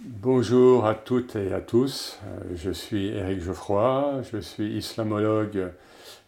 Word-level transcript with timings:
Bonjour 0.00 0.86
à 0.86 0.94
toutes 0.94 1.34
et 1.34 1.52
à 1.52 1.60
tous. 1.60 2.20
Euh, 2.24 2.54
je 2.54 2.70
suis 2.70 3.08
Éric 3.08 3.40
Geoffroy, 3.40 4.22
je 4.30 4.38
suis 4.38 4.76
islamologue 4.76 5.72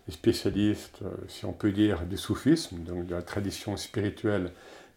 et 0.09 0.11
spécialiste, 0.11 0.98
euh, 1.02 1.11
si 1.29 1.45
on 1.45 1.52
peut 1.52 1.70
dire, 1.70 2.01
du 2.02 2.16
soufisme, 2.16 2.79
donc 2.80 3.06
de 3.06 3.14
la 3.14 3.23
tradition 3.23 3.77
spirituelle 3.77 4.51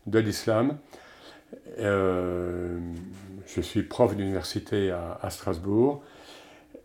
de 0.07 0.17
l'islam. 0.17 0.77
Euh, 1.77 2.79
je 3.45 3.61
suis 3.61 3.83
prof 3.83 4.15
d'université 4.15 4.89
à, 4.89 5.29
Strasbourg 5.29 6.01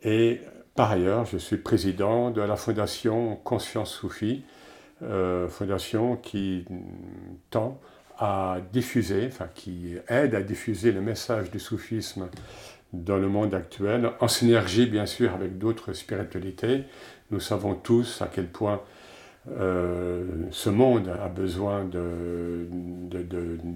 et 0.02 0.42
par 0.74 0.90
ailleurs, 0.90 1.24
je 1.24 1.38
suis 1.38 1.56
président 1.56 2.30
de 2.30 2.42
la 2.42 2.56
fondation 2.56 3.36
Conscience 3.36 3.94
Soufie, 3.94 4.42
fondation 5.48 6.16
qui 6.16 6.66
tend 7.50 7.80
à 8.18 8.58
diffuser, 8.72 9.26
enfin 9.28 9.48
qui 9.54 9.94
aide 10.08 10.34
à 10.34 10.42
diffuser 10.42 10.92
le 10.92 11.00
message 11.00 11.50
du 11.50 11.60
soufisme 11.60 12.28
dans 12.92 13.16
le 13.16 13.28
monde 13.28 13.54
actuel, 13.54 14.10
en 14.20 14.28
synergie 14.28 14.86
bien 14.86 15.06
sûr 15.06 15.32
avec 15.34 15.58
d'autres 15.58 15.92
spiritualités. 15.92 16.84
Nous 17.30 17.40
savons 17.40 17.74
tous 17.74 18.22
à 18.22 18.30
quel 18.32 18.46
point 18.46 18.80
euh, 19.56 20.24
ce 20.50 20.70
monde 20.70 21.08
a 21.08 21.28
besoin 21.28 21.84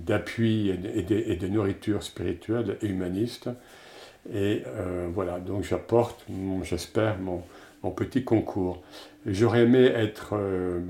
d'appui 0.05 0.70
de, 0.70 1.02
de, 1.02 1.14
et, 1.14 1.36
de, 1.36 1.48
nourriture 1.48 2.02
spirituelle 2.02 2.77
et 2.83 2.86
humaniste. 2.86 3.48
Et 4.33 4.62
euh, 4.67 5.08
voilà, 5.12 5.39
donc 5.41 5.64
j'apporte, 5.64 6.27
j'espère, 6.62 7.19
mon 7.19 7.42
petit 7.91 8.24
concours. 8.24 8.83
J'aurais 9.25 9.62
aimé 9.62 9.84
être 9.84 10.31
euh, 10.33 10.81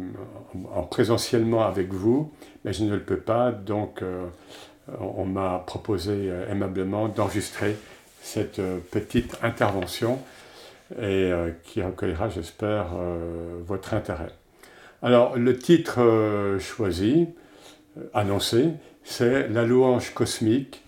en 0.75 0.85
présentiellement 0.85 1.67
avec 1.67 1.93
vous, 1.93 2.33
mais 2.65 2.73
je 2.73 2.85
ne 2.85 2.95
le 2.95 3.03
peux 3.03 3.19
pas, 3.19 3.53
donc 3.53 4.01
euh, 4.01 4.27
on 4.99 5.27
m'a 5.27 5.63
proposé 5.67 6.13
euh, 6.31 6.51
aimablement 6.51 7.09
d'enregistrer 7.09 7.77
cette 8.23 8.63
petite 8.91 9.37
intervention 9.43 10.19
et 11.01 11.33
qui 11.65 11.83
recueillera, 11.83 12.29
j'espère, 12.29 12.91
votre 13.67 13.95
intérêt. 13.95 14.31
Alors, 15.03 15.37
le 15.37 15.59
titre 15.59 16.59
choisi, 16.61 17.27
annoncé, 18.15 18.69
c'est 19.03 19.49
La 19.49 19.65
louange 19.65 20.15
cosmique 20.15 20.85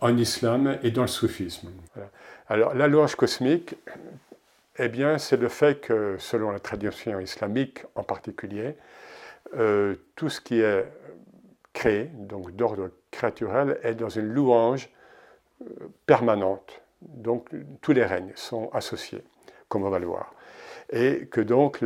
en 0.00 0.16
islam 0.16 0.78
et 0.82 0.90
dans 0.90 1.02
le 1.02 1.08
soufisme. 1.08 1.68
Alors, 2.48 2.74
la 2.74 2.88
louange 2.88 3.14
cosmique, 3.14 3.76
eh 4.78 4.88
bien, 4.88 5.18
c'est 5.18 5.36
le 5.36 5.48
fait 5.48 5.80
que, 5.80 6.16
selon 6.18 6.50
la 6.50 6.58
tradition 6.58 7.20
islamique 7.20 7.84
en 7.94 8.02
particulier, 8.02 8.76
euh, 9.54 9.94
tout 10.16 10.28
ce 10.28 10.40
qui 10.40 10.60
est 10.60 10.86
créé, 11.72 12.10
donc 12.14 12.54
d'ordre 12.56 12.90
créaturel, 13.10 13.78
est 13.82 13.94
dans 13.94 14.08
une 14.08 14.28
louange 14.28 14.90
euh, 15.62 15.88
permanente. 16.06 16.82
Donc, 17.00 17.48
tous 17.82 17.92
les 17.92 18.04
règnes 18.04 18.32
sont 18.34 18.70
associés, 18.72 19.22
comme 19.68 19.84
on 19.84 19.90
va 19.90 19.98
le 19.98 20.06
voir. 20.06 20.34
Et 20.90 21.26
que 21.26 21.40
donc, 21.40 21.84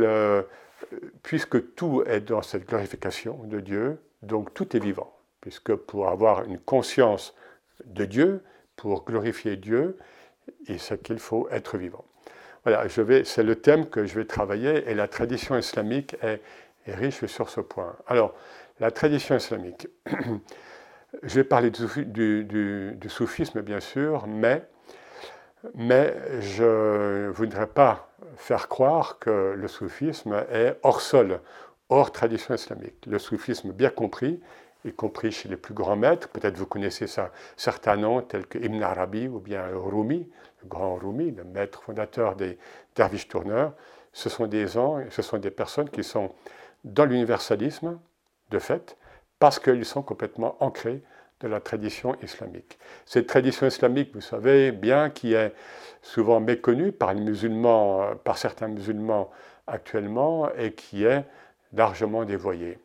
puisque 1.23 1.75
tout 1.75 2.03
est 2.05 2.21
dans 2.21 2.41
cette 2.41 2.67
glorification 2.67 3.43
de 3.43 3.59
Dieu, 3.59 3.99
donc 4.21 4.53
tout 4.53 4.75
est 4.75 4.79
vivant. 4.79 5.13
Puisque 5.41 5.75
pour 5.75 6.09
avoir 6.09 6.45
une 6.45 6.59
conscience 6.59 7.35
de 7.85 8.05
Dieu, 8.05 8.43
pour 8.75 9.05
glorifier 9.05 9.57
Dieu, 9.57 9.97
il 10.67 10.79
qu'il 10.79 11.19
faut 11.19 11.47
être 11.49 11.77
vivant. 11.77 12.05
Voilà, 12.63 12.87
c'est 12.89 13.43
le 13.43 13.55
thème 13.55 13.87
que 13.89 14.05
je 14.05 14.15
vais 14.15 14.25
travailler 14.25 14.89
et 14.89 14.93
la 14.93 15.07
tradition 15.07 15.57
islamique 15.57 16.15
est, 16.21 16.41
riche 16.87 17.25
sur 17.25 17.49
ce 17.49 17.61
point. 17.61 17.95
Alors, 18.07 18.35
la 18.79 18.91
tradition 18.91 19.35
islamique. 19.35 19.87
je 21.23 21.35
vais 21.35 21.43
parler 21.43 21.71
du, 21.71 22.97
soufisme, 23.07 23.61
bien 23.61 23.79
sûr, 23.79 24.27
mais, 24.27 24.63
mais 25.75 26.15
je 26.39 27.27
ne 27.27 27.29
voudrais 27.29 27.67
pas 27.67 28.09
faire 28.37 28.67
croire 28.67 29.19
que 29.19 29.53
le 29.55 29.67
soufisme 29.67 30.45
est 30.51 30.77
hors 30.83 31.01
sol, 31.01 31.39
hors 31.89 32.11
tradition 32.11 32.53
islamique. 32.53 33.05
Le 33.07 33.19
soufisme, 33.19 33.71
bien 33.71 33.89
compris, 33.89 34.39
y 34.85 34.91
compris 34.91 35.31
chez 35.31 35.49
les 35.49 35.57
plus 35.57 35.73
grands 35.73 35.95
maîtres, 35.95 36.29
peut-être 36.29 36.57
vous 36.57 36.65
connaissez 36.65 37.05
certains 37.55 37.97
noms 37.97 38.21
tels 38.21 38.47
que 38.47 38.57
Ibn 38.57 38.81
Arabi 38.81 39.27
ou 39.27 39.39
bien 39.39 39.65
Rumi, 39.73 40.29
le 40.61 40.67
grand 40.67 40.95
Rumi, 40.95 41.31
le 41.31 41.43
maître 41.43 41.83
fondateur 41.83 42.35
des 42.35 42.57
derviches 42.95 43.27
tourneurs, 43.27 43.73
ce 44.13 44.29
sont 44.29 44.47
des 44.47 44.67
gens, 44.67 44.99
ce 45.09 45.21
sont 45.21 45.37
des 45.37 45.51
personnes 45.51 45.89
qui 45.89 46.03
sont 46.03 46.31
dans 46.83 47.05
l'universalisme, 47.05 47.99
de 48.49 48.59
fait, 48.59 48.97
parce 49.39 49.59
qu'ils 49.59 49.85
sont 49.85 50.03
complètement 50.03 50.57
ancrés 50.59 51.01
de 51.39 51.47
la 51.47 51.59
tradition 51.59 52.15
islamique. 52.21 52.77
Cette 53.05 53.27
tradition 53.27 53.65
islamique, 53.65 54.11
vous 54.13 54.21
savez 54.21 54.71
bien, 54.71 55.09
qui 55.09 55.33
est 55.33 55.53
souvent 56.01 56.39
méconnue 56.39 56.91
par, 56.91 57.13
les 57.13 57.21
musulmans, 57.21 58.15
par 58.23 58.37
certains 58.37 58.67
musulmans 58.67 59.31
actuellement 59.65 60.53
et 60.55 60.73
qui 60.73 61.03
est 61.05 61.25
largement 61.73 62.25
dévoyée. 62.25 62.77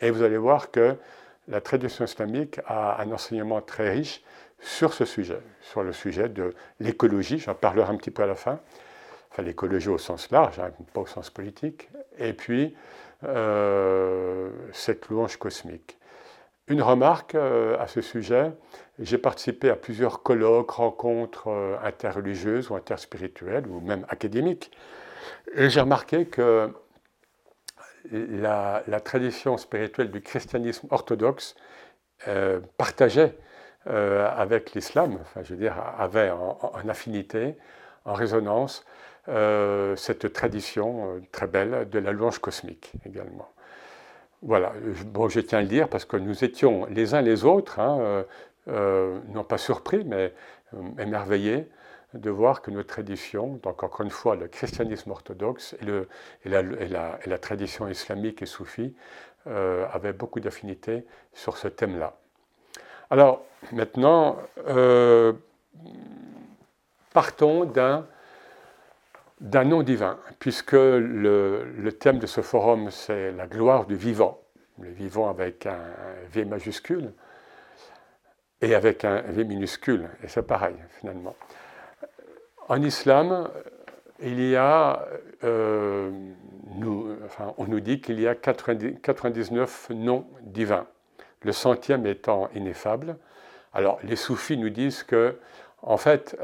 Et 0.00 0.10
vous 0.10 0.22
allez 0.22 0.38
voir 0.38 0.70
que 0.70 0.96
la 1.48 1.60
tradition 1.60 2.04
islamique 2.04 2.60
a 2.66 3.00
un 3.02 3.10
enseignement 3.12 3.60
très 3.60 3.90
riche 3.90 4.22
sur 4.60 4.92
ce 4.92 5.04
sujet, 5.04 5.40
sur 5.62 5.82
le 5.82 5.92
sujet 5.92 6.28
de 6.28 6.54
l'écologie, 6.80 7.38
j'en 7.38 7.54
parlerai 7.54 7.90
un 7.90 7.96
petit 7.96 8.10
peu 8.10 8.22
à 8.22 8.26
la 8.26 8.34
fin, 8.34 8.60
enfin 9.30 9.42
l'écologie 9.42 9.88
au 9.88 9.98
sens 9.98 10.30
large, 10.30 10.58
hein, 10.58 10.70
pas 10.92 11.00
au 11.00 11.06
sens 11.06 11.30
politique, 11.30 11.88
et 12.18 12.32
puis 12.32 12.74
euh, 13.24 14.50
cette 14.72 15.08
louange 15.08 15.36
cosmique. 15.38 15.98
Une 16.68 16.82
remarque 16.82 17.34
euh, 17.34 17.76
à 17.80 17.88
ce 17.88 18.00
sujet, 18.00 18.52
j'ai 18.98 19.18
participé 19.18 19.70
à 19.70 19.76
plusieurs 19.76 20.22
colloques, 20.22 20.70
rencontres 20.70 21.48
euh, 21.48 21.76
interreligieuses 21.82 22.70
ou 22.70 22.76
interspirituelles, 22.76 23.66
ou 23.66 23.80
même 23.80 24.04
académiques, 24.08 24.70
et 25.54 25.70
j'ai 25.70 25.80
remarqué 25.80 26.26
que 26.26 26.72
la, 28.12 28.82
tradition 29.04 29.56
spirituelle 29.56 30.10
du 30.10 30.20
christianisme 30.20 30.86
orthodoxe 30.90 31.54
partageait 32.76 33.34
euh, 33.86 34.28
avec 34.36 34.74
l'islam, 34.74 35.16
enfin, 35.22 35.40
je 35.42 35.54
veux 35.54 35.58
dire, 35.58 35.74
avait 35.98 36.30
en, 36.30 36.86
affinité, 36.86 37.56
en 38.04 38.12
résonance, 38.12 38.84
euh, 39.28 39.96
cette 39.96 40.34
tradition 40.34 41.14
euh, 41.14 41.20
très 41.32 41.46
belle 41.46 41.88
de 41.88 41.98
la 41.98 42.12
louange 42.12 42.40
cosmique 42.40 42.92
également. 43.06 43.48
Voilà, 44.42 44.74
bon, 45.06 45.30
je 45.30 45.40
tiens 45.40 45.60
à 45.60 45.62
le 45.62 45.68
dire 45.68 45.88
parce 45.88 46.04
que 46.04 46.18
nous 46.18 46.44
étions 46.44 46.86
les 46.90 47.14
uns 47.14 47.22
les 47.22 47.44
autres, 47.44 47.78
hein, 47.78 48.24
non 48.66 49.44
pas 49.44 49.58
surpris, 49.58 50.02
mais 50.04 50.32
émerveillés 50.98 51.68
de 52.14 52.30
voir 52.30 52.62
que 52.62 52.70
nos 52.70 52.82
traditions, 52.82 53.60
donc 53.62 53.82
encore 53.82 54.00
une 54.00 54.10
fois 54.10 54.36
le 54.36 54.48
christianisme 54.48 55.10
orthodoxe 55.10 55.76
et, 55.80 55.84
le, 55.84 56.08
la, 56.44 57.38
tradition 57.38 57.88
islamique 57.88 58.42
et 58.42 58.46
soufie, 58.46 58.94
avaient 59.46 60.12
beaucoup 60.12 60.40
d'affinité 60.40 61.06
sur 61.32 61.56
ce 61.56 61.68
thème-là. 61.68 62.16
Alors, 63.10 63.42
maintenant, 63.72 64.38
euh, 64.68 65.32
partons 67.12 67.64
d'un 67.64 68.04
nom 69.64 69.82
divin, 69.82 70.16
puisque 70.38 70.72
le, 70.72 71.90
thème 71.98 72.20
de 72.20 72.26
ce 72.26 72.40
forum, 72.40 72.90
c'est 72.92 73.32
la 73.32 73.48
gloire 73.48 73.86
du 73.86 73.96
vivant, 73.96 74.40
le 74.78 74.90
vivant 74.90 75.28
avec 75.28 75.66
un 75.66 75.80
V 76.30 76.44
majuscule 76.44 77.12
et 78.60 78.76
avec 78.76 79.04
un 79.04 79.22
V 79.22 79.42
minuscule, 79.42 80.08
et 80.22 80.28
c'est 80.28 80.46
pareil 80.46 80.76
finalement. 81.00 81.34
En 82.70 82.80
islam, 82.82 83.50
il 84.22 84.40
y 84.40 84.54
a, 84.54 85.04
euh, 85.42 86.12
on 87.58 87.64
nous 87.66 87.80
dit 87.80 88.00
qu'il 88.00 88.20
y 88.20 88.28
a 88.28 88.36
99 88.36 89.90
noms 89.90 90.24
divins 90.42 90.86
le 91.42 91.50
centième 91.50 92.06
étant 92.06 92.48
ineffable. 92.54 93.16
Alors 93.72 93.98
les 94.04 94.14
soufis 94.14 94.56
nous 94.56 94.70
disent 94.70 95.02
que, 95.02 95.36
en 95.82 95.96
fait, 95.96 96.38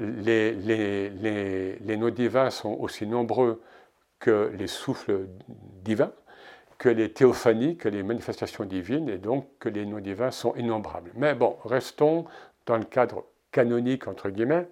les, 0.00 0.52
les, 0.52 1.96
noms 1.96 2.10
divins 2.10 2.50
sont 2.50 2.72
aussi 2.72 3.06
nombreux 3.06 3.62
que 4.18 4.50
les 4.58 4.66
souffles 4.66 5.28
divins, 5.84 6.10
que 6.78 6.88
les 6.88 7.12
théophanies, 7.12 7.76
que 7.76 7.88
les 7.88 8.02
manifestations 8.02 8.64
divines, 8.64 9.08
et 9.08 9.18
donc 9.18 9.46
que 9.60 9.68
les 9.68 9.86
noms 9.86 10.00
divins 10.00 10.32
sont 10.32 10.56
innombrables. 10.56 11.12
Mais 11.14 11.36
bon, 11.36 11.58
restons 11.64 12.24
dans 12.66 12.76
le 12.76 12.84
cadre 12.84 13.24
canonique, 13.52 14.08
entre 14.08 14.30
guillemets, 14.30 14.66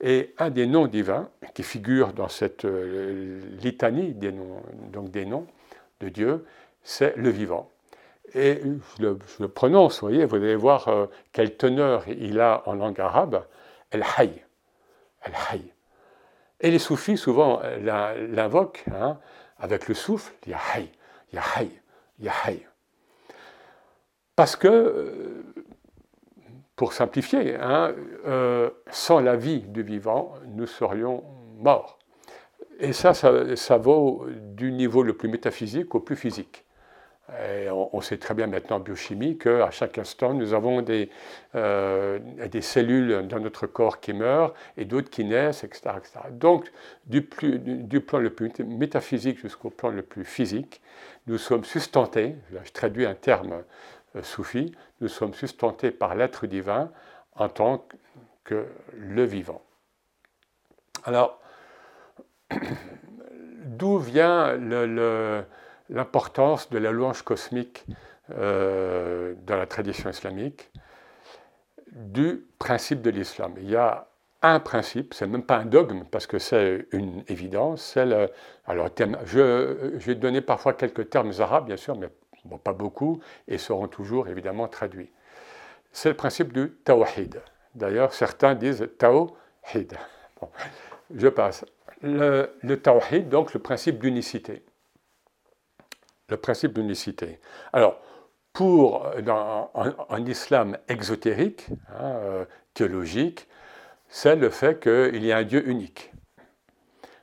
et 0.00 0.34
un 0.38 0.50
des 0.50 0.66
noms 0.66 0.86
divins 0.86 1.28
qui 1.54 1.62
figure 1.62 2.12
dans 2.12 2.28
cette 2.28 2.64
euh, 2.64 3.40
litanie 3.60 4.14
des 4.14 4.32
noms, 4.32 4.62
donc 4.92 5.10
des 5.10 5.24
noms 5.24 5.46
de 6.00 6.08
Dieu, 6.08 6.44
c'est 6.82 7.16
le 7.16 7.30
vivant. 7.30 7.70
Et 8.34 8.60
je 8.98 9.02
le, 9.40 9.48
prononce, 9.48 10.00
vous 10.00 10.08
voyez, 10.08 10.24
vous 10.24 10.36
allez 10.36 10.54
voir 10.54 10.88
euh, 10.88 11.06
quelle 11.32 11.56
teneur 11.56 12.06
il 12.08 12.40
a 12.40 12.62
en 12.66 12.74
langue 12.74 13.00
arabe, 13.00 13.44
El 13.90 14.04
Hayy. 14.18 14.42
El 15.22 15.32
Hayy. 15.50 15.72
Et 16.60 16.70
les 16.70 16.78
soufis, 16.78 17.16
souvent, 17.16 17.60
l'invoquent 17.80 18.84
hein, 18.92 19.18
avec 19.58 19.88
le 19.88 19.94
souffle, 19.94 20.34
Ya 20.46 20.58
Hayy, 20.74 20.90
Ya 21.32 21.42
Hayy, 21.56 21.70
Ya 22.18 22.32
Hayy. 22.44 22.66
Parce 24.36 24.56
que, 24.56 24.68
euh, 24.68 25.57
pour 26.78 26.92
simplifier, 26.92 27.56
hein, 27.56 27.92
euh, 28.28 28.70
sans 28.92 29.18
la 29.18 29.34
vie 29.34 29.62
du 29.62 29.82
vivant, 29.82 30.34
nous 30.54 30.66
serions 30.66 31.24
morts. 31.58 31.98
Et 32.78 32.92
ça, 32.92 33.14
ça, 33.14 33.76
vaut 33.78 34.26
du 34.54 34.70
niveau 34.70 35.02
le 35.02 35.16
plus 35.16 35.28
métaphysique 35.28 35.96
au 35.96 36.00
plus 36.00 36.14
physique. 36.14 36.64
on, 37.92 38.00
sait 38.00 38.16
très 38.16 38.32
bien 38.32 38.46
maintenant 38.46 38.76
en 38.76 38.80
biochimie 38.80 39.36
qu'à 39.38 39.72
chaque 39.72 39.98
instant, 39.98 40.34
nous 40.34 40.54
avons 40.54 40.80
des, 40.80 41.10
euh, 41.56 42.20
des, 42.48 42.62
cellules 42.62 43.26
dans 43.26 43.40
notre 43.40 43.66
corps 43.66 43.98
qui 43.98 44.12
meurent 44.12 44.54
et 44.76 44.84
d'autres 44.84 45.10
qui 45.10 45.24
naissent, 45.24 45.64
etc. 45.64 45.82
Donc, 46.30 46.70
du, 47.06 47.22
plus, 47.22 47.58
du, 47.58 48.00
plan 48.00 48.20
le 48.20 48.30
plus 48.30 48.52
métaphysique 48.60 49.40
jusqu'au 49.40 49.70
plan 49.70 49.90
le 49.90 50.02
plus 50.02 50.24
physique, 50.24 50.80
nous 51.26 51.38
sommes 51.38 51.64
sustentés, 51.64 52.36
je 52.64 52.72
traduis 52.72 53.04
un 53.04 53.16
terme 53.16 53.64
euh, 54.16 54.22
soufi, 54.22 54.74
nous 55.00 55.08
sommes 55.08 55.34
sustentés 55.34 55.90
par 55.90 56.14
l'être 56.14 56.46
divin 56.46 56.90
en 57.34 57.48
tant 57.48 57.86
que 58.44 58.66
le 58.94 59.24
vivant. 59.24 59.62
Alors, 61.04 61.40
d'où 63.64 63.98
vient 63.98 64.56
l'importance 65.88 66.70
de 66.70 66.78
la 66.78 66.90
louange 66.90 67.22
cosmique 67.22 67.84
euh, 68.30 69.34
dans 69.46 69.56
la 69.56 69.66
tradition 69.66 70.10
islamique? 70.10 70.70
Du 71.92 72.46
principe 72.58 73.00
de 73.02 73.10
l'islam. 73.10 73.54
Il 73.58 73.70
y 73.70 73.76
a 73.76 74.08
un 74.42 74.60
principe, 74.60 75.14
c'est 75.14 75.26
même 75.26 75.42
pas 75.42 75.56
un 75.56 75.64
dogme 75.64 76.04
parce 76.10 76.26
que 76.26 76.38
c'est 76.38 76.86
une 76.92 77.24
évidence. 77.28 77.82
C'est 77.82 78.06
alors, 78.66 78.88
je, 79.24 79.94
je, 79.98 80.06
vais 80.06 80.14
donner 80.14 80.40
parfois 80.40 80.74
quelques 80.74 81.10
termes 81.10 81.32
arabes, 81.40 81.66
bien 81.66 81.76
sûr, 81.76 81.96
mais 81.96 82.08
pas 82.56 82.72
beaucoup, 82.72 83.20
et 83.46 83.58
seront 83.58 83.88
toujours 83.88 84.28
évidemment 84.28 84.68
traduits. 84.68 85.10
C'est 85.92 86.08
le 86.08 86.16
principe 86.16 86.52
du 86.52 86.70
tawhid. 86.84 87.42
D'ailleurs, 87.74 88.14
certains 88.14 88.54
disent 88.54 88.88
tawhid. 88.98 89.94
je 91.14 91.28
passe. 91.28 91.64
Le, 92.00 92.56
le 92.62 92.80
tawhid, 92.80 93.28
donc 93.28 93.52
le 93.52 93.60
principe 93.60 93.98
d'unicité. 93.98 94.64
Le 96.28 96.36
principe 96.36 96.72
d'unicité. 96.72 97.40
Alors, 97.72 98.00
pour, 98.52 99.06
dans, 99.22 99.70
en, 99.74 100.26
islam 100.26 100.78
exotérique, 100.88 101.66
hein, 101.90 102.02
euh, 102.02 102.44
théologique, 102.74 103.46
c'est 104.08 104.36
le 104.36 104.50
fait 104.50 104.80
qu'il 104.80 105.24
y 105.24 105.32
a 105.32 105.38
un 105.38 105.44
Dieu 105.44 105.68
unique. 105.68 106.12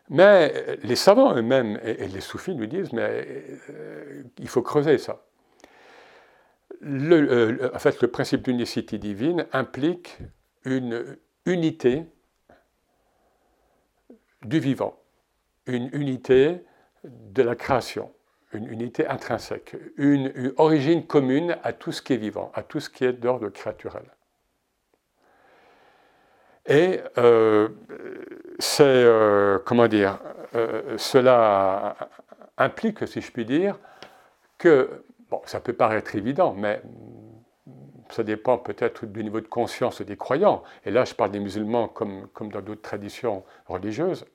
Mais 0.10 0.78
les 0.84 0.96
savants 0.96 1.36
eux-mêmes 1.36 1.80
et, 1.84 2.08
les 2.08 2.22
soufis 2.22 2.56
nous 2.56 2.68
disent, 2.68 2.94
mais 2.94 3.26
euh, 3.72 4.24
il 4.38 4.48
faut 4.48 4.62
creuser 4.62 4.98
ça. 4.98 5.26
Euh, 6.84 7.70
en 7.74 7.80
fait, 7.80 8.02
le 8.02 8.08
principe 8.10 8.44
d'unicité 8.44 8.98
divine 8.98 9.48
implique 9.52 10.20
une 10.64 11.18
unité 11.46 12.04
du 14.44 14.60
vivant, 14.60 15.00
une 15.66 15.90
unité 15.94 16.64
de 17.04 17.42
la 17.42 17.56
création, 17.56 18.12
une 18.54 18.68
unité 18.68 19.08
intrinsèque, 19.08 19.76
une, 19.98 20.54
origine 20.58 21.06
commune 21.06 21.58
à 21.64 21.74
tout 21.74 21.92
ce 21.92 22.02
qui 22.02 22.14
est 22.14 22.18
vivant, 22.18 22.52
à 22.54 22.64
tout 22.64 22.80
ce 22.80 22.90
qui 22.90 23.06
est 23.06 23.14
d'ordre 23.14 23.50
créaturel. 23.50 24.06
Et 26.68 27.00
euh, 27.18 27.70
c'est, 28.60 28.84
euh, 28.84 29.60
comment 29.64 29.88
dire, 29.88 30.20
euh, 30.56 30.98
cela 30.98 31.96
implique, 32.58 33.08
si 33.08 33.22
je 33.22 33.32
puis 33.32 33.46
dire, 33.46 33.78
que, 34.58 35.04
bon, 35.30 35.42
ça 35.46 35.60
peut 35.60 35.74
paraître 35.74 36.16
évident, 36.16 36.54
mais 36.58 36.82
ça 38.10 38.24
dépend 38.24 38.58
peut-être 38.58 39.06
du 39.06 39.24
niveau 39.24 39.42
de 39.42 39.48
conscience 39.48 40.02
des 40.02 40.18
croyants, 40.18 40.64
et 40.86 40.92
là 40.92 41.06
je 41.06 41.14
parle 41.14 41.32
des 41.32 41.40
musulmans 41.40 41.88
comme, 41.88 42.28
comme 42.30 42.52
dans 42.52 42.62
d'autres 42.62 42.82
traditions 42.82 43.44
religieuses, 43.68 44.26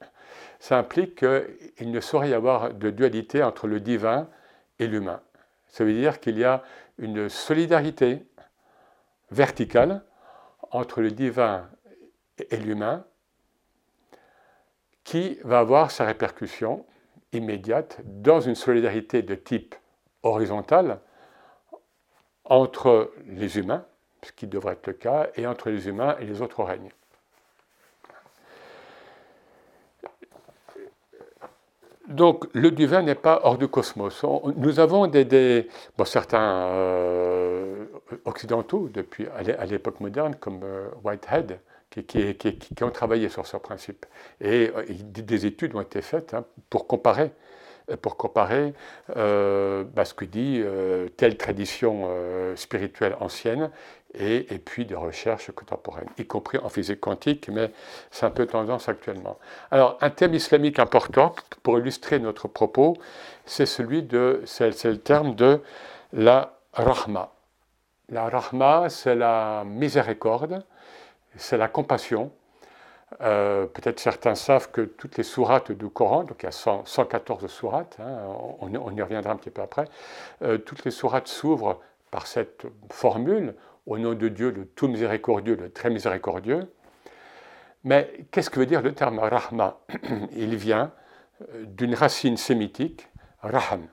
ça 0.58 0.78
implique 0.78 1.16
qu'il 1.16 1.90
ne 1.90 2.00
saurait 2.00 2.30
y 2.30 2.34
avoir 2.34 2.74
de 2.74 2.90
dualité 2.90 3.42
entre 3.42 3.66
le 3.66 3.80
divin 3.80 4.28
et 4.78 4.86
l'humain. 4.86 5.20
Ça 5.68 5.84
veut 5.84 5.92
dire 5.92 6.20
qu'il 6.20 6.38
y 6.38 6.44
a 6.44 6.62
une 6.98 7.28
solidarité 7.28 8.24
verticale 9.30 10.02
entre 10.70 11.00
le 11.00 11.10
divin 11.10 11.68
et 12.50 12.56
l'humain 12.56 13.04
qui 15.04 15.38
va 15.44 15.58
avoir 15.58 15.90
sa 15.90 16.04
répercussion 16.04 16.84
immédiate 17.32 18.00
dans 18.04 18.40
une 18.40 18.54
solidarité 18.54 19.22
de 19.22 19.34
type 19.34 19.74
horizontal 20.22 21.00
entre 22.44 23.12
les 23.26 23.58
humains, 23.58 23.84
ce 24.22 24.32
qui 24.32 24.46
devrait 24.46 24.74
être 24.74 24.86
le 24.88 24.92
cas, 24.92 25.28
et 25.36 25.46
entre 25.46 25.70
les 25.70 25.88
humains 25.88 26.16
et 26.20 26.24
les 26.24 26.42
autres 26.42 26.62
règnes. 26.62 26.90
Donc 32.08 32.46
le 32.54 32.72
divin 32.72 33.02
n'est 33.02 33.14
pas 33.14 33.40
hors 33.44 33.56
du 33.56 33.68
cosmos. 33.68 34.24
nous 34.56 34.80
avons 34.80 35.06
des, 35.06 35.68
certains 36.04 36.66
euh, 36.72 37.86
occidentaux 38.24 38.88
depuis 38.92 39.28
à 39.28 39.64
l'époque 39.66 40.00
moderne 40.00 40.34
comme 40.34 40.60
euh, 40.64 40.88
Whitehead 41.04 41.60
qui, 41.90 42.84
ont 42.84 42.90
travaillé 42.90 43.28
sur 43.28 43.46
ce 43.46 43.56
principe. 43.56 44.06
Et, 44.40 44.70
euh, 44.74 44.84
des 44.88 45.46
études 45.46 45.74
ont 45.74 45.80
été 45.80 46.02
faites 46.02 46.34
hein, 46.34 46.44
pour 46.68 46.86
comparer 46.86 47.32
pour 47.96 48.16
comparer 48.16 48.74
euh, 49.16 49.84
bah, 49.84 50.04
ce 50.04 50.14
que 50.14 50.24
dit 50.24 50.60
euh, 50.62 51.08
telle 51.16 51.36
tradition 51.36 52.04
euh, 52.06 52.56
spirituelle 52.56 53.16
ancienne 53.20 53.70
et, 54.14 54.42
puis 54.58 54.86
des 54.86 54.96
recherches 54.96 55.52
contemporaines, 55.52 56.08
y 56.18 56.26
compris 56.26 56.58
en 56.58 56.68
physique 56.68 56.98
quantique, 56.98 57.48
mais 57.48 57.70
c'est 58.10 58.26
un 58.26 58.30
peu 58.30 58.44
tendance 58.44 58.88
actuellement. 58.88 59.38
Alors, 59.70 59.98
un 60.00 60.10
thème 60.10 60.34
islamique 60.34 60.80
important 60.80 61.32
pour 61.62 61.78
illustrer 61.78 62.18
notre 62.18 62.48
propos, 62.48 62.96
c'est 63.46 63.66
celui 63.66 64.02
de, 64.02 64.42
c'est 64.46 64.84
le 64.84 64.98
terme 64.98 65.36
de 65.36 65.60
la 66.12 66.58
rahma. 66.72 67.32
La 68.08 68.28
rahma, 68.28 68.88
c'est 68.88 69.14
la 69.14 69.62
miséricorde, 69.64 70.64
c'est 71.36 71.56
la 71.56 71.68
compassion, 71.68 72.32
euh, 73.22 73.66
peut-être 73.66 73.98
certains 73.98 74.36
savent 74.36 74.70
que 74.70 74.82
toutes 74.82 75.16
les 75.16 75.24
sourates 75.24 75.72
du 75.72 75.88
Coran, 75.88 76.24
donc 76.24 76.42
il 76.42 76.46
y 76.46 76.48
a 76.48 76.52
114 76.52 77.46
sourates, 77.48 77.96
hein, 78.00 78.18
on, 78.60 78.70
y 78.70 79.02
reviendra 79.02 79.32
un 79.32 79.36
petit 79.36 79.50
peu 79.50 79.62
après, 79.62 79.86
euh, 80.42 80.58
toutes 80.58 80.84
les 80.84 80.92
sourates 80.92 81.26
s'ouvrent 81.26 81.80
par 82.10 82.26
cette 82.26 82.66
formule, 82.90 83.54
au 83.86 83.98
nom 83.98 84.14
de 84.14 84.28
Dieu, 84.28 84.50
le 84.50 84.64
tout 84.64 84.86
miséricordieux, 84.86 85.56
le 85.56 85.72
très 85.72 85.90
miséricordieux. 85.90 86.72
Mais 87.82 88.26
qu'est-ce 88.30 88.50
que 88.50 88.60
veut 88.60 88.66
dire 88.66 88.82
le 88.82 88.94
terme 88.94 89.18
rahma 89.18 89.80
Il 90.32 90.54
vient 90.54 90.92
euh, 91.42 91.64
d'une 91.66 91.94
racine 91.94 92.36
sémitique, 92.36 93.08
raham. 93.42 93.88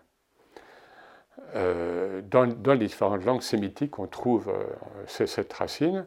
dans, 1.55 2.73
les 2.73 2.87
différentes 2.87 3.25
langues 3.25 3.41
sémitiques, 3.41 3.97
on 3.97 4.05
trouve 4.07 4.53
cette 5.07 5.53
racine, 5.53 6.05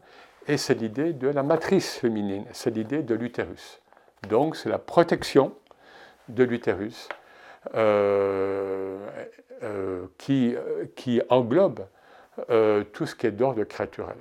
et 0.50 0.56
c'est 0.56 0.74
l'idée 0.74 1.12
de 1.12 1.28
la 1.28 1.44
matrice 1.44 1.94
féminine, 1.94 2.44
c'est 2.50 2.74
l'idée 2.74 3.04
de 3.04 3.14
l'utérus. 3.14 3.80
Donc 4.28 4.56
c'est 4.56 4.68
la 4.68 4.80
protection 4.80 5.54
de 6.28 6.42
l'utérus 6.42 7.08
euh, 7.76 8.98
euh, 9.62 10.06
qui, 10.18 10.56
qui, 10.96 11.22
englobe 11.28 11.86
euh, 12.50 12.82
tout 12.82 13.06
ce 13.06 13.14
qui 13.14 13.28
est 13.28 13.30
d'ordre 13.30 13.62
créaturel. 13.62 14.16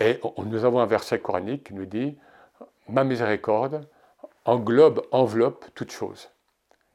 Et 0.00 0.20
nous 0.44 0.64
avons 0.64 0.80
un 0.80 0.86
verset 0.86 1.20
coranique 1.20 1.68
qui 1.68 1.74
nous 1.74 1.86
dit 1.86 2.18
Ma 2.88 3.04
miséricorde 3.04 3.86
englobe, 4.44 5.06
enveloppe 5.12 5.66
toute 5.76 5.92
chose. 5.92 6.30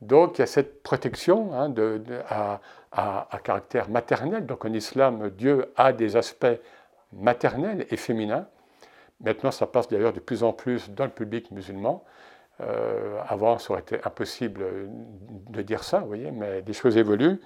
Donc 0.01 0.37
il 0.37 0.41
y 0.41 0.43
a 0.43 0.47
cette 0.47 0.83
protection 0.83 1.53
hein, 1.53 1.73
à, 2.27 2.59
à, 2.91 3.39
caractère 3.41 3.89
maternel. 3.89 4.45
Donc 4.45 4.65
en 4.65 4.73
islam, 4.73 5.29
Dieu 5.29 5.71
a 5.77 5.93
des 5.93 6.17
aspects 6.17 6.59
maternel 7.19 7.85
et 7.89 7.97
féminin. 7.97 8.47
Maintenant, 9.21 9.51
ça 9.51 9.67
passe 9.67 9.87
d'ailleurs 9.87 10.13
de 10.13 10.19
plus 10.19 10.43
en 10.43 10.53
plus 10.53 10.89
dans 10.91 11.05
le 11.05 11.11
public 11.11 11.51
musulman. 11.51 12.03
Euh, 12.61 13.19
avant, 13.27 13.57
ça 13.57 13.73
aurait 13.73 13.81
été 13.81 13.97
impossible 14.03 14.63
de 15.49 15.61
dire 15.61 15.83
ça, 15.83 15.99
vous 15.99 16.07
voyez, 16.07 16.31
mais 16.31 16.61
des 16.61 16.73
choses 16.73 16.97
évoluent. 16.97 17.39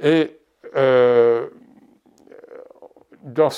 Et 0.00 0.38
euh, 0.76 1.48
dans, 3.22 3.50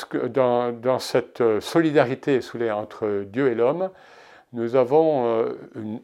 cette 0.99 1.61
solidarité 1.61 2.41
entre 2.73 3.25
Dieu 3.25 3.51
et 3.51 3.55
l'homme, 3.55 3.91
nous 4.53 4.75
avons 4.75 5.27
euh, 5.27 5.55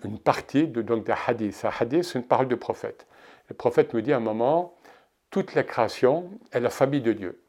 une, 0.05 0.19
partie 0.19 0.69
de, 0.69 0.83
donc, 0.83 1.05
des 1.05 1.15
hadiths. 1.27 1.65
Un 1.65 1.71
hadith, 1.81 2.05
c'est 2.05 2.19
une 2.19 2.25
parole 2.25 2.49
de 2.49 2.55
prophète. 2.55 3.07
Le 3.49 3.55
prophète 3.55 3.93
nous 3.93 4.01
dit 4.01 4.13
à 4.13 4.19
un 4.19 4.21
moment, 4.21 4.75
toute 5.31 5.55
la 5.55 5.65
création 5.65 6.31
est 6.53 6.61
la 6.61 6.71
famille 6.71 7.01
de 7.01 7.13
Dieu. 7.13 7.43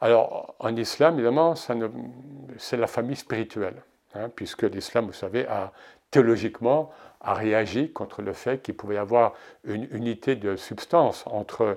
Alors, 0.00 0.54
en 0.58 0.74
islam, 0.76 1.14
évidemment, 1.14 1.54
c'est 1.56 2.76
la 2.76 2.86
famille 2.86 3.16
spirituelle, 3.16 3.82
hein, 4.14 4.30
puisque 4.34 4.62
l'islam, 4.62 5.06
vous 5.06 5.12
savez, 5.12 5.46
a 5.46 5.72
théologiquement 6.10 6.90
a 7.20 7.34
réagi 7.34 7.92
contre 7.92 8.22
le 8.22 8.32
fait 8.32 8.62
qu'il 8.62 8.74
pouvait 8.74 8.94
y 8.94 8.98
avoir 8.98 9.34
une 9.64 9.86
unité 9.92 10.36
de 10.36 10.56
substance 10.56 11.24
entre, 11.26 11.76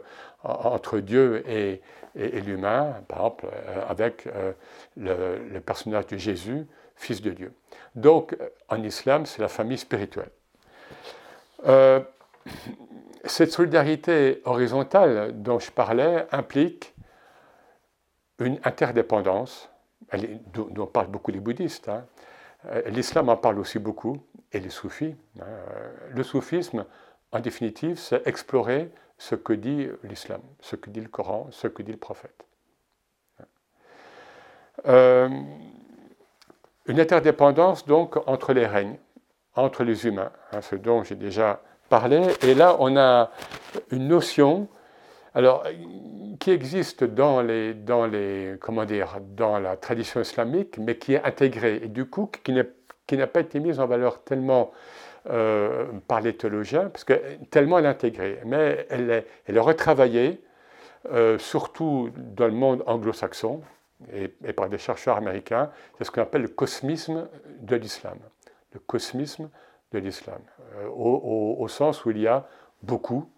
Dieu 0.99 1.43
et, 1.47 1.81
et, 2.15 2.41
l'humain, 2.41 2.95
par 3.07 3.19
exemple 3.19 3.47
euh, 3.51 3.83
avec 3.87 4.27
euh, 4.27 4.53
le, 4.95 5.59
personnage 5.59 6.07
de 6.07 6.17
Jésus, 6.17 6.65
fils 6.95 7.21
de 7.21 7.31
Dieu. 7.31 7.53
Donc 7.95 8.37
en 8.69 8.81
islam, 8.83 9.25
c'est 9.25 9.41
la 9.41 9.49
famille 9.49 9.77
spirituelle. 9.77 10.29
Euh, 11.67 11.99
cette 13.25 13.51
solidarité 13.51 14.41
horizontale 14.45 15.31
dont 15.41 15.59
je 15.59 15.71
parlais 15.71 16.25
implique 16.31 16.92
une 18.45 18.59
interdépendance, 18.63 19.69
dont, 20.53 20.85
parlent 20.85 21.07
beaucoup 21.07 21.31
les 21.31 21.39
bouddhistes. 21.39 21.89
Hein. 21.89 22.05
L'islam 22.87 23.29
en 23.29 23.37
parle 23.37 23.59
aussi 23.59 23.79
beaucoup, 23.79 24.17
et 24.51 24.59
les 24.59 24.69
soufis. 24.69 25.15
Hein. 25.39 25.45
Le 26.11 26.23
soufisme, 26.23 26.85
en 27.31 27.39
définitive, 27.39 27.97
c'est 27.97 28.25
explorer 28.27 28.91
ce 29.17 29.35
que 29.35 29.53
dit 29.53 29.87
l'islam, 30.03 30.41
ce 30.59 30.75
que 30.75 30.89
dit 30.89 31.01
le 31.01 31.07
Coran, 31.07 31.47
ce 31.51 31.67
que 31.67 31.81
dit 31.81 31.91
le 31.91 31.97
prophète. 31.97 32.45
Euh, 34.87 35.29
une 36.85 36.99
interdépendance 36.99 37.85
donc 37.85 38.17
entre 38.27 38.53
les 38.53 38.65
règnes, 38.65 38.97
entre 39.55 39.83
les 39.83 40.05
humains, 40.05 40.31
hein, 40.51 40.61
ce 40.61 40.75
dont 40.75 41.03
j'ai 41.03 41.15
déjà 41.15 41.61
parlé. 41.89 42.27
Et 42.41 42.53
là, 42.53 42.75
on 42.79 42.97
a 42.97 43.31
une 43.91 44.07
notion, 44.07 44.67
alors 45.33 45.63
qui 46.39 46.51
existe 46.51 47.03
dans 47.03 47.41
les, 47.41 47.73
dans 47.73 48.05
les, 48.05 48.55
comment 48.59 48.85
dire, 48.85 49.17
dans 49.35 49.59
la 49.59 49.77
tradition 49.77 50.21
islamique, 50.21 50.77
mais 50.77 50.97
qui 50.97 51.13
est 51.13 51.23
intégrée 51.23 51.81
et 51.83 51.87
du 51.87 52.05
coup 52.05 52.29
qui 52.43 52.53
n'a 53.17 53.27
pas 53.27 53.39
été 53.39 53.59
mise 53.59 53.79
en 53.79 53.87
valeur 53.87 54.23
tellement 54.23 54.71
euh, 55.29 55.85
par 56.07 56.19
les 56.19 56.35
théologiens, 56.35 56.89
parce 56.89 57.05
que 57.05 57.13
tellement 57.49 57.79
elle 57.79 57.85
est 57.85 57.89
intégrée, 57.89 58.39
mais 58.45 58.85
elle 58.89 59.09
est, 59.09 59.27
elle 59.47 59.55
est 59.55 59.61
retravaillée, 59.61 60.43
euh, 61.11 61.37
surtout 61.37 62.09
dans 62.17 62.45
le 62.45 62.51
monde 62.51 62.83
anglo-saxon 62.87 63.61
et, 64.11 64.27
par 64.27 64.67
des 64.67 64.77
chercheurs 64.77 65.15
américains, 65.15 65.69
c'est 65.97 66.03
ce 66.03 66.11
qu'on 66.11 66.21
appelle 66.21 66.41
le 66.41 66.47
cosmisme 66.49 67.29
de 67.61 67.75
l'islam. 67.77 68.17
Le 68.73 68.79
cosmisme 68.79 69.49
de 69.93 69.99
l'islam, 69.99 70.41
euh, 70.75 70.89
au, 70.89 71.67
sens 71.69 72.03
où 72.03 72.11
il 72.11 72.19
y 72.19 72.27
a 72.27 72.45
beaucoup 72.81 73.29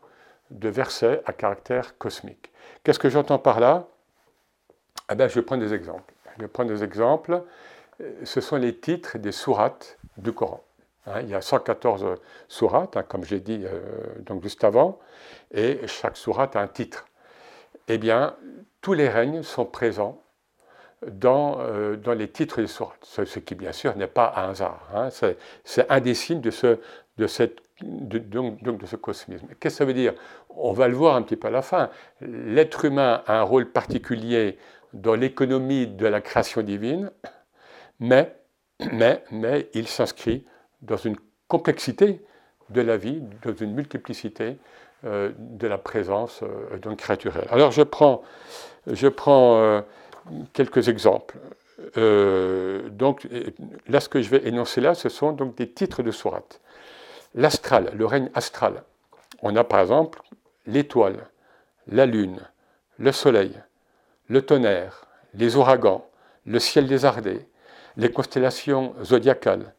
de 0.51 0.69
versets 0.69 1.21
à 1.25 1.33
caractère 1.33 1.97
cosmique. 1.97 2.51
Qu'est-ce 2.83 2.99
que 2.99 3.09
j'entends 3.09 3.39
par 3.39 3.59
là? 3.59 3.87
Eh 5.11 5.15
bien, 5.15 5.27
Je 5.27 5.35
vais 5.35 5.41
prendre 5.41 5.63
des 5.63 5.73
exemples. 5.73 6.13
Je 6.37 6.43
vais 6.43 6.47
prendre 6.47 6.69
des 6.71 6.83
exemples. 6.83 7.43
Ce 8.23 8.41
sont 8.41 8.57
les 8.57 8.77
titres 8.77 9.17
des 9.17 9.31
sourates 9.31 9.97
du 10.17 10.33
Coran. 10.33 10.63
Hein, 11.07 11.21
il 11.21 11.29
y 11.29 11.35
a 11.35 11.41
114 11.41 12.15
sourates, 12.47 12.97
hein, 12.97 13.03
comme 13.03 13.23
j'ai 13.23 13.39
dit 13.39 13.61
euh, 13.63 13.79
donc 14.21 14.41
juste 14.41 14.63
avant, 14.63 14.99
et 15.51 15.85
chaque 15.87 16.17
sourate 16.17 16.55
a 16.55 16.61
un 16.61 16.67
titre. 16.67 17.05
Eh 17.87 17.97
bien, 17.97 18.35
tous 18.81 18.93
les 18.93 19.07
règnes 19.07 19.43
sont 19.43 19.65
présents 19.65 20.21
dans, 21.05 21.59
euh, 21.59 21.95
dans 21.95 22.13
les 22.13 22.29
titres 22.29 22.59
des 22.59 22.67
sourates, 22.67 23.03
ce, 23.03 23.39
qui 23.39 23.53
bien 23.53 23.71
sûr 23.71 23.95
n'est 23.95 24.07
pas 24.07 24.33
un 24.35 24.49
hasard. 24.49 24.87
Hein. 24.95 25.09
c'est 25.63 25.91
un 25.91 25.99
des 25.99 26.15
signes 26.15 26.41
de 26.41 26.51
ce, 26.51 26.79
de 27.17 27.27
cette, 27.27 27.61
donc, 27.81 28.63
donc 28.63 28.79
de 28.79 28.85
ce 28.85 28.95
cosmisme. 28.95 29.47
Qu'est-ce 29.59 29.75
que 29.75 29.77
ça 29.79 29.85
veut 29.85 29.93
dire? 29.93 30.13
On 30.49 30.71
va 30.71 30.87
le 30.87 30.95
voir 30.95 31.15
un 31.15 31.21
petit 31.21 31.35
peu 31.35 31.47
à 31.47 31.51
la 31.51 31.61
fin. 31.61 31.89
L'être 32.21 32.85
humain 32.85 33.21
a 33.27 33.39
un 33.39 33.43
rôle 33.43 33.71
particulier 33.71 34.57
dans 34.93 35.15
l'économie 35.15 35.87
de 35.87 36.07
la 36.07 36.21
création 36.21 36.61
divine, 36.61 37.11
mais, 37.99 38.35
mais, 38.93 39.23
mais 39.31 39.69
il 39.73 39.87
s'inscrit 39.87 40.45
dans 40.81 40.97
une 40.97 41.17
complexité 41.47 42.21
de 42.69 42.81
la 42.81 42.97
vie, 42.97 43.21
dans 43.43 43.53
une 43.53 43.73
multiplicité 43.73 44.57
euh, 45.05 45.31
de 45.37 45.67
la 45.67 45.77
présence 45.77 46.41
euh, 46.43 46.95
créaturelle. 46.95 47.47
Alors 47.51 47.71
je 47.71 47.83
prends, 47.83 48.23
je 48.87 49.07
prends 49.07 49.57
euh, 49.59 49.81
quelques 50.53 50.87
exemples. 50.87 51.37
donc 52.91 53.27
là, 53.87 53.99
ce 53.99 54.09
que 54.09 54.21
je 54.21 54.29
vais 54.29 54.47
énoncer 54.47 54.81
là, 54.81 54.95
ce 54.95 55.09
sont 55.09 55.33
donc 55.33 55.55
des 55.55 55.69
titres 55.69 56.01
de 56.01 56.11
sourates. 56.11 56.61
L'astral, 57.35 57.91
le 57.93 58.05
règne 58.05 58.29
astral. 58.33 58.83
On 59.41 59.57
a 59.57 59.65
par 59.65 59.81
exemple 59.81 60.21
l'étoile, 60.65 61.27
la 61.85 62.05
lune, 62.05 62.39
le 62.97 63.11
soleil, 63.11 63.61
le 64.29 64.41
tonnerre, 64.41 65.05
les 65.33 65.57
ouragans, 65.57 66.09
le 66.45 66.59
ciel 66.59 66.87
désardé, 66.87 67.45
les 67.97 68.09
constellations 68.09 68.95
zodiacales, 69.03 69.73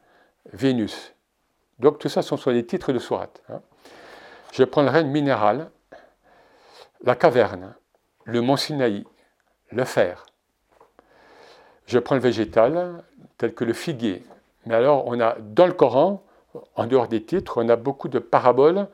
Vénus. 0.52 1.14
Donc 1.78 1.98
tout 1.98 2.10
ça 2.10 2.20
sont 2.20 2.36
sur 2.36 2.50
les 2.50 2.66
titres 2.66 2.92
de 2.92 2.98
sourate. 2.98 3.42
Hein. 3.48 3.62
Je 4.52 4.62
prends 4.62 4.82
le 4.82 4.90
règne 4.90 5.08
minéral, 5.08 5.70
la 7.02 7.16
caverne, 7.16 7.74
le 8.24 8.42
mont 8.42 8.56
Sinaï, 8.56 9.04
le 9.70 9.84
fer. 9.84 10.26
Je 11.86 11.98
prends 11.98 12.16
le 12.16 12.20
végétal, 12.20 13.02
tel 13.38 13.54
que 13.54 13.64
le 13.64 13.72
figuier. 13.72 14.24
Mais 14.66 14.74
alors, 14.74 15.06
on 15.06 15.18
a 15.20 15.36
dans 15.40 15.66
le 15.66 15.72
Coran, 15.72 16.25
en 16.74 16.86
dehors 16.86 17.08
des 17.08 17.22
titres, 17.22 17.62
on 17.62 17.68
a 17.68 17.76
beaucoup 17.76 18.08
de 18.08 18.18
paraboles 18.18 18.88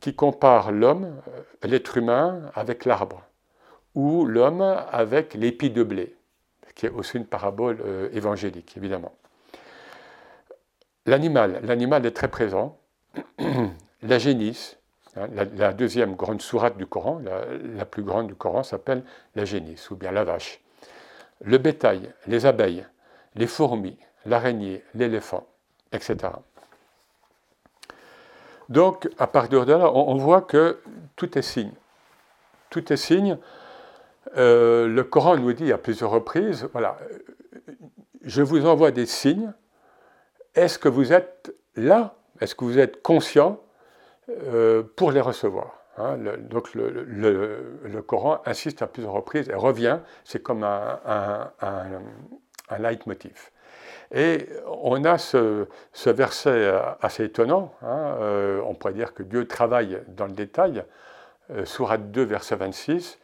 qui 0.00 0.14
comparent 0.14 0.72
l'homme, 0.72 1.20
euh, 1.28 1.68
l'être 1.68 1.96
humain, 1.96 2.50
avec 2.54 2.84
l'arbre, 2.84 3.22
ou 3.94 4.26
l'homme 4.26 4.62
avec 4.62 5.34
l'épi 5.34 5.70
de 5.70 5.82
blé, 5.82 6.16
qui 6.74 6.86
est 6.86 6.90
aussi 6.90 7.16
une 7.16 7.26
parabole 7.26 7.78
euh, 7.84 8.08
évangélique, 8.12 8.76
évidemment. 8.76 9.12
L'animal, 11.06 12.04
est 12.04 12.10
très 12.10 12.28
présent. 12.28 12.78
la 14.02 14.18
génisse, 14.18 14.76
hein, 15.16 15.28
la, 15.56 15.72
deuxième 15.72 16.16
grande 16.16 16.42
sourate 16.42 16.76
du 16.76 16.86
Coran, 16.86 17.20
la, 17.22 17.84
plus 17.84 18.02
grande 18.02 18.26
du 18.26 18.34
Coran 18.34 18.64
s'appelle 18.64 19.04
la 19.36 19.44
génisse, 19.44 19.90
ou 19.90 19.96
bien 19.96 20.10
la 20.10 20.24
vache. 20.24 20.60
Le 21.44 21.58
bétail, 21.58 22.12
les 22.26 22.44
abeilles, 22.44 22.84
les 23.36 23.46
fourmis, 23.46 23.98
l'araignée, 24.24 24.82
l'éléphant, 24.94 25.46
etc. 25.92 26.16
Donc, 28.68 29.08
à 29.18 29.26
partir 29.26 29.64
de 29.64 29.72
là, 29.72 29.90
on, 29.92 30.16
voit 30.16 30.42
que 30.42 30.78
tout 31.14 31.38
est 31.38 31.42
signe. 31.42 31.72
Tout 32.70 32.92
est 32.92 32.96
signe. 32.96 33.38
Euh, 34.36 34.88
le 34.88 35.04
Coran 35.04 35.36
nous 35.36 35.52
dit 35.52 35.72
à 35.72 35.78
plusieurs 35.78 36.10
reprises, 36.10 36.68
voilà, 36.72 36.98
je 38.22 38.42
vous 38.42 38.66
envoie 38.66 38.90
des 38.90 39.06
signes 39.06 39.52
est-ce 40.56 40.78
que 40.78 40.88
vous 40.88 41.12
êtes 41.12 41.54
là? 41.76 42.14
Est-ce 42.40 42.54
que 42.54 42.64
vous 42.64 42.78
êtes 42.78 43.02
conscient 43.02 43.60
euh, 44.30 44.82
pour 44.96 45.12
les 45.12 45.20
recevoir? 45.20 45.82
Hein? 45.98 46.16
Donc 46.38 46.74
le, 46.74 48.00
Coran 48.06 48.40
insiste 48.46 48.82
à 48.82 48.86
plusieurs 48.86 49.12
reprises 49.12 49.48
et 49.50 49.54
revient, 49.54 50.00
c'est 50.24 50.42
comme 50.42 50.64
un, 50.64 51.00
un, 51.60 52.78
leitmotiv. 52.78 53.50
Et 54.14 54.48
on 54.66 55.04
a 55.04 55.18
ce, 55.18 55.66
verset 56.06 56.72
assez 57.00 57.24
étonnant, 57.24 57.72
hein, 57.82 58.16
euh, 58.20 58.60
on 58.64 58.74
pourrait 58.74 58.94
dire 58.94 59.14
que 59.14 59.22
Dieu 59.22 59.46
travaille 59.46 60.00
dans 60.08 60.26
le 60.26 60.32
détail, 60.32 60.84
euh, 61.50 61.64
Sourate 61.64 62.10
2, 62.10 62.22
verset 62.22 62.56
26, 62.56 63.18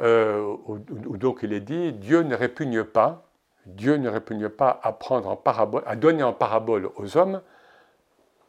où, 0.00 0.78
donc 1.16 1.40
il 1.42 1.52
est 1.52 1.60
dit, 1.60 1.92
Dieu 1.92 2.22
ne 2.22 2.34
répugne 2.34 2.84
pas 2.84 3.26
Dieu 3.66 3.96
ne 3.96 4.08
répugne 4.08 4.48
pas 4.48 4.80
à, 4.82 4.92
prendre 4.92 5.28
en 5.28 5.36
parabole, 5.36 5.82
à 5.86 5.96
donner 5.96 6.22
en 6.22 6.32
parabole 6.32 6.88
aux 6.96 7.16
hommes 7.16 7.42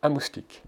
un 0.03 0.09
moustique. 0.09 0.63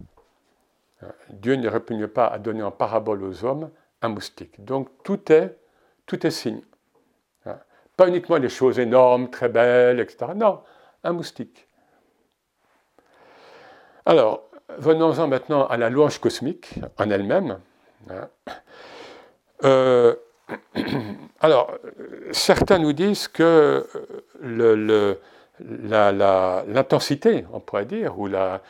Dieu 1.29 1.55
ne 1.55 1.69
répugne 1.69 2.07
pas 2.07 2.25
à 2.25 2.39
donner 2.39 2.63
en 2.63 2.71
parabole 2.71 3.23
aux 3.23 3.45
hommes 3.45 3.69
un 4.01 4.09
moustique. 4.09 4.63
Donc 4.65 4.89
tout 5.03 5.31
est, 5.31 5.55
tout 6.07 6.25
est 6.25 6.31
signe. 6.31 6.61
Pas 7.95 8.07
uniquement 8.07 8.37
les 8.37 8.49
choses 8.49 8.79
énormes, 8.79 9.29
très 9.29 9.49
belles, 9.49 9.99
etc. 9.99 10.31
Non, 10.35 10.61
un 11.03 11.13
moustique. 11.13 11.67
Alors, 14.05 14.49
venons-en 14.77 15.27
maintenant 15.27 15.67
à 15.67 15.77
la 15.77 15.89
louange 15.89 16.19
cosmique 16.19 16.75
en 16.97 17.09
elle-même. 17.09 17.59
Euh, 19.63 20.15
alors, 21.41 21.71
certains 22.31 22.79
nous 22.79 22.93
disent 22.93 23.27
que 23.27 23.87
l'intensité, 25.59 27.45
on 27.53 27.59
pourrait 27.59 27.85
dire, 27.85 28.17
ou 28.17 28.27
la, 28.27 28.61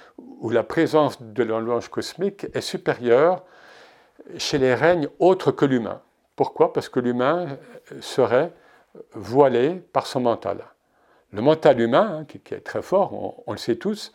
présence 0.63 1.21
de 1.21 1.43
l'enlouange 1.43 1.89
cosmique 1.89 2.47
est 2.53 2.61
supérieure 2.61 3.43
chez 4.37 4.57
les 4.57 4.73
règnes 4.73 5.09
autres 5.19 5.51
que 5.51 5.65
l'humain. 5.65 6.01
Pourquoi? 6.35 6.73
Parce 6.73 6.89
que 6.89 6.99
l'humain 6.99 7.57
serait 8.01 8.51
voilé 9.13 9.75
par 9.93 10.07
son 10.07 10.21
mental. 10.21 10.65
Le 11.31 11.41
mental 11.41 11.79
humain, 11.79 12.19
hein, 12.19 12.25
qui, 12.25 12.37
est 12.53 12.61
très 12.61 12.81
fort, 12.81 13.43
on, 13.45 13.51
le 13.51 13.57
sait 13.57 13.75
tous, 13.75 14.13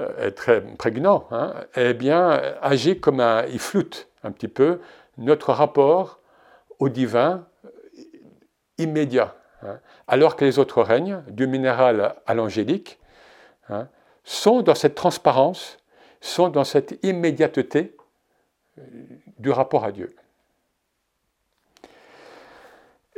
euh, 0.00 0.28
est 0.28 0.32
très 0.32 0.60
prégnant, 0.60 1.26
hein, 1.30 1.54
eh 1.76 1.94
bien, 1.94 2.40
agit 2.62 3.00
comme 3.00 3.20
un. 3.20 3.44
il 3.46 3.58
floute 3.58 4.08
un 4.24 4.30
petit 4.30 4.48
peu 4.48 4.80
notre 5.18 5.52
rapport 5.52 6.20
au 6.78 6.88
divin 6.88 7.46
immédiat. 8.78 9.34
Hein. 9.64 9.80
alors 10.06 10.36
que 10.36 10.44
les 10.44 10.60
autres 10.60 10.82
règnes, 10.82 11.20
du 11.26 11.48
minéral 11.48 12.14
à 12.26 12.34
l'angélique, 12.34 13.00
sont 14.22 14.62
dans 14.62 14.76
cette 14.76 14.94
transparence 14.94 15.78
sont 16.20 16.48
dans 16.48 16.64
cette 16.64 16.98
immédiateté 17.02 17.96
euh, 18.78 18.82
du 19.38 19.50
rapport 19.50 19.84
à 19.84 19.92
Dieu. 19.92 20.14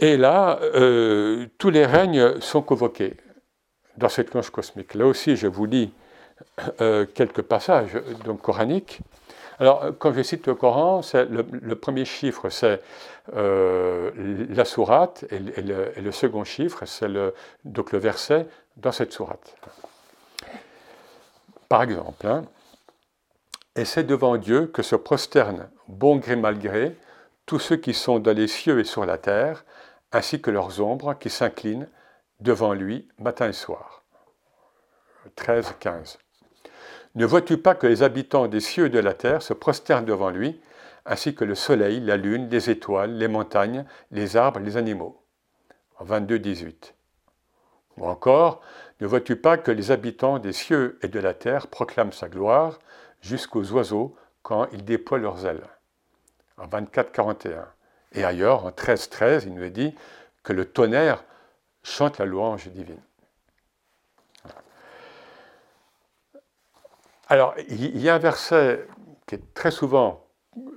Et 0.00 0.16
là, 0.16 0.58
euh, 0.62 1.46
tous 1.58 1.70
les 1.70 1.84
règnes 1.84 2.40
sont 2.40 2.62
convoqués 2.62 3.16
dans 3.98 4.08
cette 4.08 4.30
cloche 4.30 4.50
cosmique. 4.50 4.94
Là 4.94 5.06
aussi, 5.06 5.36
je 5.36 5.46
vous 5.46 5.66
lis 5.66 5.92
euh, 6.80 7.04
quelques 7.04 7.42
passages 7.42 7.98
coraniques. 8.42 9.00
Alors, 9.58 9.90
quand 9.98 10.14
je 10.14 10.22
cite 10.22 10.46
le 10.46 10.54
Coran, 10.54 11.02
le, 11.12 11.74
premier 11.74 12.06
chiffre, 12.06 12.48
c'est 12.48 12.80
la 13.34 14.64
sourate, 14.64 15.26
et, 15.30 15.38
le, 16.00 16.12
second 16.12 16.44
chiffre, 16.44 16.86
c'est 16.86 17.08
le, 17.08 17.34
donc 17.66 17.92
le 17.92 17.98
verset 17.98 18.46
dans 18.78 18.92
cette 18.92 19.12
sourate. 19.12 19.54
Par 21.68 21.82
exemple, 21.82 22.26
hein, 22.26 22.44
et 23.76 23.84
c'est 23.84 24.04
devant 24.04 24.36
Dieu 24.36 24.66
que 24.66 24.82
se 24.82 24.96
prosternent, 24.96 25.68
bon 25.88 26.16
gré 26.16 26.36
mal 26.36 26.58
gré, 26.58 26.96
tous 27.46 27.58
ceux 27.58 27.76
qui 27.76 27.94
sont 27.94 28.18
dans 28.18 28.36
les 28.36 28.48
cieux 28.48 28.80
et 28.80 28.84
sur 28.84 29.06
la 29.06 29.18
terre, 29.18 29.64
ainsi 30.12 30.40
que 30.40 30.50
leurs 30.50 30.80
ombres 30.80 31.14
qui 31.14 31.30
s'inclinent 31.30 31.88
devant 32.40 32.72
lui 32.72 33.08
matin 33.18 33.48
et 33.48 33.52
soir. 33.52 34.02
13, 35.36 35.74
15. 35.78 36.18
Ne 37.14 37.26
vois-tu 37.26 37.58
pas 37.58 37.74
que 37.74 37.86
les 37.86 38.02
habitants 38.02 38.46
des 38.46 38.60
cieux 38.60 38.86
et 38.86 38.90
de 38.90 38.98
la 38.98 39.14
terre 39.14 39.42
se 39.42 39.52
prosternent 39.52 40.04
devant 40.04 40.30
lui, 40.30 40.60
ainsi 41.06 41.34
que 41.34 41.44
le 41.44 41.54
soleil, 41.54 42.00
la 42.00 42.16
lune, 42.16 42.48
les 42.48 42.70
étoiles, 42.70 43.16
les 43.16 43.28
montagnes, 43.28 43.84
les 44.10 44.36
arbres, 44.36 44.60
les 44.60 44.76
animaux? 44.76 45.22
22, 46.00 46.38
18. 46.38 46.94
Ou 47.96 48.06
encore, 48.06 48.62
ne 49.00 49.06
vois-tu 49.06 49.36
pas 49.36 49.58
que 49.58 49.70
les 49.70 49.90
habitants 49.90 50.38
des 50.38 50.52
cieux 50.52 50.98
et 51.02 51.08
de 51.08 51.20
la 51.20 51.34
terre 51.34 51.66
proclament 51.66 52.12
sa 52.12 52.28
gloire 52.28 52.78
jusqu'aux 53.20 53.72
oiseaux 53.72 54.16
quand 54.42 54.68
ils 54.72 54.84
déploient 54.84 55.18
leurs 55.18 55.46
ailes? 55.46 55.66
En 56.56 56.66
24, 56.66 57.12
41. 57.12 57.66
Et 58.12 58.24
ailleurs, 58.24 58.64
en 58.64 58.72
13, 58.72 59.08
13, 59.08 59.44
il 59.44 59.54
nous 59.54 59.68
dit 59.68 59.94
que 60.42 60.52
le 60.52 60.64
tonnerre 60.64 61.24
chante 61.82 62.18
la 62.18 62.24
louange 62.24 62.68
divine. 62.68 63.00
Alors, 67.28 67.54
il 67.68 68.00
y 68.00 68.08
a 68.08 68.16
un 68.16 68.18
verset 68.18 68.86
qui 69.26 69.36
est 69.36 69.54
très 69.54 69.70
souvent 69.70 70.26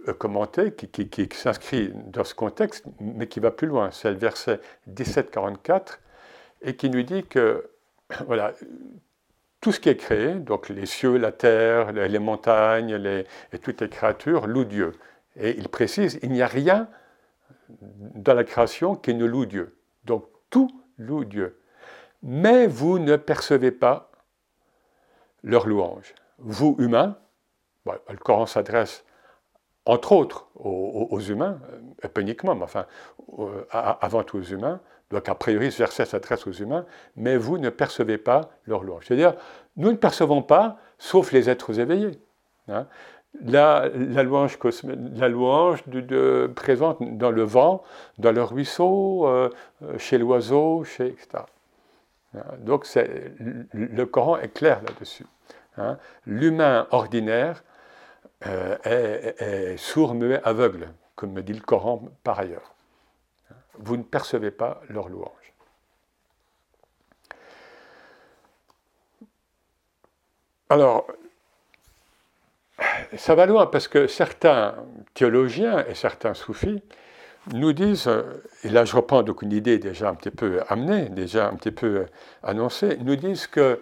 euh, 0.07 0.13
commenté, 0.13 0.71
qui, 0.73 1.27
s'inscrit 1.33 1.91
dans 2.05 2.23
ce 2.23 2.35
contexte, 2.35 2.85
mais 2.99 3.27
qui 3.27 3.39
va 3.39 3.49
plus 3.49 3.67
loin. 3.67 3.89
C'est 3.89 4.11
le 4.11 4.17
verset 4.17 4.59
17-44, 4.87 5.97
et 6.61 6.75
qui 6.75 6.91
nous 6.91 7.01
dit 7.01 7.23
que 7.23 7.71
voilà, 8.27 8.53
tout 9.61 9.71
ce 9.71 9.79
qui 9.79 9.89
est 9.89 9.97
créé, 9.97 10.35
donc 10.35 10.69
les 10.69 10.85
cieux, 10.85 11.17
la 11.17 11.31
terre, 11.31 11.91
les 11.91 12.19
montagnes, 12.19 13.25
et 13.51 13.59
toutes 13.59 13.81
les 13.81 13.89
créatures, 13.89 14.45
louent 14.45 14.65
Dieu. 14.65 14.91
Et 15.35 15.57
il 15.57 15.69
précise, 15.69 16.19
il 16.21 16.29
n'y 16.29 16.43
a 16.43 16.47
rien 16.47 16.87
dans 17.81 18.33
la 18.33 18.43
création 18.43 18.95
qui 18.95 19.13
ne 19.13 19.25
loue 19.25 19.45
Dieu. 19.45 19.77
Donc 20.05 20.25
tout 20.49 20.69
loue 20.97 21.25
Dieu. 21.25 21.59
Mais 22.21 22.67
vous 22.67 22.99
ne 22.99 23.15
percevez 23.15 23.71
pas 23.71 24.11
leur 25.43 25.67
louange. 25.67 26.13
Vous, 26.37 26.75
humains, 26.79 27.17
le 27.85 28.17
Coran 28.17 28.45
s'adresse 28.45 29.05
entre 29.85 30.13
autres 30.13 30.47
aux, 30.55 31.19
humains, 31.19 31.59
euh, 32.03 32.07
pas 32.07 32.21
uniquement, 32.21 32.55
mais 32.55 32.63
enfin, 32.63 32.85
avant 33.69 34.23
tout 34.23 34.37
aux 34.37 34.43
humains, 34.43 34.79
donc 35.09 35.27
a 35.27 35.35
priori 35.35 35.71
ce 35.71 35.79
verset 35.79 36.05
s'adresse 36.05 36.47
aux 36.47 36.53
humains, 36.53 36.85
mais 37.15 37.35
vous 37.37 37.57
ne 37.57 37.69
percevez 37.69 38.17
pas 38.17 38.49
leur 38.65 38.83
louange. 38.83 39.05
C'est-à-dire, 39.05 39.35
nous 39.75 39.91
ne 39.91 39.97
percevons 39.97 40.41
pas, 40.41 40.77
sauf 40.97 41.31
les 41.31 41.49
êtres 41.49 41.79
éveillés. 41.79 42.19
Hein. 42.69 42.87
La, 43.41 43.89
louange, 44.23 44.57
de, 45.87 46.51
présente 46.55 47.17
dans 47.17 47.31
le 47.31 47.43
vent, 47.43 47.83
dans 48.19 48.31
le 48.31 48.43
ruisseau, 48.43 49.27
euh, 49.27 49.49
chez 49.97 50.17
l'oiseau, 50.17 50.83
chez, 50.83 51.07
etc. 51.07 51.43
Hein. 52.35 52.43
Donc 52.59 52.87
le 53.73 54.05
Coran 54.05 54.37
est 54.37 54.53
clair 54.53 54.81
là-dessus. 54.83 55.25
Hein. 55.77 55.97
L'humain 56.25 56.87
ordinaire 56.91 57.63
euh, 58.45 58.77
est, 58.83 59.77
sourd, 59.77 60.13
muet, 60.13 60.41
aveugle, 60.43 60.89
comme 61.15 61.31
me 61.31 61.41
dit 61.41 61.53
le 61.53 61.61
Coran 61.61 62.03
par 62.23 62.39
ailleurs. 62.39 62.73
Vous 63.79 63.97
ne 63.97 64.03
percevez 64.03 64.51
pas 64.51 64.81
leur 64.89 65.09
louange. 65.09 65.31
Alors, 70.69 71.07
ça 73.17 73.35
va 73.35 73.45
loin 73.45 73.67
parce 73.67 73.87
que 73.87 74.07
certains 74.07 74.75
théologiens 75.13 75.85
et 75.87 75.95
certains 75.95 76.33
soufis 76.33 76.81
nous 77.53 77.73
disent, 77.73 78.09
et 78.63 78.69
là 78.69 78.85
je 78.85 78.95
reprends 78.95 79.23
donc 79.23 79.41
une 79.41 79.51
idée 79.51 79.77
déjà 79.77 80.09
un 80.09 80.15
petit 80.15 80.31
peu 80.31 80.61
amenée, 80.69 81.09
déjà 81.09 81.47
un 81.47 81.55
petit 81.55 81.71
peu 81.71 82.05
annoncée, 82.41 82.97
nous 83.01 83.15
disent 83.15 83.47
que 83.47 83.79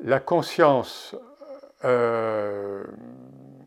la 0.00 0.20
conscience, 0.20 1.16
euh, 1.84 2.84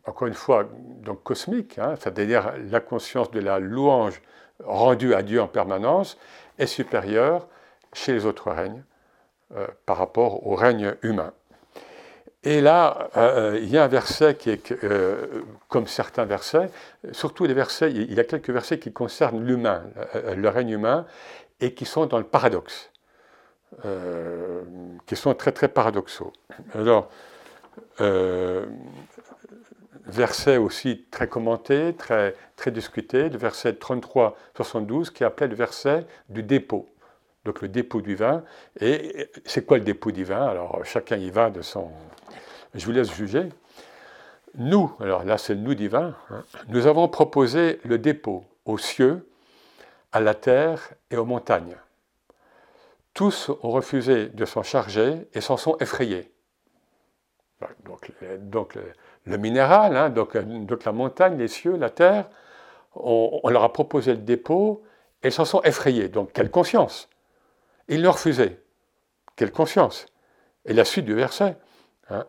encore 0.05 0.27
une 0.27 0.33
fois, 0.33 0.69
donc 1.03 1.23
cosmique, 1.23 1.79
hein, 1.79 1.95
c'est-à-dire 1.99 2.53
la 2.69 2.79
conscience 2.79 3.31
de 3.31 3.39
la 3.39 3.59
louange 3.59 4.21
rendue 4.63 5.13
à 5.13 5.23
Dieu 5.23 5.41
en 5.41 5.47
permanence, 5.47 6.17
est 6.59 6.67
supérieure 6.67 7.47
chez 7.93 8.13
les 8.13 8.25
autres 8.25 8.51
règnes 8.51 8.83
euh, 9.55 9.67
par 9.85 9.97
rapport 9.97 10.45
au 10.47 10.55
règne 10.55 10.95
humain. 11.01 11.33
Et 12.43 12.59
là, 12.59 13.09
euh, 13.17 13.59
il 13.61 13.69
y 13.69 13.77
a 13.77 13.83
un 13.83 13.87
verset 13.87 14.35
qui 14.35 14.49
est, 14.49 14.71
euh, 14.83 15.43
comme 15.67 15.85
certains 15.85 16.25
versets, 16.25 16.71
surtout 17.11 17.45
les 17.45 17.53
versets, 17.53 17.91
il 17.91 18.11
y 18.11 18.19
a 18.19 18.23
quelques 18.23 18.49
versets 18.49 18.79
qui 18.79 18.91
concernent 18.91 19.45
l'humain, 19.45 19.83
euh, 20.15 20.33
le 20.35 20.49
règne 20.49 20.71
humain, 20.71 21.05
et 21.59 21.75
qui 21.75 21.85
sont 21.85 22.07
dans 22.07 22.17
le 22.17 22.23
paradoxe, 22.23 22.89
qui 25.05 25.15
sont 25.15 25.33
très 25.35 25.51
très 25.51 25.67
paradoxaux. 25.67 26.33
Alors, 26.73 27.09
verset 30.07 30.57
aussi 30.57 31.05
très 31.11 31.27
commenté, 31.27 31.93
très, 31.95 32.35
très 32.55 32.71
discuté, 32.71 33.29
le 33.29 33.37
verset 33.37 33.73
33-72, 33.73 35.11
qui 35.11 35.23
appelait 35.23 35.47
le 35.47 35.55
verset 35.55 36.07
du 36.29 36.41
dépôt 36.41 36.89
donc 37.45 37.61
le 37.61 37.67
dépôt 37.67 38.01
du 38.01 38.15
vin. 38.15 38.43
Et 38.79 39.29
c'est 39.45 39.65
quoi 39.65 39.77
le 39.77 39.83
dépôt 39.83 40.11
du 40.11 40.23
vin? 40.23 40.45
Alors 40.45 40.83
chacun 40.85 41.17
y 41.17 41.29
va 41.29 41.49
de 41.49 41.61
son, 41.61 41.89
je 42.73 42.85
vous 42.85 42.91
laisse 42.91 43.13
juger. 43.13 43.49
Nous, 44.55 44.91
alors 44.99 45.23
là 45.23 45.37
c'est 45.37 45.55
le 45.55 45.61
nous 45.61 45.75
divin, 45.75 46.15
hein, 46.29 46.43
nous 46.67 46.87
avons 46.87 47.07
proposé 47.07 47.79
le 47.83 47.97
dépôt 47.97 48.43
aux 48.65 48.77
cieux, 48.77 49.27
à 50.11 50.19
la 50.19 50.33
terre 50.33 50.91
et 51.09 51.17
aux 51.17 51.25
montagnes. 51.25 51.77
Tous 53.13 53.49
ont 53.49 53.69
refusé 53.69 54.27
de 54.27 54.45
s'en 54.45 54.63
charger 54.63 55.27
et 55.33 55.41
s'en 55.41 55.57
sont 55.57 55.77
effrayés. 55.79 56.31
Donc, 57.83 58.75
le, 59.25 59.37
minéral, 59.37 59.95
hein, 59.95 60.09
donc, 60.09 60.33
la 60.33 60.91
montagne, 60.91 61.37
les 61.37 61.47
cieux, 61.47 61.75
la 61.77 61.89
terre, 61.89 62.27
on, 62.95 63.47
leur 63.49 63.63
a 63.63 63.71
proposé 63.71 64.13
le 64.13 64.21
dépôt 64.21 64.83
et 65.23 65.29
s'en 65.29 65.45
sont 65.45 65.61
effrayés. 65.61 66.09
Donc 66.09 66.33
quelle 66.33 66.49
conscience 66.49 67.07
Ils 67.91 68.01
l'ont 68.01 68.13
refusé. 68.13 68.57
Quelle 69.35 69.51
conscience 69.51 70.05
Et 70.65 70.73
la 70.73 70.85
suite 70.85 71.05
du 71.05 71.13
verset. 71.13 71.57
Hein. 72.09 72.25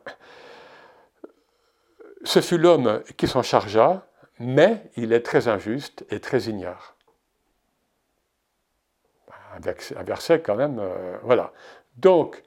Ce 2.24 2.40
fut 2.40 2.58
l'homme 2.58 3.02
qui 3.16 3.28
s'en 3.28 3.42
chargea, 3.42 4.04
mais 4.40 4.90
il 4.96 5.12
est 5.12 5.22
très 5.22 5.46
injuste 5.46 6.04
et 6.10 6.18
très 6.18 6.42
ignare. 6.42 6.96
Un 9.54 10.02
verset 10.02 10.40
quand 10.40 10.56
même, 10.56 10.80
euh, 10.80 11.16
voilà. 11.22 11.52
Donc, 11.96 12.42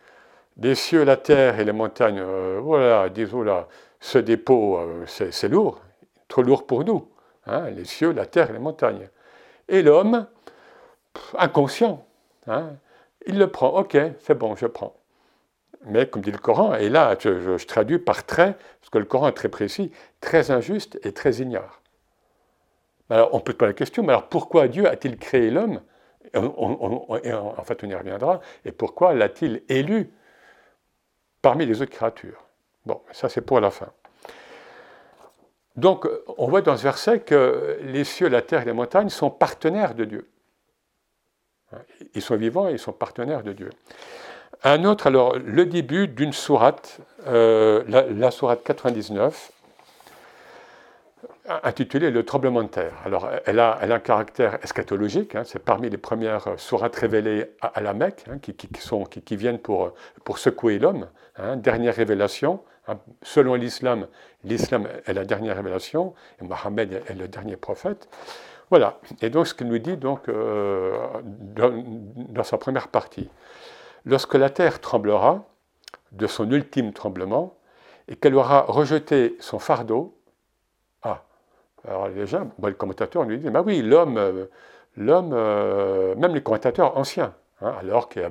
les 0.57 0.75
cieux, 0.75 1.05
la 1.05 1.15
terre 1.15 1.59
et 1.59 1.63
les 1.63 1.71
montagnes, 1.71 2.19
euh, 2.19 2.59
voilà, 2.61 3.07
disons 3.07 3.43
là, 3.43 3.69
ce 4.01 4.17
dépôt, 4.17 4.77
euh, 4.77 5.05
c'est 5.05 5.47
lourd, 5.47 5.81
trop 6.27 6.41
lourd 6.41 6.67
pour 6.67 6.83
nous. 6.83 7.09
Hein, 7.45 7.69
les 7.69 7.85
cieux, 7.85 8.11
la 8.11 8.25
terre 8.25 8.49
et 8.49 8.53
les 8.53 8.59
montagnes. 8.59 9.07
Et 9.69 9.83
l'homme, 9.83 10.27
inconscient, 11.37 12.05
hein, 12.47 12.73
il 13.27 13.37
le 13.37 13.47
prend, 13.47 13.69
ok, 13.69 13.97
c'est 14.19 14.37
bon, 14.37 14.55
je 14.55 14.67
prends 14.67 14.95
mais 15.85 16.07
comme 16.07 16.21
dit 16.21 16.31
le 16.31 16.37
Coran, 16.37 16.75
et 16.75 16.89
là 16.89 17.15
je, 17.19 17.63
traduis 17.65 17.99
par 17.99 18.25
très, 18.25 18.53
parce 18.53 18.89
que 18.91 18.97
le 18.97 19.05
Coran 19.05 19.29
est 19.29 19.33
très 19.33 19.49
précis, 19.49 19.91
très 20.19 20.51
injuste 20.51 20.99
et 21.03 21.13
très 21.13 21.35
ignare. 21.35 21.81
Alors 23.09 23.33
on 23.33 23.39
peut 23.39 23.51
se 23.51 23.57
poser 23.57 23.69
la 23.69 23.73
question, 23.73 24.03
mais 24.03 24.09
alors 24.09 24.27
pourquoi 24.27 24.67
Dieu 24.67 24.87
a-t-il 24.87 25.17
créé 25.17 25.51
l'homme 25.51 25.81
En 26.33 27.63
fait, 27.63 27.83
on 27.83 27.89
y 27.89 27.95
reviendra. 27.95 28.41
Et 28.65 28.71
pourquoi 28.71 29.13
l'a-t-il 29.13 29.61
élu 29.69 30.11
parmi 31.41 31.65
les 31.67 31.81
autres 31.81 31.91
créatures? 31.91 32.43
Bon, 32.85 33.01
ça 33.11 33.29
c'est 33.29 33.41
pour 33.41 33.59
la 33.59 33.69
fin. 33.69 33.89
Donc 35.75 36.07
on 36.37 36.47
voit 36.47 36.61
dans 36.61 36.77
ce 36.77 36.83
verset 36.83 37.19
que 37.19 37.77
les 37.81 38.05
cieux, 38.05 38.27
la 38.27 38.41
terre 38.41 38.63
et 38.63 38.65
les 38.65 38.73
montagnes 38.73 39.09
sont 39.09 39.29
partenaires 39.29 39.93
de 39.93 40.05
Dieu. 40.05 40.29
Ils 42.13 42.21
sont 42.21 42.35
vivants 42.35 42.69
et 42.69 42.73
ils 42.73 42.79
sont 42.79 42.91
partenaires 42.91 43.43
de 43.43 43.53
Dieu. 43.53 43.69
Un 44.63 44.85
autre, 44.85 45.07
alors, 45.07 45.37
le 45.37 45.65
début 45.65 46.07
d'une 46.07 46.33
sourate, 46.33 46.99
euh, 47.27 47.83
la, 47.87 48.31
sourate 48.31 48.63
99, 48.63 49.51
intitulée 51.63 52.09
Le 52.09 52.25
tremblement 52.25 52.63
de 52.63 52.69
terre. 52.69 52.93
Alors, 53.05 53.29
elle 53.45 53.59
a, 53.59 53.77
elle 53.81 53.91
a 53.91 53.95
un 53.95 53.99
caractère 53.99 54.57
eschatologique, 54.63 55.35
hein, 55.35 55.43
c'est 55.45 55.59
parmi 55.59 55.89
les 55.89 55.97
premières 55.97 56.57
sourates 56.57 56.95
révélées 56.95 57.51
à, 57.61 57.81
la 57.81 57.93
Mecque, 57.93 58.23
hein, 58.29 58.39
qui, 58.39 58.55
sont, 58.79 59.03
qui, 59.03 59.35
viennent 59.35 59.59
pour, 59.59 59.93
pour 60.23 60.39
secouer 60.39 60.79
l'homme. 60.79 61.07
Hein, 61.37 61.57
dernière 61.57 61.93
révélation, 61.93 62.61
selon 63.21 63.55
l'islam, 63.55 64.07
l'islam 64.43 64.87
est 65.05 65.13
la 65.13 65.25
dernière 65.25 65.55
révélation, 65.57 66.13
et 66.41 66.45
Mohammed 66.45 67.03
est 67.07 67.15
le 67.15 67.27
dernier 67.27 67.57
prophète. 67.57 68.07
Voilà, 68.71 68.97
et 69.21 69.29
donc 69.29 69.47
ce 69.47 69.53
qu'il 69.53 69.67
nous 69.67 69.77
dit 69.77 69.95
donc, 69.95 70.27
euh, 70.27 70.97
dans, 71.21 72.43
sa 72.43 72.57
première 72.57 72.87
partie. 72.87 73.29
Lorsque 74.05 74.33
la 74.35 74.49
terre 74.49 74.81
tremblera 74.81 75.45
de 76.11 76.27
son 76.27 76.49
ultime 76.49 76.91
tremblement 76.93 77.57
et 78.07 78.15
qu'elle 78.15 78.35
aura 78.35 78.61
rejeté 78.61 79.35
son 79.39 79.59
fardeau, 79.59 80.17
ah, 81.03 81.23
alors 81.87 82.09
déjà, 82.09 82.45
le 82.61 82.73
commentateur 82.73 83.23
lui 83.23 83.37
dit, 83.37 83.49
bah 83.49 83.61
oui, 83.63 83.81
l'homme, 83.83 84.17
euh, 84.17 84.45
euh, 84.99 86.15
même 86.15 86.33
les 86.33 86.41
commentateurs 86.41 86.97
anciens, 86.97 87.35
hein, 87.61 87.75
alors 87.79 88.09
qu'il 88.09 88.23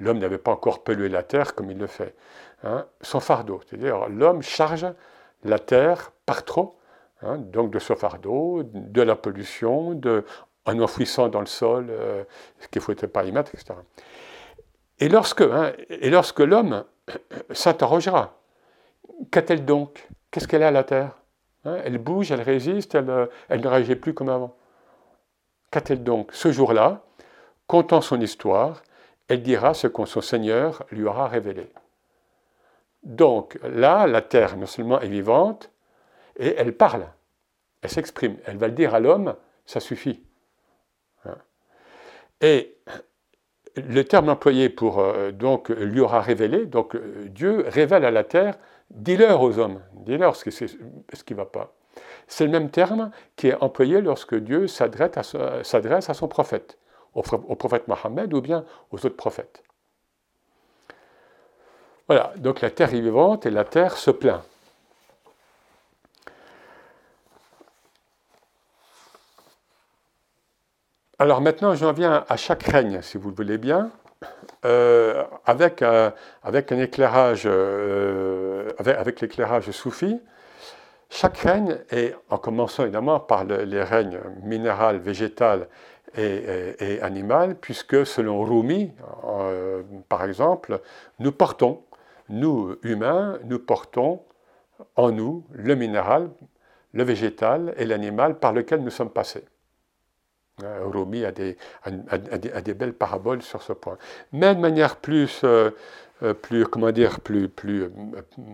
l'homme 0.00 0.18
n'avait 0.18 0.38
pas 0.38 0.52
encore 0.52 0.84
pollué 0.84 1.08
la 1.08 1.24
terre 1.24 1.54
comme 1.54 1.70
il 1.70 1.78
le 1.78 1.88
fait, 1.88 2.14
hein, 2.62 2.86
son 3.00 3.18
fardeau, 3.18 3.60
c'est-à-dire 3.66 4.08
l'homme 4.08 4.42
charge 4.42 4.86
la 5.44 5.58
terre 5.58 6.12
par 6.26 6.44
trop 6.44 6.78
Hein, 7.24 7.38
donc 7.38 7.70
de 7.70 7.78
ce 7.78 7.94
fardeau, 7.94 8.62
de 8.64 9.02
la 9.02 9.14
pollution, 9.14 10.00
en 10.64 10.80
enfouissant 10.80 11.28
dans 11.28 11.40
le 11.40 11.46
sol 11.46 11.86
euh, 11.90 12.24
ce 12.58 12.68
qu'il 12.68 12.80
ne 12.80 12.84
faut 12.84 13.06
pas 13.06 13.24
y 13.24 13.32
mettre, 13.32 13.54
etc. 13.54 13.74
Et 14.98 15.08
lorsque, 15.08 16.40
l'homme 16.40 16.84
s'interrogera, 17.50 18.36
qu'a-t-elle 19.30 19.64
donc? 19.64 20.08
Qu'est-ce 20.30 20.48
qu'elle 20.48 20.62
a 20.62 20.68
à 20.68 20.72
la 20.72 20.84
terre? 20.84 21.18
Hein, 21.64 21.78
Elle 21.84 21.98
bouge, 21.98 22.32
elle 22.32 22.40
résiste, 22.40 22.94
elle, 22.94 23.10
euh, 23.10 23.26
elle 23.48 23.60
ne 23.60 23.68
réagit 23.68 23.96
plus 23.96 24.14
comme 24.14 24.28
avant. 24.28 24.56
Qu'a-t-elle 25.70 26.02
donc? 26.02 26.30
Ce 26.32 26.50
jour-là, 26.50 27.02
comptant 27.66 28.00
son 28.00 28.20
histoire, 28.20 28.82
elle 29.28 29.42
dira 29.42 29.74
ce 29.74 29.86
que 29.86 30.04
son 30.04 30.20
Seigneur 30.20 30.84
lui 30.90 31.04
aura 31.04 31.28
révélé. 31.28 31.70
Donc 33.02 33.58
là, 33.62 34.06
la 34.06 34.22
terre 34.22 34.56
non 34.56 34.66
seulement 34.66 35.00
est 35.00 35.08
vivante, 35.08 35.70
et 36.36 36.54
elle 36.56 36.76
parle, 36.76 37.06
elle 37.82 37.90
s'exprime, 37.90 38.36
elle 38.46 38.56
va 38.56 38.68
le 38.68 38.74
dire 38.74 38.94
à 38.94 39.00
l'homme, 39.00 39.34
ça 39.66 39.80
suffit. 39.80 40.22
Hein. 41.24 41.36
Et 42.40 42.76
le 43.76 44.04
terme 44.04 44.28
employé 44.28 44.68
pour 44.68 45.00
euh, 45.00 45.30
donc 45.30 45.68
lui 45.70 46.00
aura 46.00 46.20
révélé, 46.20 46.66
donc 46.66 46.94
euh, 46.94 47.26
Dieu 47.28 47.64
révèle 47.68 48.04
à 48.04 48.10
la 48.10 48.24
terre, 48.24 48.58
dis-leur 48.90 49.40
aux 49.40 49.58
hommes, 49.58 49.80
dis-leur 49.92 50.36
ce, 50.36 50.44
qui 50.44 51.32
ne 51.32 51.36
va 51.36 51.46
pas. 51.46 51.74
C'est 52.26 52.44
le 52.44 52.50
même 52.50 52.70
terme 52.70 53.10
qui 53.36 53.48
est 53.48 53.62
employé 53.62 54.00
lorsque 54.00 54.34
Dieu 54.34 54.66
s'adresse 54.66 55.16
à, 55.16 56.14
son 56.14 56.28
prophète, 56.28 56.78
au, 57.14 57.20
au, 57.20 57.56
prophète 57.56 57.88
Mohammed 57.88 58.32
ou 58.32 58.40
bien 58.40 58.64
aux 58.90 58.96
autres 58.96 59.16
prophètes. 59.16 59.62
Voilà, 62.08 62.32
donc 62.38 62.60
la 62.60 62.70
terre 62.70 62.92
est 62.94 63.00
vivante 63.00 63.46
et 63.46 63.50
la 63.50 63.64
terre 63.64 63.96
se 63.96 64.10
plaint. 64.10 64.42
Alors 71.18 71.40
maintenant, 71.40 71.74
j'en 71.74 71.92
viens 71.92 72.24
à 72.28 72.36
chaque 72.36 72.62
règne, 72.64 73.02
si 73.02 73.18
vous 73.18 73.28
le 73.28 73.36
voulez 73.36 73.58
bien, 73.58 73.90
euh, 74.64 75.22
avec, 75.44 75.82
avec, 76.42 76.72
un 76.72 76.78
éclairage, 76.78 77.42
euh, 77.46 78.70
avec, 78.78 79.20
l'éclairage 79.20 79.70
soufi. 79.70 80.20
Chaque 81.10 81.36
règne, 81.36 81.78
et 81.90 82.14
en 82.30 82.38
commençant 82.38 82.84
évidemment 82.84 83.20
par 83.20 83.44
les 83.44 83.82
règnes 83.82 84.20
minéral, 84.42 84.98
végétal 84.98 85.68
et, 86.16 86.98
animal, 87.02 87.56
puisque 87.56 88.06
selon 88.06 88.42
Rumi, 88.42 88.90
euh, 89.24 89.82
par 90.08 90.24
exemple, 90.24 90.80
nous 91.18 91.32
portons, 91.32 91.82
nous 92.30 92.76
humains, 92.82 93.38
nous 93.44 93.58
portons 93.58 94.22
en 94.96 95.12
nous 95.12 95.44
le 95.52 95.74
minéral, 95.74 96.30
le 96.94 97.04
végétal 97.04 97.74
et 97.76 97.84
l'animal 97.84 98.38
par 98.38 98.52
lequel 98.52 98.82
nous 98.82 98.90
sommes 98.90 99.10
passés. 99.10 99.44
Euh, 100.62 100.86
Rumi 100.86 101.24
a 101.24 101.32
des, 101.32 101.56
des, 102.64 102.74
belles 102.74 102.92
paraboles 102.92 103.42
sur 103.42 103.62
ce 103.62 103.72
point. 103.72 103.98
Mais 104.32 104.54
de 104.54 104.60
manière 104.60 104.96
plus, 104.96 105.42
euh, 105.44 105.70
euh, 106.22 106.34
plus 106.34 106.66
comment 106.66 106.92
dire, 106.92 107.20
plus, 107.20 107.48
plus 107.48 107.90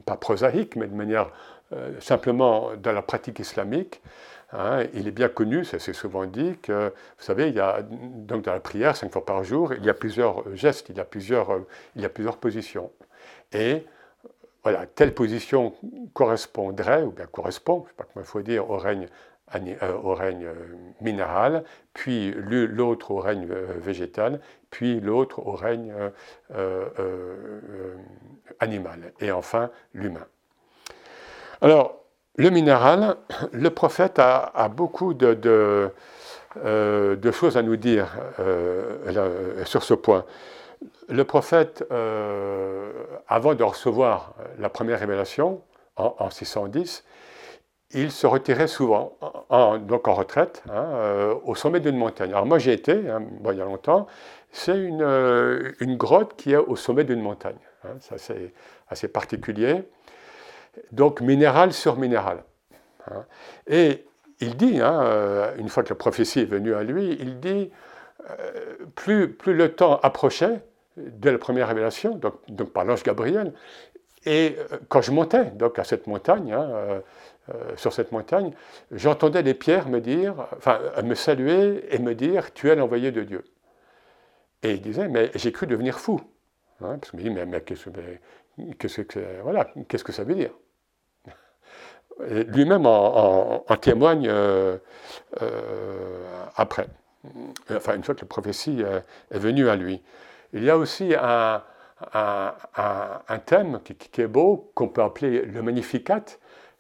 pas 0.05 0.17
prosaïque, 0.17 0.77
mais 0.77 0.87
de 0.87 0.95
manière 0.95 1.31
simplement 2.01 2.71
dans 2.79 2.93
la 2.93 3.03
pratique 3.03 3.41
islamique, 3.41 4.01
hein, 4.55 4.85
il 4.95 5.07
est 5.07 5.11
bien 5.11 5.29
connu, 5.29 5.67
c'est 5.67 5.93
souvent 5.93 6.25
dit, 6.25 6.57
que, 6.63 6.89
vous 6.89 7.23
savez, 7.23 7.49
il 7.49 7.55
y 7.55 7.61
a, 7.61 7.83
donc 7.83 8.45
dans 8.45 8.55
la 8.55 8.61
prière, 8.61 8.97
cinq 8.97 9.13
fois 9.13 9.23
par 9.23 9.45
jour, 9.45 9.75
il 9.75 9.85
y 9.85 9.91
a 9.91 9.95
plusieurs 9.95 10.45
gestes, 10.57 10.89
il 10.89 10.97
y 10.97 11.01
a 11.01 11.05
plusieurs, 11.05 11.61
il 11.95 12.01
y 12.01 12.07
a 12.07 12.09
plusieurs 12.09 12.39
positions. 12.39 12.91
Et 13.53 13.85
voilà, 14.63 14.87
telle 14.87 15.13
position 15.13 15.75
correspondrait, 16.15 17.03
ou 17.03 17.13
bien 17.13 17.27
correspond, 17.27 17.81
je 17.81 17.83
ne 17.83 17.89
sais 17.89 17.95
pas 17.99 18.05
comment 18.05 18.25
il 18.25 18.29
faut 18.29 18.41
dire, 18.41 18.71
au 18.71 18.79
règne 18.79 19.07
au 20.03 20.15
règne 20.15 20.47
euh, 20.47 20.55
minéral, 21.01 21.65
puis 21.95 22.35
l'autre 22.37 23.11
au 23.11 23.19
règne 23.19 23.49
euh, 23.51 23.75
végétal, 23.79 24.41
puis 24.71 25.01
l'autre 25.01 25.41
au 25.47 25.53
règne 25.53 25.93
animal, 28.61 29.13
et 29.21 29.33
enfin 29.33 29.71
l'humain. 29.95 30.27
Alors, 31.61 32.05
le 32.37 32.51
minéral, 32.51 33.17
le 33.53 33.71
prophète 33.71 34.19
a, 34.19 34.69
beaucoup 34.69 35.15
de, 35.15 35.91
choses 37.33 37.57
à 37.57 37.63
nous 37.63 37.77
dire 37.77 38.17
sur 39.65 39.83
ce 39.83 39.95
point. 39.95 40.25
Le 41.09 41.25
prophète, 41.25 41.85
avant 43.27 43.55
de 43.55 43.65
recevoir 43.65 44.35
la 44.59 44.69
première 44.69 45.01
révélation, 45.01 45.63
en 45.97 46.31
610, 46.31 47.05
il 47.93 48.11
se 48.11 48.27
retirait 48.27 48.69
souvent, 48.69 49.17
en, 49.49 49.79
donc 49.79 50.09
en 50.09 50.15
retraite, 50.15 50.63
hein, 50.69 50.85
euh, 50.93 51.35
au 51.45 51.55
sommet 51.55 51.81
d'une 51.81 51.97
montagne. 51.97 52.31
Alors 52.31 52.47
moi 52.47 52.59
j'ai 52.59 52.73
été, 52.73 53.09
hein, 53.09 53.23
il 53.51 53.57
y 53.57 53.61
a 53.61 53.65
longtemps, 53.65 54.07
c'est 54.51 54.79
une, 54.79 55.03
euh, 55.03 55.73
une, 55.81 55.97
grotte 55.97 56.37
qui 56.37 56.53
est 56.53 56.57
au 56.57 56.77
sommet 56.77 57.05
d'une 57.05 57.21
montagne. 57.23 57.59
Hein, 57.85 57.97
ça 58.01 58.19
c'est 58.19 58.53
assez 58.89 59.09
particulier. 59.09 59.85
Donc 60.93 61.21
minéral 61.21 61.73
sur 61.73 61.97
minéral. 61.97 62.45
Et 63.67 64.05
il 64.41 64.57
dit, 64.57 64.79
euh, 64.81 65.57
une 65.57 65.71
fois 65.71 65.83
que 65.83 65.89
la 65.89 65.95
prophétie 65.95 66.41
est 66.41 66.45
venue 66.45 66.75
à 66.75 66.83
lui, 66.83 67.17
il 67.21 67.41
dit, 67.41 67.71
plus, 68.95 69.33
plus 69.33 69.55
le 69.55 69.75
temps 69.75 69.99
approchait 70.03 70.61
de 70.99 71.31
la 71.31 71.39
première 71.39 71.69
révélation, 71.69 72.21
donc 72.49 72.73
par 72.73 72.85
l'ange 72.85 73.03
Gabriel, 73.03 73.55
et 74.29 74.59
quand 74.89 75.01
je 75.01 75.11
montais 75.11 75.47
donc 75.53 75.79
à 75.79 75.85
cette 75.85 76.07
montagne, 76.07 76.55
euh, 77.55 77.77
sur 77.77 77.95
cette 77.95 78.13
montagne, 78.13 78.53
j'entendais 78.91 79.41
les 79.41 79.55
pierres 79.55 79.89
me 79.89 80.01
dire, 80.01 80.35
enfin, 80.55 80.81
me 81.03 81.15
saluer 81.15 81.83
et 81.95 81.99
me 81.99 82.15
dire 82.15 82.53
Tu 82.53 82.69
es 82.69 82.77
l'envoyé 82.77 83.11
de 83.11 83.23
Dieu. 83.23 83.43
Et 84.63 84.73
il 84.73 84.83
disait 84.83 85.09
Mais 85.09 85.31
j'ai 85.35 85.51
cru 85.51 85.67
devenir 85.67 85.99
fou. 85.99 86.21
Hein, 86.83 86.99
parce 86.99 87.13
je 87.13 87.17
me 87.17 87.23
dit 87.23 87.31
Mais, 87.31 87.61
qu'est-ce 87.63 89.01
que, 89.01 89.19
voilà, 89.43 89.73
qu'est-ce 89.89 90.05
que 90.05 90.13
ça 90.13 90.25
veut 90.25 90.35
dire? 90.35 90.51
Lui-même 92.21 92.85
en, 92.85 93.65
témoigne 93.81 94.29
euh, 94.29 94.77
euh, 95.41 96.25
après, 96.57 96.89
enfin, 97.71 97.95
une 97.95 98.03
fois 98.03 98.15
que 98.15 98.23
la 98.23 98.27
prophétie 98.27 98.83
est 99.31 99.39
venue 99.39 99.71
à 99.71 99.77
lui. 99.77 100.03
Il 100.53 100.65
y 100.65 100.71
a 100.71 100.77
aussi 100.77 101.15
un, 101.19 101.63
un, 102.15 103.39
thème 103.45 103.81
qui, 103.83 104.21
est 104.21 104.27
beau, 104.27 104.71
qu'on 104.75 104.89
peut 104.89 105.03
appeler 105.03 105.43
le 105.43 105.63
Magnificat, 105.63 106.25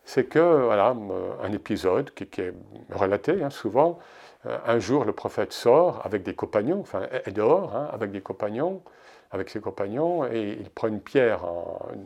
c'est 0.05 0.25
que, 0.25 0.65
voilà, 0.65 0.97
un 1.43 1.53
épisode 1.53 2.11
qui, 2.13 2.41
est 2.41 2.55
relaté 2.93 3.43
hein, 3.43 3.51
souvent, 3.51 3.99
euh, 4.47 4.57
un 4.67 4.79
jour 4.79 5.05
le 5.05 5.13
prophète 5.13 5.53
sort 5.53 6.01
avec 6.05 6.23
des 6.23 6.35
compagnons, 6.35 6.81
enfin 6.81 7.03
est 7.25 7.33
dehors 7.33 7.75
hein, 7.75 7.89
avec 7.93 8.13
des 8.13 8.21
compagnons, 8.21 8.83
avec 9.31 9.51
ses 9.51 9.61
compagnons, 9.61 10.25
et 10.25 10.57
il 10.61 10.71
prend 10.71 10.89
une 10.89 11.01
pierre 11.01 11.41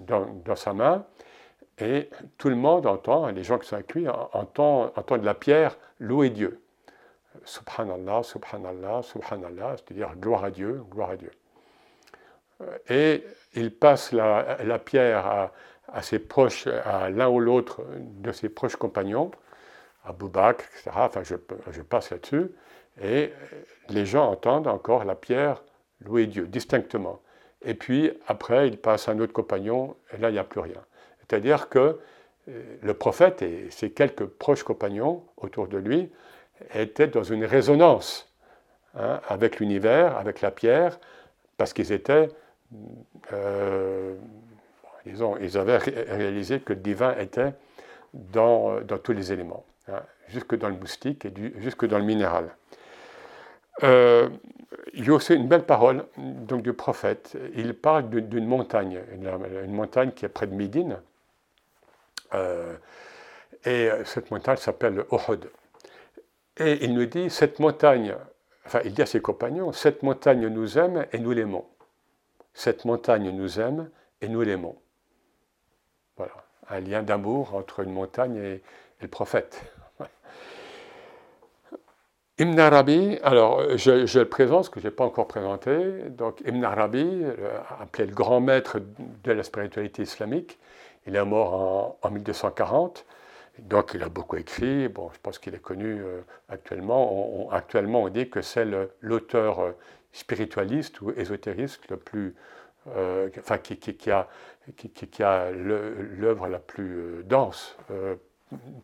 dans, 0.06 0.56
sa 0.56 0.72
main, 0.72 1.04
et 1.78 2.08
tout 2.38 2.48
le 2.48 2.56
monde 2.56 2.86
entend, 2.86 3.26
les 3.28 3.44
gens 3.44 3.58
qui 3.58 3.68
sont 3.68 3.76
avec 3.76 3.94
lui, 3.94 4.08
entendent, 4.08 4.92
entendent 4.96 5.24
la 5.24 5.34
pierre 5.34 5.76
louer 6.00 6.30
Dieu. 6.30 6.60
Subhanallah, 7.44 8.22
subhanallah, 8.22 9.02
subhanallah, 9.02 9.76
c'est-à-dire 9.76 10.14
gloire 10.16 10.44
à 10.44 10.50
Dieu, 10.50 10.82
gloire 10.90 11.10
à 11.10 11.16
Dieu. 11.16 11.30
Euh, 12.62 12.78
et 12.88 13.24
il 13.54 13.74
passe 13.74 14.12
la, 14.12 14.78
pierre 14.78 15.50
à, 15.88 16.02
ses 16.02 16.18
proches, 16.18 16.66
à 16.66 17.10
l'un 17.10 17.28
ou 17.28 17.40
l'autre 17.40 17.82
de 17.98 18.32
ses 18.32 18.48
proches 18.48 18.76
compagnons, 18.76 19.30
à 20.04 20.12
Boubak, 20.12 20.62
etc. 20.62 20.90
Enfin, 20.96 21.22
je, 21.22 21.36
je 21.70 21.82
passe 21.82 22.10
là-dessus. 22.10 22.50
Et 23.02 23.32
les 23.88 24.06
gens 24.06 24.30
entendent 24.30 24.68
encore 24.68 25.04
la 25.04 25.14
pierre 25.14 25.62
louer 26.04 26.26
Dieu, 26.26 26.46
distinctement. 26.46 27.20
et 27.64 27.74
puis 27.74 28.10
après, 28.26 28.68
il 28.68 28.76
passe 28.76 29.08
à 29.08 29.12
un 29.12 29.20
autre 29.20 29.32
compagnon, 29.32 29.96
et 30.12 30.18
là, 30.18 30.30
il 30.30 30.32
n'y 30.32 30.38
a 30.38 30.44
plus 30.44 30.60
rien. 30.60 30.82
C'est-à-dire 31.20 31.68
que 31.68 31.98
euh, 32.48 32.76
le 32.82 32.94
prophète 32.94 33.42
et 33.42 33.70
ses 33.70 33.90
quelques 33.90 34.24
proches 34.26 34.64
compagnons 34.64 35.24
autour 35.36 35.68
de 35.68 35.78
lui 35.78 36.10
étaient 36.74 37.06
dans 37.06 37.22
une 37.22 37.44
résonance 37.44 38.28
hein, 38.96 39.20
avec 39.28 39.60
l'univers, 39.60 40.16
avec 40.16 40.40
la 40.40 40.50
pierre, 40.50 40.98
parce 41.56 41.72
qu'ils 41.72 41.92
étaient, 41.92 42.28
euh, 43.32 44.14
disons, 45.06 45.36
ils 45.38 45.58
avaient 45.58 45.78
réalisé 45.78 46.60
que 46.60 46.72
le 46.72 46.80
divin 46.80 47.16
était 47.18 47.52
dans, 48.14 48.80
dans 48.80 48.98
tous 48.98 49.12
les 49.12 49.32
éléments, 49.32 49.64
hein, 49.88 50.02
jusque 50.28 50.56
dans 50.56 50.68
le 50.68 50.76
moustique 50.76 51.24
et 51.24 51.32
jusque 51.56 51.86
dans 51.86 51.98
le 51.98 52.04
minéral. 52.04 52.50
Euh, 53.82 54.28
il 54.94 55.06
y 55.06 55.10
a 55.10 55.14
aussi 55.14 55.34
une 55.34 55.48
belle 55.48 55.64
parole 55.64 56.04
donc, 56.16 56.62
du 56.62 56.72
prophète. 56.72 57.36
Il 57.54 57.74
parle 57.74 58.08
d'une 58.10 58.46
montagne, 58.46 59.00
une, 59.12 59.72
montagne 59.72 60.12
qui 60.12 60.24
est 60.24 60.28
près 60.28 60.46
de 60.46 60.54
Médine. 60.54 60.98
Euh, 62.34 62.74
et 63.64 63.90
cette 64.04 64.30
montagne 64.30 64.56
s'appelle 64.56 65.04
Ohod. 65.10 65.50
Et 66.58 66.84
il 66.84 66.94
nous 66.94 67.06
dit, 67.06 67.30
cette 67.30 67.58
montagne, 67.60 68.14
enfin 68.66 68.80
il 68.84 68.92
dit 68.92 69.02
à 69.02 69.06
ses 69.06 69.20
compagnons, 69.20 69.72
cette 69.72 70.02
montagne 70.02 70.46
nous 70.48 70.78
aime 70.78 71.06
et 71.12 71.18
nous 71.18 71.32
l'aimons. 71.32 71.64
Cette 72.54 72.84
montagne 72.84 73.30
nous 73.30 73.60
aime 73.60 73.90
et 74.20 74.28
nous 74.28 74.42
l'aimons. 74.42 74.76
Voilà, 76.16 76.34
un 76.68 76.80
lien 76.80 77.02
d'amour 77.02 77.54
entre 77.54 77.80
une 77.80 77.92
montagne 77.92 78.36
et 78.36 78.62
le 79.00 79.08
prophète. 79.08 79.62
Ibn 82.38 82.58
Arabi, 82.58 83.18
alors 83.22 83.76
je, 83.76 84.18
le 84.18 84.28
présente, 84.28 84.66
ce 84.66 84.70
que 84.70 84.80
je 84.80 84.86
n'ai 84.86 84.90
pas 84.90 85.04
encore 85.04 85.28
présenté. 85.28 86.10
Donc 86.10 86.40
Ibn 86.44 86.64
Arabi, 86.64 87.24
appelé 87.80 88.06
le 88.06 88.14
grand 88.14 88.40
maître 88.40 88.78
de 89.24 89.32
la 89.32 89.42
spiritualité 89.42 90.02
islamique, 90.02 90.58
il 91.06 91.16
est 91.16 91.24
mort 91.24 91.98
en, 92.02 92.10
1240. 92.10 93.04
Donc 93.58 93.92
il 93.94 94.02
a 94.02 94.08
beaucoup 94.08 94.36
écrit. 94.36 94.88
Bon, 94.88 95.10
je 95.12 95.18
pense 95.22 95.38
qu'il 95.38 95.54
est 95.54 95.62
connu 95.62 96.00
euh, 96.00 96.22
actuellement. 96.48 97.48
Actuellement, 97.50 98.02
on 98.02 98.08
dit 98.08 98.30
que 98.30 98.40
c'est 98.40 98.66
l'auteur 99.00 99.60
euh, 99.60 99.72
spiritualiste 100.12 101.00
ou 101.00 101.10
ésotériste 101.12 101.88
le 101.90 101.96
plus, 101.96 102.34
euh, 102.96 103.28
enfin 103.38 103.58
qui, 103.58 103.74
a, 104.10 104.28
qui, 104.76 105.22
a 105.22 105.50
l'œuvre 105.50 106.48
la 106.48 106.58
plus 106.58 107.24
dense, 107.24 107.76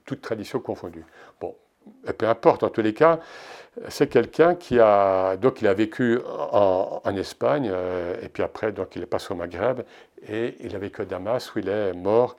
toute 0.04 0.20
tradition 0.20 0.60
confondue. 0.60 1.04
Bon, 1.40 1.54
peu 2.16 2.28
importe, 2.28 2.62
en 2.62 2.70
tous 2.70 2.82
les 2.82 2.94
cas, 2.94 3.20
c'est 3.88 4.08
quelqu'un 4.08 4.54
qui 4.54 4.78
a, 4.80 5.36
donc 5.36 5.60
il 5.60 5.68
a 5.68 5.74
vécu 5.74 6.18
en, 6.26 7.16
Espagne, 7.16 7.70
euh, 7.72 8.16
et 8.22 8.28
puis 8.28 8.42
après, 8.42 8.72
donc 8.72 8.96
il 8.96 9.02
est 9.02 9.06
passé 9.06 9.32
au 9.32 9.36
Maghreb, 9.36 9.80
et 10.28 10.56
il 10.60 10.74
a 10.74 10.78
vécu 10.78 11.02
à 11.02 11.04
Damas, 11.04 11.54
où 11.54 11.58
il 11.58 11.68
est 11.68 11.92
mort 11.92 12.36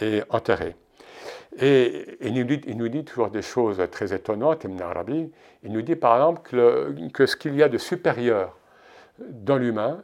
et 0.00 0.22
enterré. 0.30 0.74
Et, 1.58 2.18
il, 2.20 2.76
nous 2.76 2.88
dit, 2.88 3.04
toujours 3.04 3.30
des 3.30 3.42
choses 3.42 3.82
très 3.90 4.14
étonnantes, 4.14 4.64
Ibn 4.64 4.80
Arabi. 4.80 5.30
Il 5.62 5.72
nous 5.72 5.82
dit 5.82 5.96
par 5.96 6.16
exemple 6.16 6.42
que, 7.12 7.26
ce 7.26 7.36
qu'il 7.36 7.56
y 7.56 7.62
a 7.62 7.68
de 7.68 7.78
supérieur 7.78 8.56
dans 9.18 9.56
l'humain, 9.56 10.02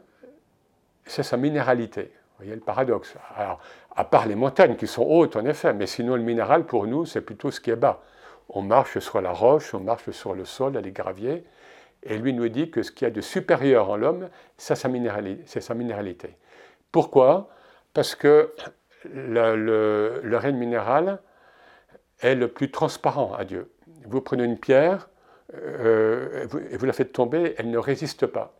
c'est 1.05 1.23
sa 1.23 1.37
minéralité. 1.37 2.03
Vous 2.03 2.43
voyez 2.43 2.55
le 2.55 2.61
paradoxe. 2.61 3.15
Alors, 3.35 3.59
à 3.95 4.03
part 4.03 4.27
les 4.27 4.35
montagnes 4.35 4.75
qui 4.75 4.87
sont 4.87 5.03
hautes, 5.03 5.35
en 5.35 5.45
effet, 5.45 5.73
mais 5.73 5.87
sinon 5.87 6.15
le 6.15 6.21
minéral, 6.21 6.65
pour 6.65 6.85
nous, 6.85 7.05
c'est 7.05 7.21
plutôt 7.21 7.49
ce 7.49 7.59
qui 7.59 7.71
est 7.71 7.75
bas 7.75 8.03
on 8.49 8.61
marche 8.61 8.99
sur 8.99 9.21
la 9.21 9.31
roche, 9.31 9.73
on 9.73 9.79
marche 9.79 10.09
sur 10.11 10.33
le 10.33 10.45
sol, 10.45 10.77
les 10.77 10.91
graviers, 10.91 11.43
et 12.03 12.17
lui 12.17 12.33
nous 12.33 12.47
dit 12.47 12.69
que 12.69 12.83
ce 12.83 12.91
qu'il 12.91 13.05
y 13.05 13.11
a 13.11 13.13
de 13.13 13.21
supérieur 13.21 13.89
en 13.89 13.97
l'homme, 13.97 14.29
c'est 14.57 14.75
sa, 14.75 14.87
minéralité. 14.87 16.37
Pourquoi? 16.91 17.49
Parce 17.93 18.15
que 18.15 18.53
le, 19.11 20.21
le, 20.23 20.37
règne 20.37 20.57
minéral 20.57 21.19
est 22.19 22.35
le 22.35 22.47
plus 22.47 22.71
transparent 22.71 23.33
à 23.33 23.45
Dieu. 23.45 23.71
Vous 24.05 24.21
prenez 24.21 24.43
une 24.43 24.57
pierre 24.57 25.09
euh, 25.53 26.47
et 26.71 26.77
vous 26.77 26.85
la 26.85 26.93
faites 26.93 27.13
tomber, 27.13 27.55
elle 27.57 27.69
ne 27.69 27.77
résiste 27.77 28.25
pas. 28.25 28.53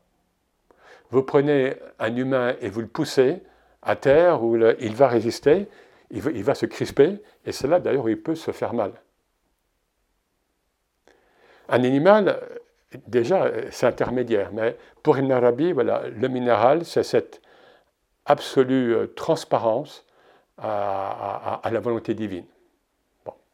Vous 1.10 1.24
prenez 1.24 1.76
un 2.00 2.16
humain 2.16 2.56
et 2.62 2.70
vous 2.70 2.82
le 2.82 2.88
poussez 2.88 3.42
à 3.82 3.96
terre 3.96 4.44
où 4.44 4.58
il 4.58 4.96
va 4.96 5.08
résister, 5.08 5.68
il 6.12 6.44
va, 6.44 6.56
se 6.56 6.66
crisper, 6.66 7.22
et 7.46 7.52
c'est 7.52 7.68
là 7.68 7.80
d'ailleurs 7.80 8.06
où 8.06 8.10
il 8.10 8.22
peut 8.22 8.36
se 8.36 8.52
faire 8.52 8.74
mal. 8.74 8.92
Un 11.70 11.84
animal, 11.84 12.42
déjà, 13.08 13.52
c'est 13.72 13.86
intermédiaire, 13.86 14.52
mais 14.54 14.78
pour 15.04 15.18
une 15.18 15.32
Arabi, 15.32 15.72
voilà, 15.72 16.04
le 16.08 16.28
minéral, 16.28 16.86
c'est 16.86 17.04
cette 17.04 17.42
absolue 18.26 18.94
euh, 18.94 19.08
transparence 19.08 20.06
à, 20.58 21.62
la 21.72 21.80
volonté 21.80 22.14
divine. 22.14 22.46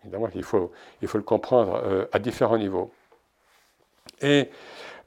Évidemment, 0.03 0.29
il 0.35 0.43
faut, 0.43 0.71
il 1.01 1.07
faut 1.07 1.17
le 1.17 1.23
comprendre 1.23 1.81
euh, 1.83 2.05
à 2.11 2.19
différents 2.19 2.57
niveaux. 2.57 2.91
Et 4.21 4.49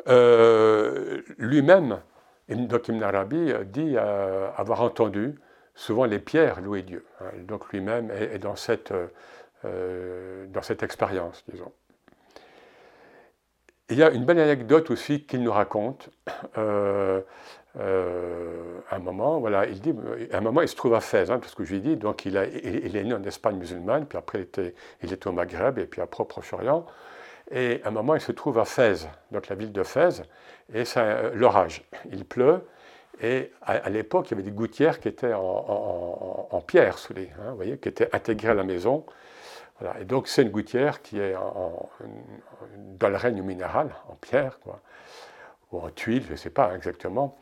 euh, 0.08 1.22
lui-même, 1.38 2.00
donc 2.48 2.88
Ibn 2.88 3.02
Arabi 3.02 3.52
dit 3.66 3.96
avoir 3.98 4.82
entendu 4.82 5.34
souvent 5.74 6.04
les 6.04 6.18
pierres 6.18 6.60
louer 6.60 6.82
Dieu. 6.82 7.04
Hein. 7.20 7.30
donc 7.46 7.72
lui-même 7.72 8.10
est, 8.10 8.38
dans 8.38 8.56
cette, 8.56 8.92
cette 10.62 10.82
expérience, 10.82 11.44
disons. 11.48 11.72
Il 13.88 13.98
y 13.98 14.02
a 14.02 14.10
une 14.10 14.24
belle 14.24 14.40
anecdote 14.40 14.90
aussi 14.90 15.22
qu'il 15.24 15.42
nous 15.42 15.52
raconte. 15.52 16.10
Euh, 16.58 17.20
euh, 17.78 18.78
un 18.90 18.98
moment, 18.98 19.38
voilà, 19.38 19.66
il 19.66 19.80
dit, 19.80 19.94
un 20.32 20.40
moment, 20.40 20.62
il 20.62 20.68
se 20.68 20.76
trouve 20.76 20.94
à 20.94 21.00
Fès, 21.00 21.30
hein, 21.30 21.38
parce 21.38 21.54
que 21.54 21.64
je 21.64 21.74
lui 21.74 21.80
dis, 21.80 21.96
donc 21.96 22.24
il, 22.24 22.38
a, 22.38 22.46
il, 22.46 22.96
est 22.96 23.04
né 23.04 23.14
en 23.14 23.22
Espagne 23.24 23.56
musulmane, 23.56 24.06
puis 24.06 24.16
après 24.16 24.38
il 24.38 24.42
était, 24.42 24.74
il 25.02 25.12
était 25.12 25.28
au 25.28 25.32
Maghreb, 25.32 25.78
et 25.78 25.86
puis 25.86 26.00
après 26.00 26.22
au 26.22 26.24
Proche-Orient. 26.24 26.86
Et 27.50 27.80
à 27.84 27.88
un 27.88 27.90
moment, 27.90 28.14
il 28.14 28.20
se 28.20 28.32
trouve 28.32 28.58
à 28.58 28.64
Fès, 28.64 29.06
donc 29.30 29.48
la 29.48 29.56
ville 29.56 29.72
de 29.72 29.82
Fès, 29.82 30.22
et 30.72 30.84
c'est 30.84 31.00
euh, 31.00 31.30
l'orage. 31.34 31.84
Il 32.10 32.24
pleut, 32.24 32.62
et 33.20 33.52
à, 33.62 33.88
l'époque, 33.88 34.28
il 34.28 34.32
y 34.32 34.34
avait 34.34 34.42
des 34.42 34.54
gouttières 34.54 35.00
qui 35.00 35.08
étaient 35.08 35.32
en, 35.32 36.62
pierre 36.66 36.98
soudées, 36.98 37.30
hein, 37.38 37.50
vous 37.50 37.56
voyez, 37.56 37.78
qui 37.78 37.88
étaient 37.88 38.14
intégrées 38.14 38.50
à 38.50 38.54
la 38.54 38.64
maison. 38.64 39.06
Et 40.00 40.04
donc 40.04 40.28
c'est 40.28 40.42
une 40.42 40.50
gouttière 40.50 41.00
qui 41.00 41.18
est 41.18 41.34
dans 42.98 43.08
le 43.08 43.16
règne 43.16 43.42
minéral, 43.42 43.94
en 44.08 44.14
pierre, 44.14 44.58
quoi, 44.60 44.80
ou 45.72 45.78
en 45.78 45.90
tuile, 45.90 46.24
je 46.26 46.32
ne 46.32 46.36
sais 46.36 46.50
pas 46.50 46.74
exactement. 46.74 47.38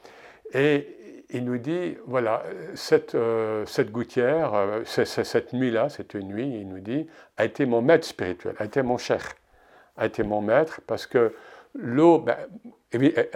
Et 0.54 0.86
il 1.30 1.44
nous 1.44 1.58
dit, 1.58 1.96
voilà, 2.06 2.44
cette, 2.74 3.14
euh, 3.14 3.66
cette 3.66 3.90
gouttière, 3.90 4.54
euh, 4.54 4.82
cette 4.84 5.52
nuit-là, 5.52 5.88
cette 5.88 6.14
nuit, 6.14 6.60
il 6.60 6.68
nous 6.68 6.78
dit, 6.78 7.08
a 7.36 7.44
été 7.44 7.66
mon 7.66 7.82
maître 7.82 8.06
spirituel, 8.06 8.54
a 8.58 8.64
été 8.64 8.82
mon 8.82 8.96
cher, 8.96 9.20
a 9.96 10.06
été 10.06 10.22
mon 10.22 10.40
maître, 10.40 10.80
parce 10.86 11.06
que 11.06 11.34
l'eau, 11.74 12.20
ben, 12.20 12.36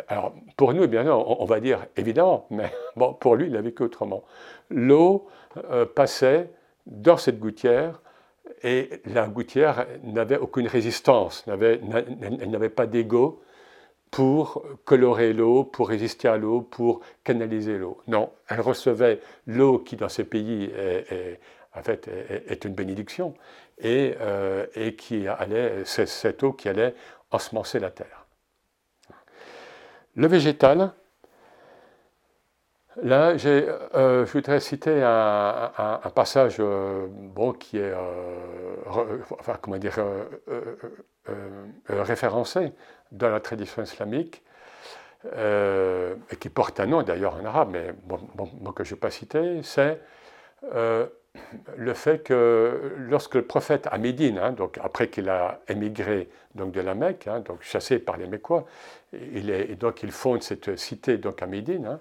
alors 0.06 0.32
pour 0.56 0.72
nous, 0.72 0.84
eh 0.84 0.86
bien 0.86 1.04
on, 1.10 1.44
va 1.44 1.58
dire 1.58 1.86
évidemment, 1.96 2.46
mais 2.50 2.70
bon, 2.96 3.14
pour 3.14 3.34
lui, 3.34 3.48
il 3.48 3.56
a 3.56 3.60
vécu 3.60 3.82
autrement. 3.82 4.22
L'eau 4.70 5.26
euh, 5.70 5.84
passait 5.84 6.50
dans 6.86 7.16
cette 7.16 7.40
gouttière 7.40 8.00
et 8.62 9.02
la 9.06 9.26
gouttière 9.26 9.86
n'avait 10.04 10.38
aucune 10.38 10.68
résistance, 10.68 11.44
elle 11.48 12.50
n'avait 12.50 12.68
pas 12.70 12.86
d'ego 12.86 13.42
pour 14.10 14.64
colorer 14.84 15.32
l'eau, 15.32 15.64
pour 15.64 15.88
résister 15.88 16.28
à 16.28 16.36
l'eau, 16.36 16.62
pour 16.62 17.00
canaliser 17.24 17.78
l'eau. 17.78 18.00
Non, 18.06 18.32
elle 18.48 18.60
recevait 18.60 19.20
l'eau 19.46 19.78
qui 19.78 19.96
dans 19.96 20.08
ces 20.08 20.24
pays 20.24 20.70
est, 20.74 21.38
en 21.74 21.82
fait, 21.82 22.08
est, 22.08 22.64
une 22.64 22.74
bénédiction 22.74 23.34
et, 23.78 24.14
euh, 24.20 24.66
et 24.74 24.94
qui 24.96 25.26
allait, 25.26 25.84
c'est 25.84 26.06
cette 26.06 26.42
eau 26.42 26.52
qui 26.52 26.68
allait 26.68 26.94
ensemencer 27.30 27.78
la 27.78 27.90
terre. 27.90 28.26
Le 30.14 30.26
végétal, 30.26 30.92
Là, 33.00 33.36
euh, 33.44 34.26
je 34.26 34.32
voudrais 34.32 34.58
citer 34.58 35.04
un, 35.04 36.00
passage 36.16 36.56
euh, 36.58 37.06
bon, 37.08 37.52
qui 37.52 37.78
est 37.78 37.92
comment 39.62 39.76
dire, 39.76 40.00
référencé 41.86 42.72
dans 43.12 43.30
la 43.30 43.40
tradition 43.40 43.82
islamique, 43.82 44.42
et 45.24 46.36
qui 46.38 46.48
porte 46.48 46.78
un 46.80 46.86
nom 46.86 47.02
d'ailleurs 47.02 47.34
en 47.34 47.44
arabe, 47.44 47.70
mais 47.72 47.92
bon, 48.04 48.72
que 48.72 48.84
je 48.84 48.94
n'ai 48.94 49.00
pas 49.00 49.10
cité, 49.10 49.60
c'est 49.62 50.00
le 51.76 51.94
fait 51.94 52.22
que 52.22 52.94
lorsque 52.98 53.34
le 53.34 53.42
prophète 53.42 53.88
à 53.90 53.98
Médine, 53.98 54.38
hein, 54.38 54.52
donc 54.52 54.78
après 54.82 55.08
qu'il 55.08 55.28
a 55.28 55.60
émigré 55.68 56.28
donc 56.54 56.72
de 56.72 56.80
la 56.80 56.94
Mecque, 56.94 57.26
hein, 57.28 57.40
donc 57.40 57.62
chassé 57.62 57.98
par 57.98 58.16
les 58.16 58.26
Mécois, 58.26 58.64
il 59.12 59.50
est, 59.50 59.74
donc 59.76 60.02
il 60.02 60.10
fonde 60.10 60.42
cette 60.42 60.76
cité 60.76 61.18
donc 61.18 61.42
à 61.42 61.46
Médine. 61.46 61.86
Hein, 61.86 62.00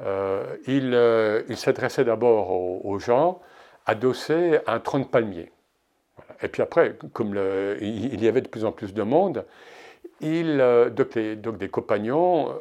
euh, 0.00 0.56
euh, 0.68 1.42
il, 1.48 1.56
s'adressait 1.56 2.04
d'abord 2.04 2.50
aux, 2.50 2.98
gens 2.98 3.40
adossés 3.84 4.58
à 4.66 4.74
un 4.74 4.80
tronc 4.80 5.00
de 5.00 5.04
palmier. 5.04 5.52
Et 6.42 6.48
puis 6.48 6.62
après, 6.62 6.96
comme 7.12 7.38
il 7.80 8.22
y 8.22 8.28
avait 8.28 8.40
de 8.40 8.48
plus 8.48 8.64
en 8.64 8.72
plus 8.72 8.94
de 8.94 9.02
monde, 9.02 9.44
il, 10.22 10.58
donc, 11.36 11.58
des 11.58 11.68
compagnons 11.68 12.54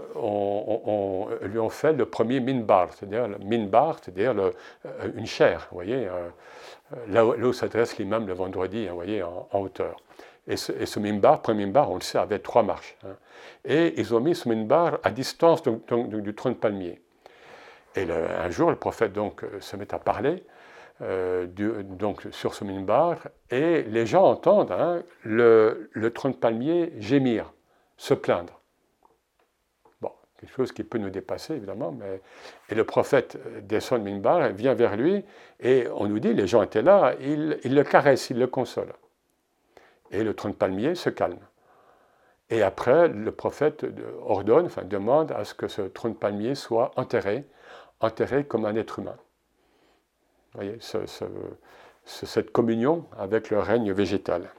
lui 1.42 1.60
ont 1.60 1.70
fait 1.70 1.94
le 1.94 2.06
premier 2.06 2.40
minbar, 2.40 2.90
c'est-à-dire 2.94 3.30
minbar, 3.44 4.00
c'est-à-dire 4.02 4.34
une 5.16 5.26
chaire, 5.26 5.68
vous 5.72 5.78
voyez, 5.78 6.08
là, 7.08 7.26
où, 7.26 7.54
s'adresse 7.54 7.98
l'imam 7.98 8.28
le 8.28 8.34
vendredi, 8.34 8.86
hein, 8.88 8.92
vous 8.92 8.96
voyez, 8.96 9.24
en, 9.24 9.48
hauteur. 9.54 9.98
Et 10.48 10.58
ce, 10.58 10.72
et 10.72 10.86
ce, 10.86 11.00
minbar, 11.00 11.42
premier 11.42 11.66
minbar, 11.66 11.92
on 11.92 11.96
le 11.96 12.02
sait, 12.02 12.18
avait 12.18 12.40
trois 12.40 12.64
marches. 12.64 12.98
Hein. 13.06 13.16
Et 13.64 13.94
ils 14.00 14.14
ont 14.14 14.20
mis 14.20 14.36
ce 14.36 14.50
minbar 14.50 14.98
à 15.04 15.12
distance 15.12 15.62
du 15.64 16.36
trône 16.36 16.56
palmier. 16.56 17.00
Et 17.96 18.08
un 18.10 18.50
jour, 18.50 18.70
le 18.70 18.78
prophète 18.78 19.14
donc 19.14 19.44
euh, 19.44 19.60
se 19.60 19.76
met 19.76 19.94
à 19.94 20.00
parler 20.00 20.44
euh, 21.02 21.48
donc 21.84 22.28
sur 22.32 22.54
ce 22.54 22.64
minbar, 22.64 23.28
et 23.50 23.84
les 23.84 24.06
gens 24.06 24.24
entendent 24.24 24.72
hein, 24.72 25.04
le, 25.24 25.90
le 25.92 26.12
trône 26.12 26.36
palmier 26.36 26.94
gémir, 26.98 27.54
se 27.98 28.14
plaindre. 28.14 28.60
Bon, 30.02 30.12
quelque 30.40 30.54
chose 30.54 30.72
qui 30.72 30.84
peut 30.84 30.98
nous 30.98 31.10
dépasser 31.10 31.56
évidemment, 31.56 31.92
mais 31.92 32.22
et 32.70 32.76
le 32.76 32.84
prophète 32.84 33.38
descend 33.68 34.04
le 34.04 34.12
minbar, 34.12 34.50
vient 34.50 34.74
vers 34.74 34.96
lui, 34.96 35.24
et 35.60 35.88
on 35.96 36.08
nous 36.08 36.20
dit, 36.20 36.34
les 36.34 36.48
gens 36.48 36.62
étaient 36.62 36.82
là, 36.82 37.16
il, 37.20 37.58
le 37.64 37.84
caresse, 37.84 38.30
il 38.30 38.40
le 38.40 38.48
console. 38.48 38.94
Et 40.12 40.24
le 40.24 40.34
trône 40.34 40.54
palmier 40.54 40.96
se 40.96 41.10
calme. 41.10 41.40
Et 42.50 42.64
après, 42.64 43.08
le 43.08 43.32
prophète 43.32 43.86
ordonne, 44.22 44.66
enfin 44.66 44.84
demande 44.84 45.32
à 45.32 45.46
ce 45.46 45.54
que 45.54 45.68
ce 45.68 45.84
trône 45.84 46.16
palmier 46.16 46.54
soit 46.56 46.92
enterré 46.98 47.46
enterré 48.02 48.44
comme 48.44 48.66
un 48.66 48.76
être 48.76 49.00
humain. 49.00 49.16
Voyez, 50.54 50.78
cette 52.06 52.52
communion 52.52 53.06
avec 53.18 53.50
le 53.50 53.60
règne 53.60 53.92
végétal. 53.94 54.50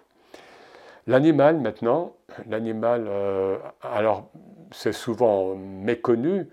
L'animal, 1.07 1.59
maintenant, 1.59 2.15
l'animal, 2.49 3.07
euh, 3.09 3.59
alors 3.83 4.31
c'est 4.71 4.93
souvent 4.93 5.57
méconnu 5.57 6.49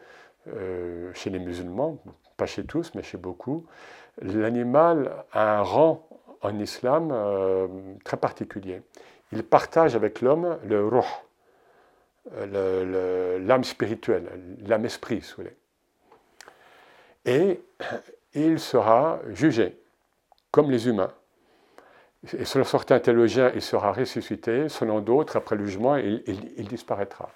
euh, 0.48 1.14
chez 1.14 1.30
les 1.30 1.40
musulmans, 1.40 2.00
pas 2.36 2.48
chez 2.48 2.66
tous, 2.66 2.94
mais 2.96 3.04
chez 3.04 3.18
beaucoup. 3.18 3.66
L'animal 4.22 5.12
a 5.32 5.60
un 5.60 5.62
rang 5.62 6.08
en 6.42 6.58
islam 6.58 7.10
euh, 7.12 7.68
très 8.04 8.18
particulier. 8.18 8.82
Il 9.32 9.44
partage 9.44 9.96
avec 9.96 10.22
l'homme 10.22 10.58
le 10.66 10.88
ruh, 10.88 11.06
l'âme 12.42 13.64
spirituelle, 13.64 14.28
l'âme 14.66 14.86
esprit, 14.86 15.22
si 15.22 15.32
vous 15.32 15.44
voulez 15.44 15.56
et 17.26 17.62
il 18.46 18.60
sera 18.60 19.20
jugé 19.30 19.78
comme 20.52 20.72
les 20.72 20.88
humains. 20.88 21.12
Et 22.38 22.46
selon 22.46 22.66
certains 22.66 23.00
théologiens, 23.00 23.52
il 23.56 23.62
sera 23.62 23.94
ressuscité, 23.94 24.68
selon 24.68 25.00
d'autres, 25.00 25.38
après 25.38 25.56
le 25.56 25.66
jugement, 25.66 25.96
il, 25.96 26.68
disparaîtra. 26.68 27.30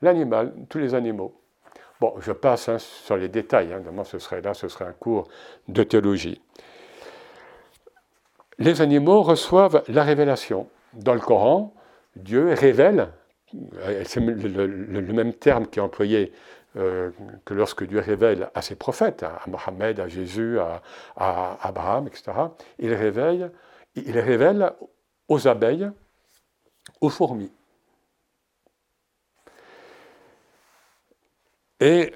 L'animal, 0.00 0.54
tous 0.68 0.78
les 0.78 0.94
animaux. 0.94 1.38
Bon, 2.00 2.14
je 2.20 2.32
passe 2.32 2.68
hein, 2.68 2.78
sur 2.78 3.16
les 3.16 3.28
détails, 3.28 3.72
hein, 3.72 4.04
ce 4.04 4.18
serait 4.18 4.40
là, 4.40 4.54
ce 4.54 4.68
serait 4.68 4.86
un 4.86 4.92
cours 4.92 5.28
de 5.68 5.82
théologie. 5.82 6.40
Les 8.58 8.80
animaux 8.80 9.22
reçoivent 9.22 9.82
la 9.88 10.02
révélation. 10.02 10.68
Dans 10.94 11.14
le 11.14 11.20
Coran, 11.20 11.74
Dieu 12.16 12.54
révèle, 12.54 13.12
c'est 14.04 14.20
le, 14.20 15.12
même 15.12 15.34
terme 15.34 15.66
qui 15.66 15.78
est 15.78 15.82
employé 15.82 16.32
euh, 16.76 17.10
que 17.44 17.54
lorsque 17.54 17.84
Dieu 17.84 18.00
révèle 18.00 18.50
à 18.54 18.60
ses 18.60 18.74
prophètes, 18.74 19.22
à 19.22 19.40
Mohammed, 19.46 19.98
à 19.98 20.08
Jésus, 20.08 20.58
à, 20.58 20.82
Abraham, 21.62 22.06
etc., 22.06 22.32
il 22.78 22.92
révèle, 22.92 23.50
il 23.94 24.18
révèle 24.18 24.72
aux 25.28 25.48
abeilles, 25.48 25.90
aux 27.00 27.08
fourmis. 27.08 27.50
Et 31.80 32.12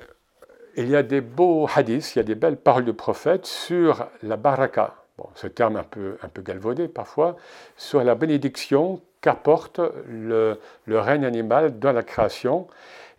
il 0.77 0.89
y 0.89 0.97
a 0.97 1.03
des 1.03 1.23
beaux 1.23 1.67
hadiths, 1.75 2.15
il 2.15 2.19
y 2.19 2.21
a 2.21 2.25
des 2.25 2.35
belles 2.35 2.59
paroles 2.59 2.85
de 2.85 2.93
prophètes 2.93 3.47
sur 3.47 4.09
la 4.23 4.37
baraka, 4.37 4.95
bon, 5.17 5.29
ce 5.37 5.47
terme 5.47 5.77
un 5.77 5.85
peu, 5.85 6.43
galvaudé 6.43 6.89
parfois, 6.89 7.37
sur 7.77 8.05
la 8.05 8.15
bénédiction 8.15 9.01
qu'apporte 9.23 9.81
le, 10.07 10.61
le 10.85 10.99
règne 10.99 11.25
animal 11.25 11.79
dans 11.79 11.93
la 11.93 12.03
création. 12.03 12.69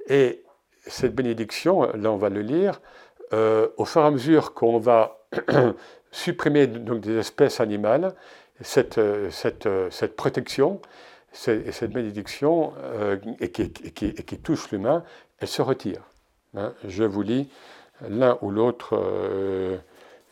Et 0.08 0.43
cette 0.88 1.15
bénédiction, 1.15 1.84
là 1.96 2.12
on 2.12 2.17
va 2.17 2.30
le 2.30 2.41
lire, 2.41 2.82
euh, 3.34 3.70
au 3.78 3.86
fur 3.86 4.02
et 4.02 4.06
à 4.06 4.12
mesure 4.12 4.54
qu'on 4.54 4.78
va 4.80 5.17
supprimer 6.12 6.67
donc, 6.67 7.00
des 7.00 7.17
espèces 7.17 7.62
animales, 7.62 8.13
cette, 8.60 8.98
euh, 8.98 9.30
cette, 9.32 9.65
euh, 9.67 9.89
cette 9.89 10.15
protection, 10.15 10.82
cette, 11.32 11.72
cette 11.72 11.91
bénédiction 11.91 12.74
et 13.39 13.52
qui, 13.52 14.38
touche 14.44 14.70
l'humain, 14.72 15.04
elle 15.39 15.48
se 15.48 15.62
retire. 15.62 16.02
Hein. 16.58 16.74
Je 16.86 17.06
vous 17.06 17.22
lis 17.22 17.50
l'un 18.10 18.38
ou 18.41 18.52
l'autre, 18.52 19.00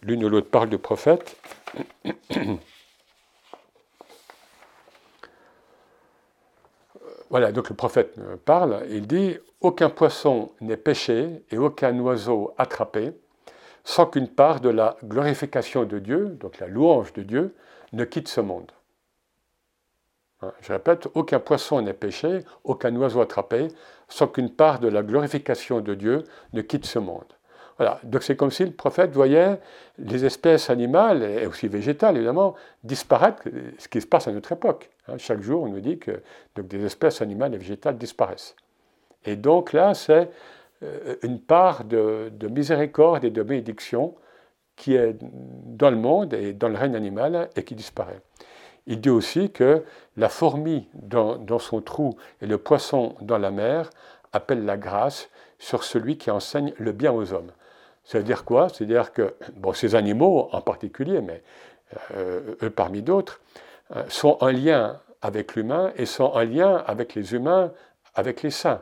l'une 0.02 0.26
ou 0.26 0.30
l'autre 0.30 0.50
parle 0.50 0.68
du 0.68 0.78
prophète. 0.78 1.38
Voilà, 7.30 7.52
donc 7.52 7.70
le 7.70 7.76
prophète 7.76 8.16
parle, 8.46 8.86
il 8.90 9.08
dit 9.08 9.38
Aucun 9.62 9.90
poisson 9.90 10.52
n'est 10.62 10.78
pêché 10.78 11.44
et 11.52 11.58
aucun 11.58 11.98
oiseau 12.00 12.54
attrapé 12.58 13.14
sans 13.84 14.06
qu'une 14.06 14.28
part 14.28 14.62
de 14.62 14.70
la 14.70 14.98
glorification 15.04 15.84
de 15.84 15.98
Dieu, 15.98 16.38
donc 16.40 16.60
la 16.60 16.68
louange 16.68 17.12
de 17.14 17.24
Dieu, 17.24 17.56
ne 17.92 18.06
quitte 18.06 18.28
ce 18.28 18.40
monde. 18.40 18.72
Hein, 20.42 20.54
je 20.62 20.72
répète, 20.72 21.08
aucun 21.16 21.40
poisson 21.40 21.82
n'est 21.82 21.94
pêché, 21.94 22.42
aucun 22.64 22.96
oiseau 22.96 23.22
attrapé, 23.22 23.68
sans 24.08 24.28
qu'une 24.28 24.52
part 24.52 24.80
de 24.80 24.88
la 24.88 25.02
glorification 25.02 25.82
de 25.82 25.96
Dieu 25.96 26.24
ne 26.54 26.62
quitte 26.62 26.86
ce 26.86 27.00
monde. 27.00 27.34
Donc 28.04 28.24
c'est 28.24 28.36
comme 28.36 28.52
si 28.52 28.66
le 28.66 28.72
prophète 28.72 29.12
voyait 29.12 29.58
les 29.98 30.26
espèces 30.26 30.70
animales, 30.70 31.24
et 31.24 31.46
aussi 31.46 31.68
végétales 31.68 32.18
évidemment, 32.18 32.56
disparaître, 32.84 33.44
ce 33.78 33.88
qui 33.88 34.02
se 34.02 34.08
passe 34.08 34.28
à 34.28 34.32
notre 34.32 34.52
époque. 34.52 34.90
Hein. 35.08 35.18
Chaque 35.18 35.42
jour, 35.42 35.64
on 35.64 35.70
nous 35.70 35.80
dit 35.80 35.98
que 35.98 36.22
des 36.58 36.84
espèces 36.84 37.22
animales 37.22 37.54
et 37.54 37.58
végétales 37.58 37.98
disparaissent. 37.98 38.56
Et 39.26 39.36
donc 39.38 39.72
là, 39.74 39.94
c'est 39.94 40.30
euh, 40.84 41.16
une 41.24 41.40
part 41.40 41.86
de, 41.86 42.32
miséricorde 42.50 43.24
et 43.24 43.30
de 43.30 43.44
bénédiction 43.44 44.16
qui 44.76 44.96
est 44.96 45.16
dans 45.22 45.90
le 45.90 45.98
monde 45.98 46.34
et 46.34 46.54
dans 46.54 46.70
le 46.70 46.78
règne 46.78 46.96
animal 46.96 47.50
et 47.56 47.64
qui 47.64 47.76
disparaît. 47.76 48.22
Il 48.88 49.02
dit 49.02 49.10
aussi 49.10 49.52
que 49.52 49.84
la 50.18 50.30
fourmi 50.30 50.88
dans, 50.94 51.36
dans 51.38 51.60
son 51.60 51.82
trou 51.82 52.18
et 52.42 52.48
le 52.48 52.58
poisson 52.58 53.16
dans 53.22 53.38
la 53.38 53.52
mer 53.52 53.90
appellent 54.34 54.66
la 54.66 54.78
grâce 54.78 55.30
sur 55.60 55.84
celui 55.84 56.18
qui 56.18 56.32
enseigne 56.32 56.74
le 56.78 56.92
bien 56.92 57.12
aux 57.12 57.34
hommes. 57.34 57.52
Ça 58.10 58.18
veut 58.18 58.24
dire 58.24 58.44
quoi? 58.44 58.70
C'est-à-dire 58.70 59.14
que 59.14 59.36
bon, 59.56 59.72
ces 59.72 59.94
animaux 59.94 60.50
en 60.52 60.62
particulier, 60.62 61.22
mais 61.22 61.44
euh, 62.16 62.56
eux 62.64 62.72
parmi 62.72 63.04
d'autres, 63.04 63.40
euh, 63.96 64.04
sont 64.10 64.36
en 64.42 64.48
lien 64.48 65.00
avec 65.22 65.54
l'humain 65.54 65.94
et 65.96 66.08
sont 66.08 66.24
en 66.24 66.40
lien 66.40 66.78
avec 66.88 67.14
les 67.14 67.36
humains, 67.36 67.72
avec 68.16 68.42
les 68.42 68.50
saints, 68.50 68.82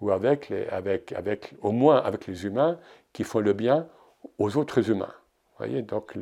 ou 0.00 0.10
avec, 0.10 0.48
les, 0.48 0.66
avec, 0.68 1.12
avec 1.12 1.52
au 1.60 1.70
moins 1.70 1.98
avec 1.98 2.26
les 2.26 2.46
humains 2.46 2.78
qui 3.12 3.24
font 3.24 3.40
le 3.40 3.52
bien 3.52 3.86
aux 4.38 4.56
autres 4.56 4.88
humains. 4.88 5.12
Vous 5.50 5.66
voyez 5.66 5.82
donc 5.82 6.14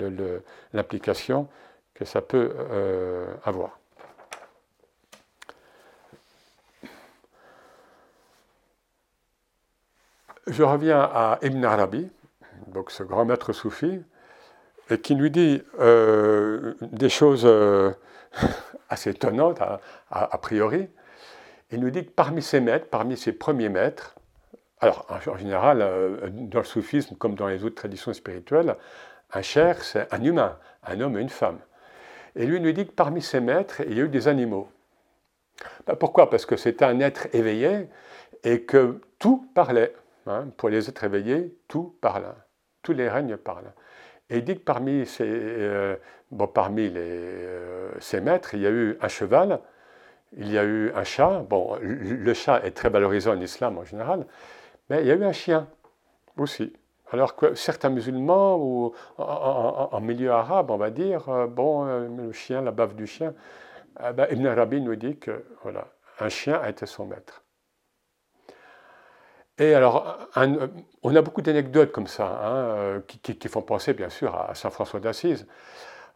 l'implication 0.73 1.47
que 1.95 2.05
ça 2.05 2.21
peut 2.21 2.53
euh, 2.73 3.33
avoir. 3.45 3.79
Je 10.49 10.65
reviens 10.65 10.99
à 11.01 11.39
Ibn 11.43 11.65
Arabi, 11.65 12.11
donc 12.71 12.91
ce 12.91 13.03
grand 13.03 13.25
maître 13.25 13.53
soufi, 13.53 14.03
et 14.91 14.99
qui 14.99 15.15
nous 15.15 15.29
dit 15.29 15.63
euh, 15.79 16.75
des 16.83 17.09
choses 17.09 17.45
euh, 17.45 17.93
assez 18.89 19.11
étonnantes 19.11 19.61
a, 20.11 20.39
priori. 20.39 20.89
Il 21.71 21.81
nous 21.81 21.91
dit 21.91 22.05
que 22.05 22.11
parmi 22.11 22.43
ses 22.43 22.61
maîtres, 22.61 22.87
parmi 22.89 23.17
ses 23.17 23.33
premiers 23.33 23.69
maîtres, 23.69 24.17
alors 24.81 25.07
en, 25.09 25.37
général, 25.37 25.83
euh, 25.83 26.29
dans 26.31 26.61
le 26.61 26.65
soufisme 26.65 27.15
comme 27.17 27.35
dans 27.35 27.47
les 27.47 27.65
autres 27.65 27.77
traditions 27.77 28.13
spirituelles, 28.13 28.77
un 29.33 29.43
cher, 29.43 29.83
c'est 29.85 30.13
un 30.13 30.25
humain, 30.25 30.59
un 30.85 31.01
homme 31.01 31.17
et 31.17 31.21
une 31.21 31.29
femme. 31.29 31.59
Et 32.35 32.47
lui 32.47 32.61
nous 32.61 32.73
dit 32.73 32.87
que 32.87 32.93
parmi 32.93 33.23
ses 33.23 33.41
maîtres, 33.41 33.83
il 33.87 33.97
y 33.97 34.01
a 34.01 34.05
eu 34.05 34.09
des 34.09 34.27
animaux. 34.27 34.69
Ben, 35.87 35.95
pourquoi? 35.95 36.31
Parce 36.31 36.47
que 36.47 36.57
c'était 36.57 36.85
un 36.85 36.99
être 37.01 37.29
éveillé 37.33 37.89
et 38.43 38.63
que 38.63 39.01
tout 39.19 39.49
parlait. 39.55 39.95
Hein. 40.27 40.49
pour 40.59 40.69
les 40.69 40.89
êtres 40.89 41.05
éveillés, 41.05 41.57
tout 41.67 41.97
parle 42.03 42.35
tous 42.83 42.93
les 42.93 43.09
règnes 43.09 43.37
parlent. 43.37 43.73
Et 44.31 44.39
il 44.39 44.45
dit 44.45 44.55
que 44.55 44.63
parmi 44.63 45.07
ces, 45.07 45.27
euh, 45.27 45.97
bon, 46.31 46.47
parmi 46.47 46.89
les, 46.89 47.01
euh, 47.01 48.21
maîtres, 48.23 48.55
il 48.55 48.61
y 48.61 48.67
a 48.67 48.71
eu 48.71 48.97
un 49.01 49.09
cheval, 49.09 49.61
il 50.37 50.51
y 50.51 50.59
a 50.59 50.65
eu 50.65 50.93
un 50.95 51.05
chat. 51.05 51.45
Bon, 51.49 51.77
le 51.81 52.35
chat 52.35 52.65
est 52.65 52.71
très 52.71 52.89
valorisé 52.89 53.29
en 53.29 53.41
islam 53.41 53.79
en 53.79 53.85
général, 53.85 54.27
mais 54.89 55.01
il 55.01 55.09
y 55.09 55.11
a 55.11 55.15
eu 55.15 55.25
un 55.25 55.33
chien 55.33 55.67
aussi. 56.37 56.73
Alors 57.13 57.35
que 57.35 57.55
certains 57.55 57.91
musulmans 57.91 58.57
ou 58.57 58.95
en, 59.19 60.01
milieu 60.01 60.31
arabe, 60.31 60.71
on 60.71 60.77
va 60.77 60.91
dire, 60.91 61.29
euh, 61.29 61.47
bon, 61.49 61.85
le 61.85 62.31
chien, 62.31 62.63
la 62.63 62.71
bave 62.71 62.95
du 62.95 63.09
chien, 63.09 63.35
ben, 64.15 64.29
Ibn 64.31 64.47
Arabi 64.47 64.81
nous 64.81 64.95
dit 64.95 65.19
que 65.19 65.45
voilà, 65.63 65.89
un 66.21 66.29
chien 66.29 66.55
a 66.63 66.71
été 66.71 66.87
son 66.87 67.07
maître. 67.07 67.43
Et 69.61 69.75
alors, 69.75 70.17
on 71.03 71.15
a 71.15 71.21
beaucoup 71.21 71.43
d'anecdotes 71.43 71.93
comme 71.93 72.07
ça, 72.07 72.41
hein, 72.43 72.57
euh, 72.57 73.01
qui, 73.23 73.49
font 73.49 73.61
penser 73.61 73.93
bien 73.93 74.09
sûr 74.09 74.35
à 74.35 74.55
Saint 74.55 74.71
François 74.71 75.01
d'Assise. 75.01 75.47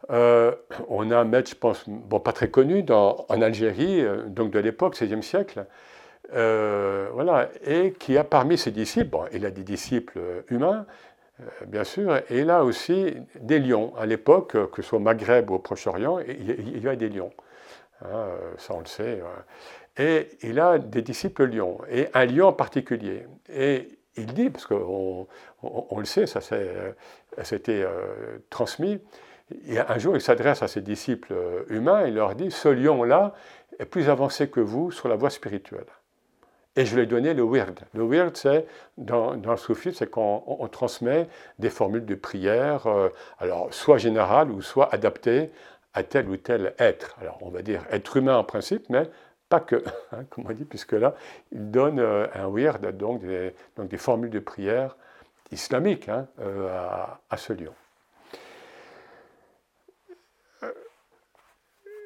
Euh, 0.09 0.51
on 0.89 1.11
a 1.11 1.17
un 1.17 1.25
maître, 1.25 1.51
je 1.51 1.55
pense, 1.55 1.87
bon, 1.87 2.19
pas 2.19 2.33
très 2.33 2.49
connu, 2.49 2.83
en 2.89 3.41
Algérie, 3.41 4.01
euh, 4.01 4.23
donc 4.25 4.49
de 4.49 4.57
l'époque, 4.57 4.95
16e 4.95 5.21
siècle, 5.21 5.65
voilà, 6.31 7.49
et 7.63 7.93
qui 7.93 8.17
a 8.17 8.23
parmi 8.23 8.57
ses 8.57 8.71
disciples, 8.71 9.09
bon, 9.09 9.25
il 9.31 9.45
a 9.45 9.51
des 9.51 9.63
disciples 9.63 10.19
humains, 10.49 10.87
bien 11.67 11.83
sûr, 11.83 12.17
et 12.17 12.39
il 12.39 12.49
a 12.49 12.63
aussi 12.63 13.15
des 13.39 13.59
lions. 13.59 13.93
À 13.95 14.07
l'époque, 14.07 14.57
que 14.71 14.81
ce 14.81 14.89
soit 14.89 14.97
au 14.97 15.01
Maghreb 15.01 15.51
ou 15.51 15.55
au 15.55 15.59
Proche-Orient, 15.59 16.17
il, 16.19 16.83
y 16.83 16.87
a 16.87 16.95
des 16.95 17.09
lions. 17.09 17.31
Hein, 18.03 18.25
ça, 18.57 18.73
on 18.73 18.79
le 18.79 18.87
sait. 18.87 19.21
Et 19.97 20.29
il 20.41 20.59
a 20.59 20.77
des 20.77 21.01
disciples 21.01 21.45
lions, 21.45 21.79
et 21.89 22.09
un 22.13 22.25
lion 22.25 22.47
en 22.47 22.53
particulier. 22.53 23.25
Et 23.49 23.87
il 24.17 24.33
dit, 24.33 24.49
parce 24.49 24.65
qu'on 24.65 25.27
on, 25.63 25.99
le 25.99 26.05
sait, 26.05 26.25
ça 26.25 26.41
s'était 26.41 27.83
euh, 27.83 28.39
transmis, 28.49 28.99
et 29.67 29.79
un 29.79 29.97
jour 29.97 30.15
il 30.15 30.21
s'adresse 30.21 30.63
à 30.63 30.67
ses 30.67 30.81
disciples 30.81 31.33
euh, 31.33 31.63
humains, 31.69 32.07
il 32.07 32.15
leur 32.15 32.35
dit, 32.35 32.51
ce 32.51 32.67
lion-là 32.67 33.33
est 33.79 33.85
plus 33.85 34.09
avancé 34.09 34.49
que 34.49 34.59
vous 34.59 34.91
sur 34.91 35.07
la 35.07 35.15
voie 35.15 35.29
spirituelle. 35.29 35.85
Et 36.77 36.85
je 36.85 36.95
lui 36.95 37.03
ai 37.03 37.05
donné 37.05 37.33
le 37.33 37.43
wird. 37.43 37.73
Le 37.93 38.03
wird, 38.03 38.35
c'est, 38.35 38.65
dans, 38.97 39.33
le 39.33 39.57
soufisme, 39.57 39.95
c'est 39.97 40.09
qu'on 40.09 40.67
transmet 40.69 41.27
des 41.57 41.69
formules 41.69 42.05
de 42.05 42.15
prière, 42.15 42.87
euh, 42.87 43.09
alors 43.39 43.73
soit 43.73 43.97
générales 43.97 44.51
ou 44.51 44.61
soit 44.61 44.93
adaptées 44.93 45.51
à 45.93 46.03
tel 46.03 46.27
ou 46.27 46.35
tel 46.35 46.73
être. 46.77 47.15
Alors 47.21 47.37
on 47.41 47.49
va 47.49 47.61
dire 47.61 47.85
être 47.91 48.17
humain 48.17 48.37
en 48.37 48.43
principe, 48.43 48.89
mais 48.89 49.09
que, 49.59 49.83
hein, 50.11 50.25
comme 50.29 50.45
on 50.47 50.53
dit, 50.53 50.65
puisque 50.65 50.93
là, 50.93 51.15
il 51.51 51.71
donne 51.71 51.99
euh, 51.99 52.27
un 52.33 52.47
wird, 52.47 52.79
donc 52.93 53.21
des, 53.21 53.53
donc 53.75 53.87
des 53.87 53.97
formules 53.97 54.29
de 54.29 54.39
prière 54.39 54.95
islamiques 55.51 56.09
hein, 56.09 56.27
euh, 56.39 56.69
à, 57.29 57.37
ce 57.37 57.53
lion. 57.53 57.73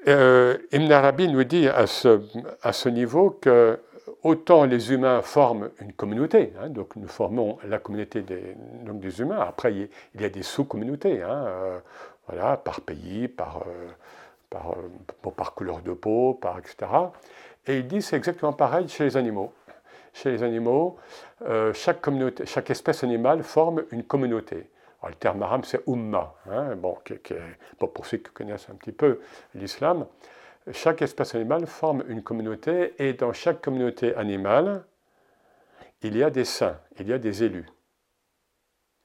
Euh, 0.08 0.58
Ibn 0.72 0.92
Arabi 0.92 1.28
nous 1.28 1.44
dit 1.44 1.68
à 1.68 1.86
ce, 1.86 2.22
à 2.62 2.74
ce, 2.74 2.90
niveau 2.90 3.32
que 3.32 3.80
autant 4.24 4.66
les 4.66 4.92
humains 4.92 5.22
forment 5.22 5.70
une 5.80 5.94
communauté, 5.94 6.54
hein, 6.60 6.70
donc 6.70 6.96
nous 6.96 7.08
formons 7.08 7.58
la 7.66 7.80
communauté 7.80 8.22
des, 8.22 8.56
donc 8.86 9.00
des 9.00 9.20
humains, 9.22 9.40
après 9.40 9.74
il 9.74 10.22
y 10.22 10.26
a 10.26 10.30
des 10.30 10.44
sous-communautés, 10.44 11.22
voilà, 12.28 12.58
par 12.58 12.82
pays, 12.82 13.28
par 13.28 13.64
par, 14.50 14.76
par 15.36 15.54
couleur 15.54 15.82
de 15.82 15.94
peau, 15.94 16.34
par 16.34 16.60
etc. 16.60 16.92
Et 17.70 17.78
il 17.78 17.88
dit 17.88 18.02
c'est 18.02 18.16
exactement 18.16 18.52
pareil 18.52 18.90
chez 18.90 19.04
les 19.04 19.16
animaux. 19.16 19.54
Chez 20.12 20.32
les 20.32 20.42
animaux, 20.42 20.98
euh, 21.44 21.72
chaque, 21.72 22.02
espèce 22.72 23.04
animale 23.04 23.44
forme 23.44 23.84
une 23.92 24.04
communauté. 24.04 24.68
le 25.08 25.14
terme 25.14 25.44
arabe, 25.44 25.66
c'est 25.66 25.88
umma. 25.88 26.34
Hein, 26.50 26.76
bon, 26.76 26.98
pour 27.78 28.08
ceux 28.08 28.18
qui 28.18 28.32
connaissent 28.32 28.68
un 28.72 28.76
petit 28.76 28.92
peu 28.92 29.22
l'islam, 29.54 30.08
chaque 30.72 31.04
espèce 31.04 31.36
animale 31.36 31.68
forme 31.68 32.04
une 32.08 32.24
communauté 32.24 32.96
et 32.98 33.14
dans 33.14 33.34
chaque 33.34 33.62
communauté 33.62 34.16
animale, 34.16 34.84
il 36.02 36.18
y 36.18 36.24
a 36.24 36.32
des 36.32 36.46
saints, 36.46 36.80
il 37.00 37.08
y 37.08 37.14
a 37.14 37.20
des 37.20 37.44
élus. 37.44 37.68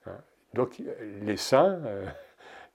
Hein, 0.07 0.17
donc 0.55 0.81
les 1.21 1.37
saints, 1.37 1.81
euh, 1.85 2.07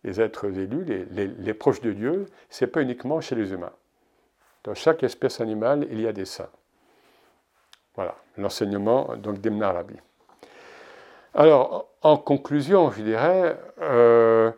les 0.03 0.21
êtres 0.21 0.45
élus, 0.45 0.85
les, 1.09 1.53
proches 1.55 1.81
de 1.81 1.93
Dieu, 1.93 2.27
ce 2.51 2.63
n'est 2.63 2.71
pas 2.71 2.83
uniquement 2.83 3.21
chez 3.21 3.33
les 3.33 3.51
humains. 3.53 3.73
Dans 4.63 4.73
chaque 4.73 5.03
espèce 5.03 5.39
animale, 5.41 5.87
il 5.89 6.01
y 6.01 6.07
a 6.07 6.13
des 6.13 6.25
saints. 6.25 6.49
Voilà, 7.95 8.15
l'enseignement 8.37 9.15
donc 9.17 9.39
d'Ibn. 9.39 9.63
Alors, 11.33 11.89
en 12.01 12.17
conclusion, 12.17 12.91
je 12.91 13.01
dirais, 13.01 13.57
euh, 13.81 14.51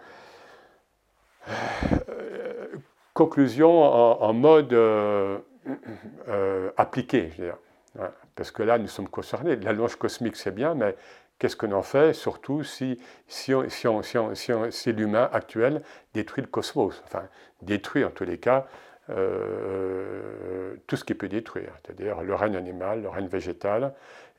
conclusion 3.13 3.81
en, 3.81 4.33
mode 4.33 4.73
euh, 4.73 5.37
euh, 6.27 6.71
appliqué, 6.77 7.31
je 7.35 7.41
veux 7.41 7.47
dire. 7.49 7.57
Parce 8.35 8.51
que 8.51 8.63
là, 8.63 8.77
nous 8.77 8.87
sommes 8.87 9.09
concernés. 9.09 9.55
La 9.57 9.73
louange 9.73 9.95
cosmique, 9.95 10.35
c'est 10.35 10.55
bien, 10.55 10.73
mais 10.73 10.95
qu'est-ce 11.39 11.55
qu'on 11.55 11.71
en 11.73 11.83
fait, 11.83 12.13
surtout 12.13 12.63
si, 12.63 12.99
si, 13.27 13.53
si, 13.69 14.93
l'humain 14.93 15.29
actuel 15.33 15.81
détruit 16.13 16.43
le 16.43 16.49
cosmos, 16.49 17.01
enfin 17.05 17.23
détruit 17.61 18.05
en 18.05 18.11
tous 18.11 18.23
les 18.23 18.37
cas 18.37 18.67
euh, 19.12 20.76
tout 20.88 20.95
ce 20.95 21.03
qui 21.03 21.14
peut 21.14 21.28
détruire, 21.28 21.72
c'est-à-dire 21.84 22.22
le 22.22 22.36
règne 22.36 22.55
animal, 22.55 23.01
le 23.01 23.09
règne 23.09 23.28
végétal, 23.28 23.93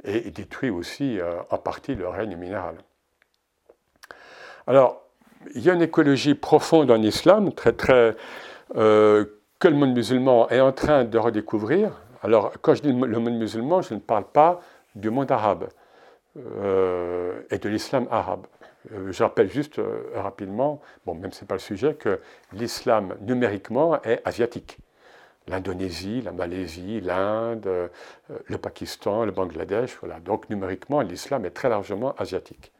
et, 0.04 0.30
détruit 0.30 0.70
aussi 0.70 1.20
euh, 1.20 1.34
en 1.50 1.58
partie 1.58 1.94
le 1.94 2.08
règne 2.08 2.36
minéral. 2.36 2.76
Alors, 4.66 5.02
il 5.54 5.62
y 5.62 5.70
a 5.70 5.74
une 5.74 5.82
écologie 5.82 6.34
profonde 6.34 6.90
en 6.90 7.02
islam, 7.02 7.52
très 7.52 7.72
très, 7.72 8.16
euh, 8.76 9.24
que 9.58 9.68
le 9.68 9.74
monde 9.74 9.94
musulman 9.94 10.48
est 10.48 10.60
en 10.60 10.72
train 10.72 11.04
de 11.04 11.18
redécouvrir. 11.18 11.92
Alors, 12.22 12.52
quand 12.62 12.74
je 12.74 12.82
dis 12.82 12.92
le 12.92 13.18
monde 13.18 13.38
musulman, 13.38 13.82
je 13.82 13.94
ne 13.94 14.00
parle 14.00 14.24
pas 14.24 14.60
du 14.94 15.10
monde 15.10 15.30
arabe. 15.30 15.68
Et 16.34 17.58
de 17.58 17.68
l'islam 17.68 18.06
arabe. 18.10 18.46
Euh, 18.92 19.12
je 19.12 19.22
rappelle 19.22 19.50
juste 19.50 19.78
euh, 19.78 20.10
rapidement, 20.14 20.80
bon, 21.06 21.14
même 21.14 21.32
ce 21.32 21.42
n'est 21.42 21.46
pas 21.46 21.54
le 21.54 21.60
sujet, 21.60 21.94
que 21.94 22.20
l'islam 22.52 23.14
numériquement 23.20 24.02
est 24.02 24.20
asiatique. 24.24 24.78
L'Indonésie, 25.48 26.22
la 26.22 26.32
Malaisie, 26.32 27.00
l'Inde, 27.00 27.68
le 28.46 28.58
Pakistan, 28.58 29.24
le 29.24 29.32
Bangladesh, 29.32 29.96
voilà. 30.00 30.20
Donc 30.20 30.48
numériquement, 30.48 31.00
l'islam 31.00 31.44
est 31.44 31.50
très 31.50 31.68
largement 31.68 32.14
asiatique. 32.14 32.70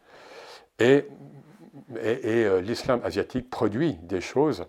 Et, 0.79 1.07
l'islam 2.63 3.01
asiatique 3.03 3.51
produit 3.51 3.95
des 4.03 4.21
choses 4.21 4.65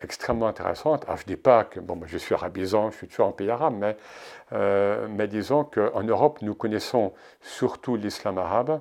extrêmement 0.00 0.48
intéressantes. 0.48 1.04
Je 1.06 1.12
ne 1.12 1.26
dis 1.26 1.36
pas 1.36 1.64
que, 1.64 1.80
bon, 1.80 2.00
je 2.06 2.18
suis 2.18 2.34
arabisant, 2.34 2.90
je 2.90 2.96
suis 2.96 3.08
toujours 3.08 3.26
en 3.26 3.32
pays 3.32 3.50
arabe, 3.50 3.74
mais 3.78 3.96
euh, 4.52 5.06
mais 5.08 5.26
disons 5.28 5.64
qu'en 5.64 6.02
Europe, 6.02 6.38
nous 6.42 6.54
connaissons 6.54 7.12
surtout 7.40 7.96
l'islam 7.96 8.38
arabe, 8.38 8.80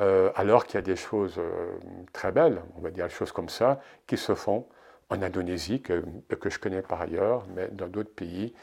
euh, 0.00 0.30
alors 0.36 0.66
qu'il 0.66 0.76
y 0.76 0.78
a 0.78 0.82
des 0.82 0.96
choses 0.96 1.36
euh, 1.38 1.72
très 2.12 2.32
belles, 2.32 2.62
on 2.76 2.80
va 2.80 2.90
dire 2.90 3.06
des 3.06 3.12
choses 3.12 3.32
comme 3.32 3.48
ça, 3.48 3.80
qui 4.06 4.16
se 4.16 4.34
font 4.34 4.66
en 5.10 5.20
Indonésie, 5.20 5.82
que, 5.82 6.02
je 6.46 6.58
connais 6.58 6.80
par 6.80 7.02
ailleurs, 7.02 7.44
mais 7.54 7.68
dans 7.70 7.86
d'autres 7.86 8.14
pays 8.14 8.54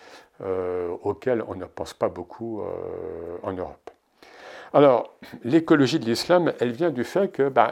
auxquels 1.03 1.43
on 1.47 1.53
ne 1.53 1.65
pense 1.65 1.93
pas 1.93 2.09
beaucoup 2.09 2.63
en 3.43 3.53
Europe. 3.53 3.91
Alors, 4.73 5.13
l'écologie 5.43 5.99
de 5.99 6.05
l'islam, 6.05 6.53
elle 6.59 6.71
vient 6.71 6.89
du 6.89 7.03
fait 7.03 7.27
que, 7.27 7.49
ben, 7.49 7.71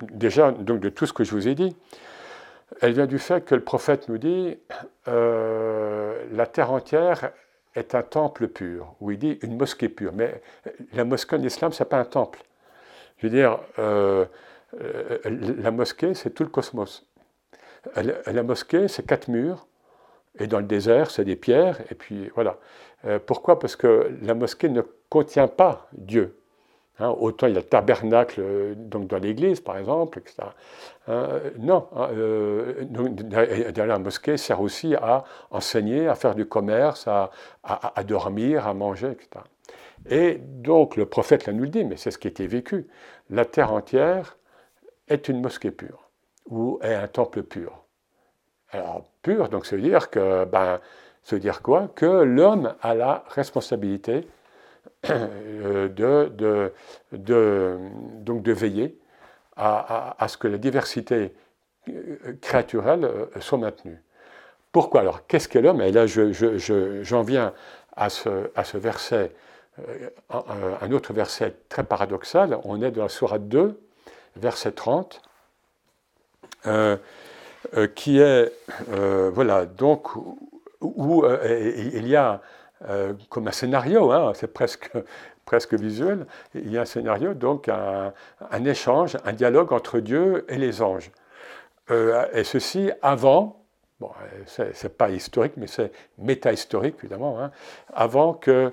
déjà, 0.00 0.52
donc 0.52 0.80
de 0.80 0.88
tout 0.88 1.04
ce 1.04 1.12
que 1.12 1.22
je 1.22 1.32
vous 1.32 1.48
ai 1.48 1.54
dit, 1.54 1.76
elle 2.80 2.92
vient 2.92 3.04
du 3.04 3.18
fait 3.18 3.44
que 3.44 3.54
le 3.54 3.62
prophète 3.62 4.08
nous 4.08 4.16
dit 4.16 4.56
la 5.04 6.46
terre 6.46 6.72
entière 6.72 7.30
est 7.74 7.94
un 7.94 8.02
temple 8.02 8.48
pur, 8.48 8.94
où 9.00 9.10
il 9.10 9.18
dit 9.18 9.38
une 9.42 9.56
mosquée 9.56 9.88
pure. 9.88 10.12
Mais 10.14 10.40
la 10.92 11.04
mosquée 11.04 11.36
en 11.36 11.42
islam, 11.42 11.72
ce 11.72 11.82
n'est 11.82 11.88
pas 11.88 11.98
un 11.98 12.04
temple. 12.04 12.40
Je 13.18 13.26
veux 13.26 13.32
dire, 13.32 13.58
euh, 13.78 14.24
euh, 14.80 15.18
la 15.58 15.70
mosquée, 15.70 16.14
c'est 16.14 16.30
tout 16.30 16.44
le 16.44 16.48
cosmos. 16.48 17.06
La, 17.94 18.42
mosquée, 18.42 18.88
c'est 18.88 19.06
quatre 19.06 19.28
murs, 19.28 19.66
et 20.38 20.46
dans 20.46 20.58
le 20.58 20.66
désert, 20.66 21.10
c'est 21.10 21.24
des 21.24 21.36
pierres, 21.36 21.80
et 21.90 21.94
puis 21.94 22.30
voilà. 22.34 22.58
Euh, 23.04 23.18
pourquoi? 23.24 23.58
Parce 23.58 23.76
que 23.76 24.10
la 24.22 24.34
mosquée 24.34 24.68
ne 24.68 24.82
contient 25.08 25.48
pas 25.48 25.88
Dieu. 25.92 26.38
Hein, 27.00 27.14
autant 27.20 27.46
il 27.46 27.54
y 27.54 27.56
a 27.56 27.60
le 27.60 27.66
tabernacle 27.66 28.40
euh, 28.40 28.74
donc 28.74 29.06
dans 29.06 29.18
l'église, 29.18 29.60
par 29.60 29.78
exemple, 29.78 30.18
etc. 30.18 30.48
Non, 31.58 31.86
hein, 31.94 32.08
euh, 32.12 32.74
la 33.76 33.98
mosquée 33.98 34.36
sert 34.36 34.60
aussi 34.60 34.96
à 34.96 35.24
enseigner, 35.50 36.08
à 36.08 36.16
faire 36.16 36.34
du 36.34 36.46
commerce, 36.46 37.06
à, 37.06 37.30
dormir, 38.04 38.66
à 38.66 38.74
manger, 38.74 39.12
etc. 39.12 39.44
Et 40.08 40.38
donc 40.38 40.96
le 40.96 41.06
prophète 41.06 41.46
là 41.46 41.52
nous 41.52 41.64
le 41.64 41.68
dit, 41.68 41.84
mais 41.84 41.96
c'est 41.96 42.10
ce 42.10 42.18
qui 42.18 42.28
était 42.28 42.46
vécu. 42.46 42.86
La 43.30 43.44
terre 43.44 43.72
entière 43.72 44.36
est 45.08 45.28
une 45.28 45.40
mosquée 45.40 45.70
pure, 45.70 46.10
ou 46.46 46.78
est 46.82 46.94
un 46.94 47.08
temple 47.08 47.42
pur. 47.42 47.84
Alors 48.70 49.04
pur, 49.22 49.48
donc 49.48 49.66
ça 49.66 49.76
veut 49.76 49.82
dire 49.82 50.10
que, 50.10 50.44
ben, 50.44 50.80
dire 51.36 51.62
quoi? 51.62 51.88
Que 51.94 52.06
l'homme 52.22 52.74
a 52.80 52.94
la 52.94 53.24
responsabilité 53.28 54.26
euh, 55.10 55.88
de, 55.88 56.72
donc 57.12 58.42
de 58.42 58.52
veiller 58.52 58.98
à, 59.56 60.14
ce 60.28 60.36
que 60.36 60.46
la 60.46 60.58
diversité 60.58 61.34
euh, 61.88 62.34
créaturelle 62.40 63.04
euh, 63.04 63.26
soit 63.40 63.58
maintenue. 63.58 64.00
Pourquoi? 64.70 65.00
Alors 65.00 65.26
Qu'est-ce 65.26 65.48
qu'est 65.48 65.60
l'homme? 65.60 65.80
Et 65.80 65.90
là, 65.90 66.06
j'en 66.06 66.32
je, 66.32 67.22
viens 67.24 67.52
à 67.96 68.08
ce, 68.08 68.50
à 68.54 68.62
ce 68.62 68.78
verset, 68.78 69.32
un 70.30 70.92
autre 70.92 71.12
verset 71.12 71.54
très 71.68 71.84
paradoxal. 71.84 72.58
On 72.64 72.82
est 72.82 72.90
dans 72.90 73.04
la 73.04 73.08
Sourate 73.08 73.48
2, 73.48 73.80
verset 74.36 74.72
30, 74.72 75.22
qui 77.94 78.18
est, 78.18 78.52
voilà, 79.32 79.66
donc, 79.66 80.08
où 80.80 81.24
il 81.26 82.06
y 82.08 82.16
a 82.16 82.40
comme 83.28 83.48
un 83.48 83.52
scénario, 83.52 84.12
hein, 84.12 84.32
c'est 84.34 84.52
presque, 84.52 84.90
presque 85.44 85.74
visuel, 85.74 86.26
il 86.54 86.70
y 86.70 86.78
a 86.78 86.82
un 86.82 86.86
scénario, 86.86 87.34
donc 87.34 87.68
un 87.68 88.64
échange, 88.64 89.16
un 89.24 89.32
dialogue 89.32 89.72
entre 89.72 90.00
Dieu 90.00 90.44
et 90.48 90.56
les 90.56 90.82
anges. 90.82 91.10
et 91.90 92.44
ceci 92.44 92.90
avant 93.02 93.57
bon, 94.00 94.10
c'est 94.46 94.96
pas 94.96 95.10
historique, 95.10 95.54
mais 95.56 95.66
c'est 95.66 95.92
métahistorique, 96.18 96.96
évidemment, 97.00 97.40
hein, 97.40 97.50
avant 97.92 98.34
que, 98.34 98.72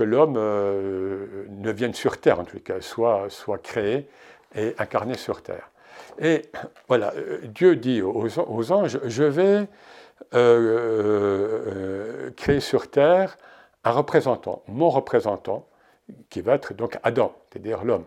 l'homme 0.00 0.36
euh, 0.36 1.46
ne 1.48 1.70
vienne 1.70 1.94
sur 1.94 2.20
Terre, 2.20 2.40
en 2.40 2.44
tout 2.44 2.60
cas, 2.60 2.80
soit, 2.80 3.26
soit 3.28 3.58
créé 3.58 4.08
et 4.54 4.74
incarné 4.78 5.14
sur 5.14 5.42
Terre. 5.42 5.70
Et 6.18 6.42
voilà, 6.88 7.12
euh, 7.16 7.40
Dieu 7.44 7.76
dit 7.76 8.02
aux, 8.02 8.72
anges, 8.72 8.98
je 9.04 9.24
vais 9.24 9.68
euh, 10.34 12.30
créer 12.32 12.60
sur 12.60 12.90
Terre 12.90 13.36
un 13.84 13.92
représentant, 13.92 14.62
mon 14.68 14.90
représentant, 14.90 15.66
qui 16.28 16.40
va 16.40 16.54
être 16.54 16.74
donc 16.74 16.98
Adam, 17.02 17.34
c'est-à-dire 17.50 17.84
l'homme. 17.84 18.04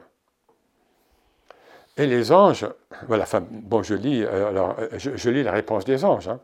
Et 1.95 2.07
les 2.07 2.31
anges, 2.31 2.67
voilà, 3.07 3.23
enfin, 3.23 3.43
bon, 3.49 3.83
je 3.83 3.93
lis, 3.93 4.23
euh, 4.23 4.49
alors, 4.49 4.75
je, 4.97 5.29
lis 5.29 5.43
la 5.43 5.51
réponse 5.51 5.85
des 5.85 6.03
anges. 6.03 6.27
Hein. 6.27 6.39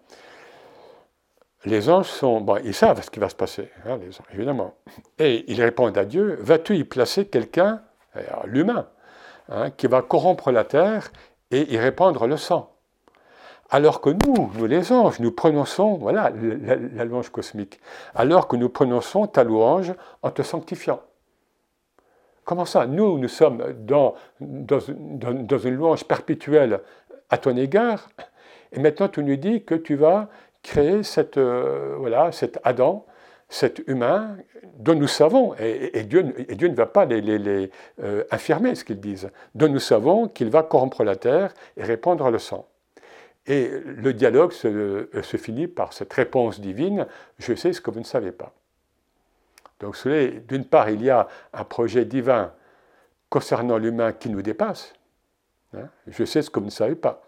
Les 1.66 1.90
anges 1.90 2.08
sont, 2.08 2.40
bon, 2.40 2.60
ils 2.64 2.74
savent 2.74 3.02
ce 3.04 3.10
qui 3.10 3.20
va 3.20 3.30
se 3.30 3.36
passer, 3.36 3.70
hein, 3.86 3.98
les 3.98 4.10
anges, 4.10 4.28
évidemment. 4.34 4.76
Et 5.18 5.52
ils 5.52 5.62
répondent 5.62 5.98
à 5.98 6.06
Dieu, 6.06 6.38
vas-tu 6.40 6.78
y 6.78 6.84
placer 6.84 7.26
quelqu'un, 7.26 7.82
l'humain, 8.46 8.88
hein, 9.50 9.72
qui 9.72 9.88
va 9.88 10.02
corrompre 10.02 10.52
la 10.52 10.64
terre 10.64 11.12
et 11.52 11.74
y 11.74 11.78
répandre 11.78 12.28
le 12.28 12.38
sang? 12.38 12.76
Alors 13.72 14.02
que 14.02 14.10
nous, 14.10 14.52
nous 14.56 14.66
les 14.66 14.92
anges, 14.92 15.20
nous 15.20 15.32
prononçons, 15.32 15.96
voilà, 15.96 16.32
la, 16.32 16.76
la 16.76 17.06
louange 17.06 17.30
cosmique, 17.30 17.80
alors 18.16 18.48
que 18.48 18.56
nous 18.56 18.70
prononçons 18.70 19.28
ta 19.28 19.44
louange 19.44 19.94
en 20.22 20.32
te 20.32 20.44
sanctifiant. 20.44 21.02
Comment 22.50 22.66
ça 22.66 22.88
Nous, 22.88 23.20
nous 23.20 23.28
sommes 23.28 23.64
dans, 23.78 24.16
une 24.40 25.76
louange 25.76 26.04
perpétuelle 26.06 26.80
à 27.30 27.38
ton 27.38 27.56
égard, 27.56 28.10
et 28.72 28.80
maintenant 28.80 29.08
tu 29.08 29.24
nous 29.24 29.36
dis 29.36 29.64
que 29.64 29.76
tu 29.76 29.94
vas 29.94 30.30
créer 30.64 31.04
cette, 31.04 31.38
euh, 31.38 31.94
voilà, 32.00 32.32
cet 32.32 32.60
Adam, 32.64 33.06
cet 33.50 33.84
humain 33.86 34.36
dont 34.80 34.96
nous 34.96 35.08
savons, 35.08 35.54
et, 35.60 36.02
Dieu, 36.06 36.34
et 36.50 36.56
Dieu, 36.56 36.70
ne 36.70 36.74
va 36.74 36.88
pas 36.88 37.06
les, 37.06 37.22
les, 37.22 37.70
euh, 38.02 38.24
affirmer 38.32 38.74
ce 38.74 38.84
qu'ils 38.84 39.00
disent, 39.00 39.30
dont 39.54 39.70
nous 39.70 39.78
savons 39.78 40.28
qu'il 40.28 40.50
va 40.50 40.64
corrompre 40.64 41.04
la 41.04 41.18
terre 41.18 41.54
et 41.78 41.84
répandre 41.84 42.32
le 42.32 42.40
sang. 42.40 42.68
Et 43.46 43.70
le 43.86 44.12
dialogue 44.12 44.54
se, 44.54 45.08
se 45.22 45.38
finit 45.38 45.68
par 45.68 45.94
cette 45.94 46.14
réponse 46.14 46.60
divine, 46.60 47.06
je 47.38 47.54
sais 47.54 47.74
ce 47.74 47.80
que 47.80 47.92
vous 47.92 48.00
ne 48.00 48.06
savez 48.06 48.32
pas. 48.32 48.56
Donc, 49.80 49.96
d'une 50.48 50.66
part, 50.66 50.90
il 50.90 51.04
y 51.04 51.10
a 51.10 51.28
un 51.54 51.64
projet 51.64 52.06
divin 52.06 52.52
concernant 53.30 53.78
l'humain 53.78 54.12
qui 54.12 54.30
nous 54.30 54.42
dépasse. 54.42 54.94
Hein. 55.76 55.88
Je 56.08 56.24
sais 56.26 56.42
ce 56.42 56.50
que 56.50 56.60
vous 56.60 56.66
ne 56.66 56.72
savez 56.72 56.96
pas. 56.96 57.22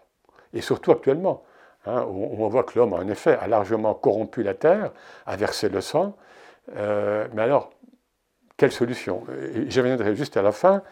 Et 0.52 0.60
surtout 0.60 0.90
actuellement, 0.90 1.44
hein, 1.86 2.02
on, 2.02 2.46
voit 2.48 2.64
que 2.64 2.78
l'homme, 2.78 2.92
en 2.92 3.06
effet, 3.08 3.36
a 3.40 3.46
largement 3.46 3.94
corrompu 3.94 4.42
la 4.42 4.54
terre, 4.54 4.92
a 5.26 5.36
versé 5.36 5.68
le 5.68 5.80
sang. 5.80 6.16
Euh, 6.76 7.26
mais 7.32 7.42
alors, 7.42 7.70
quelle 8.56 8.72
solution? 8.72 9.24
Je 9.68 9.80
reviendrai 9.80 10.14
juste 10.14 10.36
à 10.36 10.42
la 10.42 10.52
fin. 10.52 10.82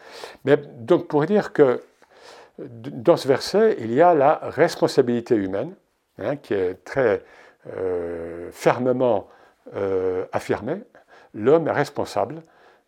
Mais 0.45 0.57
donc, 0.57 1.09
pour 1.09 1.27
dire 1.27 1.53
que 1.53 1.83
dans 2.59 3.17
ce 3.17 3.29
verset, 3.29 3.77
il 3.81 3.93
y 3.93 4.01
a 4.01 4.15
la 4.15 4.41
responsabilité 4.43 5.35
humaine, 5.35 5.75
hein, 6.19 6.37
qui 6.37 6.55
est 6.55 6.85
très 6.85 7.23
euh, 7.77 8.51
fermement 8.53 9.29
euh, 9.77 10.25
affirmée 10.33 10.83
l'homme 11.35 11.69
est 11.69 11.73
responsable 11.73 12.43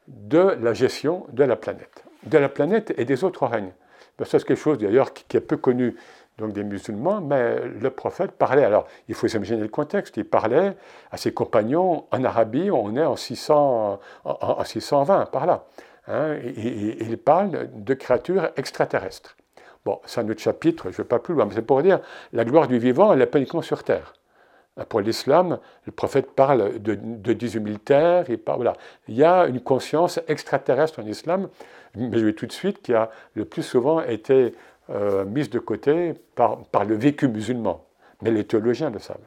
de 0.09 0.57
la 0.61 0.73
gestion 0.73 1.27
de 1.33 1.45
la 1.45 1.57
planète, 1.57 2.05
de 2.25 2.39
la 2.39 2.49
planète 2.49 2.93
et 2.97 3.05
des 3.05 3.25
autres 3.25 3.47
règnes. 3.47 3.73
Ben, 4.19 4.25
ça, 4.25 4.39
c'est 4.39 4.47
quelque 4.47 4.59
chose 4.59 4.79
d'ailleurs 4.79 5.13
qui, 5.13 5.37
est 5.37 5.41
peu 5.41 5.57
connu 5.57 5.97
donc 6.39 6.53
des 6.53 6.65
musulmans, 6.65 7.21
mais 7.21 7.61
le 7.61 7.91
prophète 7.91 8.33
parlait, 8.33 8.65
alors 8.65 8.87
il 9.09 9.15
faut 9.15 9.29
s'imaginer 9.29 9.61
le 9.61 9.69
contexte, 9.69 10.17
il 10.17 10.25
parlait 10.25 10.77
à 11.11 11.17
ses 11.17 11.33
compagnons 11.33 12.07
en 12.11 12.25
Arabie, 12.25 12.71
on 12.71 12.97
est 12.97 13.05
en, 13.05 13.17
600, 13.17 14.01
en, 14.25 14.65
620 14.65 15.27
par 15.27 15.47
là. 15.47 15.65
Hein, 16.09 16.37
il 16.57 17.17
parle 17.19 17.69
de 17.75 17.95
créatures 17.95 18.51
extraterrestres. 18.57 19.37
Bon, 19.85 20.01
c'est 20.05 20.21
un 20.21 20.29
autre 20.29 20.41
chapitre, 20.41 20.85
je 20.85 20.89
ne 20.89 20.97
vais 20.99 21.05
pas 21.05 21.19
plus 21.19 21.35
loin, 21.35 21.45
mais 21.45 21.55
c'est 21.55 21.63
pour 21.63 21.83
dire 21.83 22.01
la 22.33 22.45
gloire 22.45 22.67
du 22.67 22.79
vivant, 22.79 23.13
elle 23.13 23.27
pas 23.29 23.39
uniquement 23.39 23.63
sur 23.63 23.83
Terre. 23.83 24.15
Pour 24.89 25.01
l'islam, 25.01 25.59
le 25.85 25.93
prophète 25.93 26.31
parle 26.31 26.81
de, 26.81 26.95
de 26.95 27.33
18 27.35 27.63
000 27.63 27.79
terres, 27.79 28.25
il, 28.31 29.15
y 29.15 29.23
a 29.23 29.45
une 29.47 29.61
conscience 29.61 30.19
extraterrestre 30.29 31.01
en 31.01 31.07
islam, 31.07 31.49
mais 31.95 32.19
je 32.19 32.25
vais 32.25 32.33
tout 32.33 32.47
de 32.47 32.53
suite, 32.53 32.81
qui 32.81 32.95
a 32.95 33.11
le 33.35 33.45
plus 33.45 33.63
souvent 33.63 34.01
été 34.01 34.55
euh, 34.89 35.27
mise 35.27 35.51
de 35.51 35.59
côté 35.59 36.15
par, 36.35 36.65
par, 36.65 36.87
le 36.87 36.95
vécu 36.95 37.29
musulman. 37.29 37.85
Mais 38.23 38.31
les 38.31 38.45
théologiens 38.45 38.89
le 38.89 38.99
savent. 38.99 39.19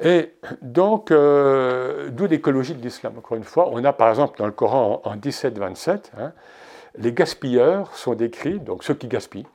Et 0.00 0.34
donc, 0.60 1.10
euh, 1.10 2.08
d'où 2.10 2.26
l'écologie 2.26 2.74
de 2.74 2.82
l'islam. 2.82 3.14
Encore 3.18 3.36
une 3.36 3.44
fois, 3.44 3.70
on 3.72 3.82
a 3.82 3.92
par 3.92 4.08
exemple 4.08 4.38
dans 4.38 4.46
le 4.46 4.52
Coran 4.52 5.02
en, 5.04 5.16
17-27, 5.16 6.12
hein, 6.16 6.32
les 6.96 7.12
gaspilleurs 7.12 7.92
sont 7.96 8.14
décrits, 8.14 8.60
donc 8.60 8.84
ceux 8.84 8.94
qui 8.94 9.08
gaspillent, 9.08 9.46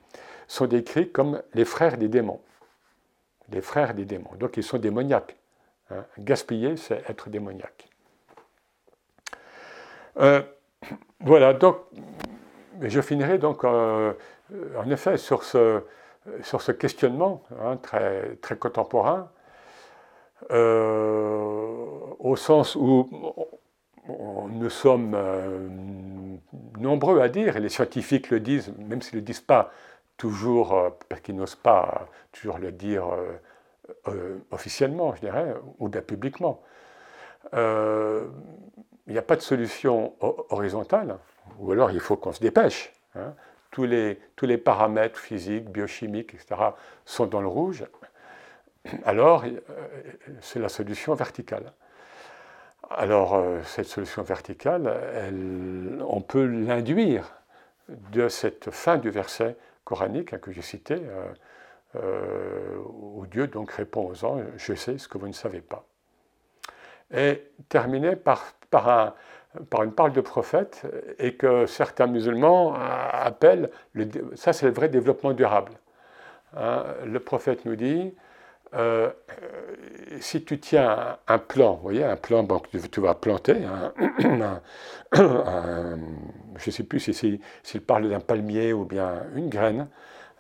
sont 0.50 0.66
décrits 0.66 1.10
comme 1.10 1.42
les 1.54 1.64
frères 1.64 1.98
des 1.98 2.10
démons 2.10 2.42
les 3.52 3.62
frères 3.62 3.94
des 3.94 4.06
démons. 4.06 4.36
Donc 4.40 4.58
ils 4.58 4.64
sont 4.64 4.78
démoniaques. 4.78 5.36
Hein. 5.90 6.06
Gaspiller, 6.20 6.78
c'est 6.78 7.04
être 7.10 7.30
démoniaque. 7.30 7.90
Euh, 10.20 10.42
voilà, 11.20 11.54
donc 11.54 11.78
je 12.82 13.02
finirai 13.02 13.38
donc 13.38 13.64
euh, 13.64 14.14
en 14.78 14.90
effet 14.90 15.18
sur 15.18 15.44
ce, 15.44 15.82
questionnement 16.72 17.44
hein, 17.62 17.78
très, 17.78 18.58
contemporain, 18.60 19.30
euh, 20.52 21.86
au 22.20 22.36
sens 22.36 22.76
où 22.76 23.10
nous 24.50 24.70
sommes 24.70 25.18
nombreux 26.80 27.20
à 27.22 27.30
dire, 27.30 27.58
et 27.58 27.60
les 27.60 27.70
scientifiques 27.70 28.30
le 28.30 28.40
disent, 28.40 28.74
même 28.78 29.02
s'ils 29.02 29.16
ne 29.16 29.22
le 29.22 29.26
disent 29.26 29.42
pas 29.42 29.72
toujours, 30.18 30.74
euh, 30.74 30.90
parce 31.08 31.22
qu'ils 31.22 31.36
n'osent 31.36 31.56
pas 31.56 32.08
toujours 32.32 32.58
le 32.58 32.72
dire 32.72 33.08
euh, 33.08 33.40
euh, 34.08 34.38
officiellement, 34.52 35.16
je 35.16 35.22
dirais, 35.22 35.56
ou 35.80 35.90
publiquement. 35.90 36.62
Il 37.54 39.14
n'y 39.14 39.18
a 39.18 39.22
pas 39.22 39.38
de 39.38 39.42
solution 39.42 40.14
horizontale, 40.50 41.18
ou 41.60 41.72
alors 41.72 41.92
il 41.92 42.02
faut 42.02 42.18
qu'on 42.18 42.34
se 42.34 42.42
dépêche. 42.42 42.92
Hein. 43.16 43.34
Tous, 43.72 43.86
les, 43.86 44.20
tous 44.36 44.46
les 44.46 44.58
paramètres 44.58 45.18
physiques, 45.18 45.70
biochimiques, 45.70 46.34
etc., 46.34 46.56
sont 47.06 47.26
dans 47.26 47.40
le 47.40 47.48
rouge. 47.48 47.86
Alors, 49.06 49.46
c'est 50.42 50.60
la 50.60 50.68
solution 50.68 51.14
verticale. 51.14 51.72
Alors, 52.90 53.42
cette 53.64 53.86
solution 53.86 54.24
verticale, 54.24 56.02
on 56.06 56.22
peut 56.22 56.46
l'induire 56.46 57.32
de 58.12 58.28
cette 58.28 58.72
fin 58.72 58.98
du 58.98 59.10
verset 59.10 59.56
coranique 59.88 60.34
hein, 60.34 60.38
que 60.38 60.52
j'ai 60.52 60.62
cité, 60.62 60.96
euh, 60.96 61.34
euh, 61.96 62.76
où 62.90 63.26
Dieu 63.26 63.48
donc 63.48 63.72
répond 63.72 64.06
aux 64.06 64.26
anges, 64.26 64.44
je 64.58 64.74
sais 64.74 64.98
ce 64.98 65.08
que 65.08 65.18
vous 65.18 65.30
ne 65.30 65.34
savez 65.34 65.62
pas. 65.62 65.86
Et 67.16 67.42
terminé 67.70 68.18
par, 68.18 68.44
par, 68.70 68.90
un, 68.90 69.14
par 69.70 69.84
une 69.84 69.94
parole 69.94 70.12
de 70.12 70.20
prophète, 70.20 70.86
et 71.20 71.36
que 71.36 71.66
certains 71.66 72.08
musulmans 72.08 72.76
appellent, 72.76 73.70
le, 73.94 74.10
ça 74.36 74.52
c'est 74.52 74.66
le 74.66 74.74
vrai 74.74 74.90
développement 74.90 75.32
durable. 75.32 75.72
Hein, 76.58 76.84
le 77.06 77.20
prophète 77.22 77.64
nous 77.64 77.78
dit, 77.78 78.14
euh, 78.74 79.12
si 80.20 80.44
tu 80.44 80.60
tiens 80.60 81.18
un, 81.28 81.40
plan, 81.40 81.76
vous 81.76 81.84
voyez, 81.84 82.04
un 82.04 82.18
plan 82.18 82.44
donc, 82.44 82.68
tu, 82.92 83.02
vas 83.02 83.16
planter, 83.16 83.56
je 85.14 85.20
ne 86.66 86.72
sais 86.72 86.84
plus 86.84 87.00
s'il 87.00 87.40
si, 87.64 87.80
parle 87.80 88.10
d'un 88.10 88.20
palmier 88.20 88.74
ou 88.74 88.86
bien 88.86 89.24
une 89.36 89.50
graine 89.50 89.88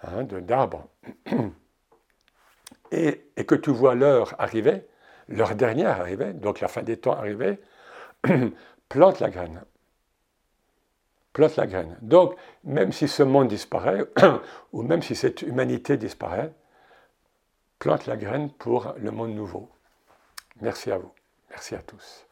hein, 0.03 0.23
d'arbre, 0.23 0.87
et, 2.91 3.23
que 3.47 3.55
tu 3.55 3.71
vois 3.71 3.95
l'heure 3.95 4.35
arriver, 4.39 4.87
l'heure 5.29 5.55
dernière 5.55 6.01
arriver, 6.01 6.33
donc 6.33 6.59
la 6.59 6.67
fin 6.67 6.83
des 6.83 6.97
temps 6.97 7.13
arriver, 7.13 7.59
plante 8.89 9.19
la 9.19 9.29
graine. 9.29 9.61
Plante 11.31 11.55
la 11.55 11.67
graine. 11.67 11.97
Donc, 12.01 12.35
même 12.63 12.91
si 12.91 13.07
ce 13.07 13.21
monde 13.21 13.47
disparaît, 13.47 14.05
ou 14.73 14.81
même 14.81 15.01
si 15.01 15.15
cette 15.15 15.43
humanité 15.43 15.95
disparaît, 15.95 16.51
plante 17.79 18.05
la 18.05 18.17
graine 18.17 18.51
pour 18.51 18.93
le 18.97 19.11
monde 19.11 19.33
nouveau. 19.33 19.69
Merci 20.61 20.91
à 20.91 20.97
vous. 20.97 21.11
Merci 21.49 21.75
à 21.75 21.81
tous. 21.81 22.26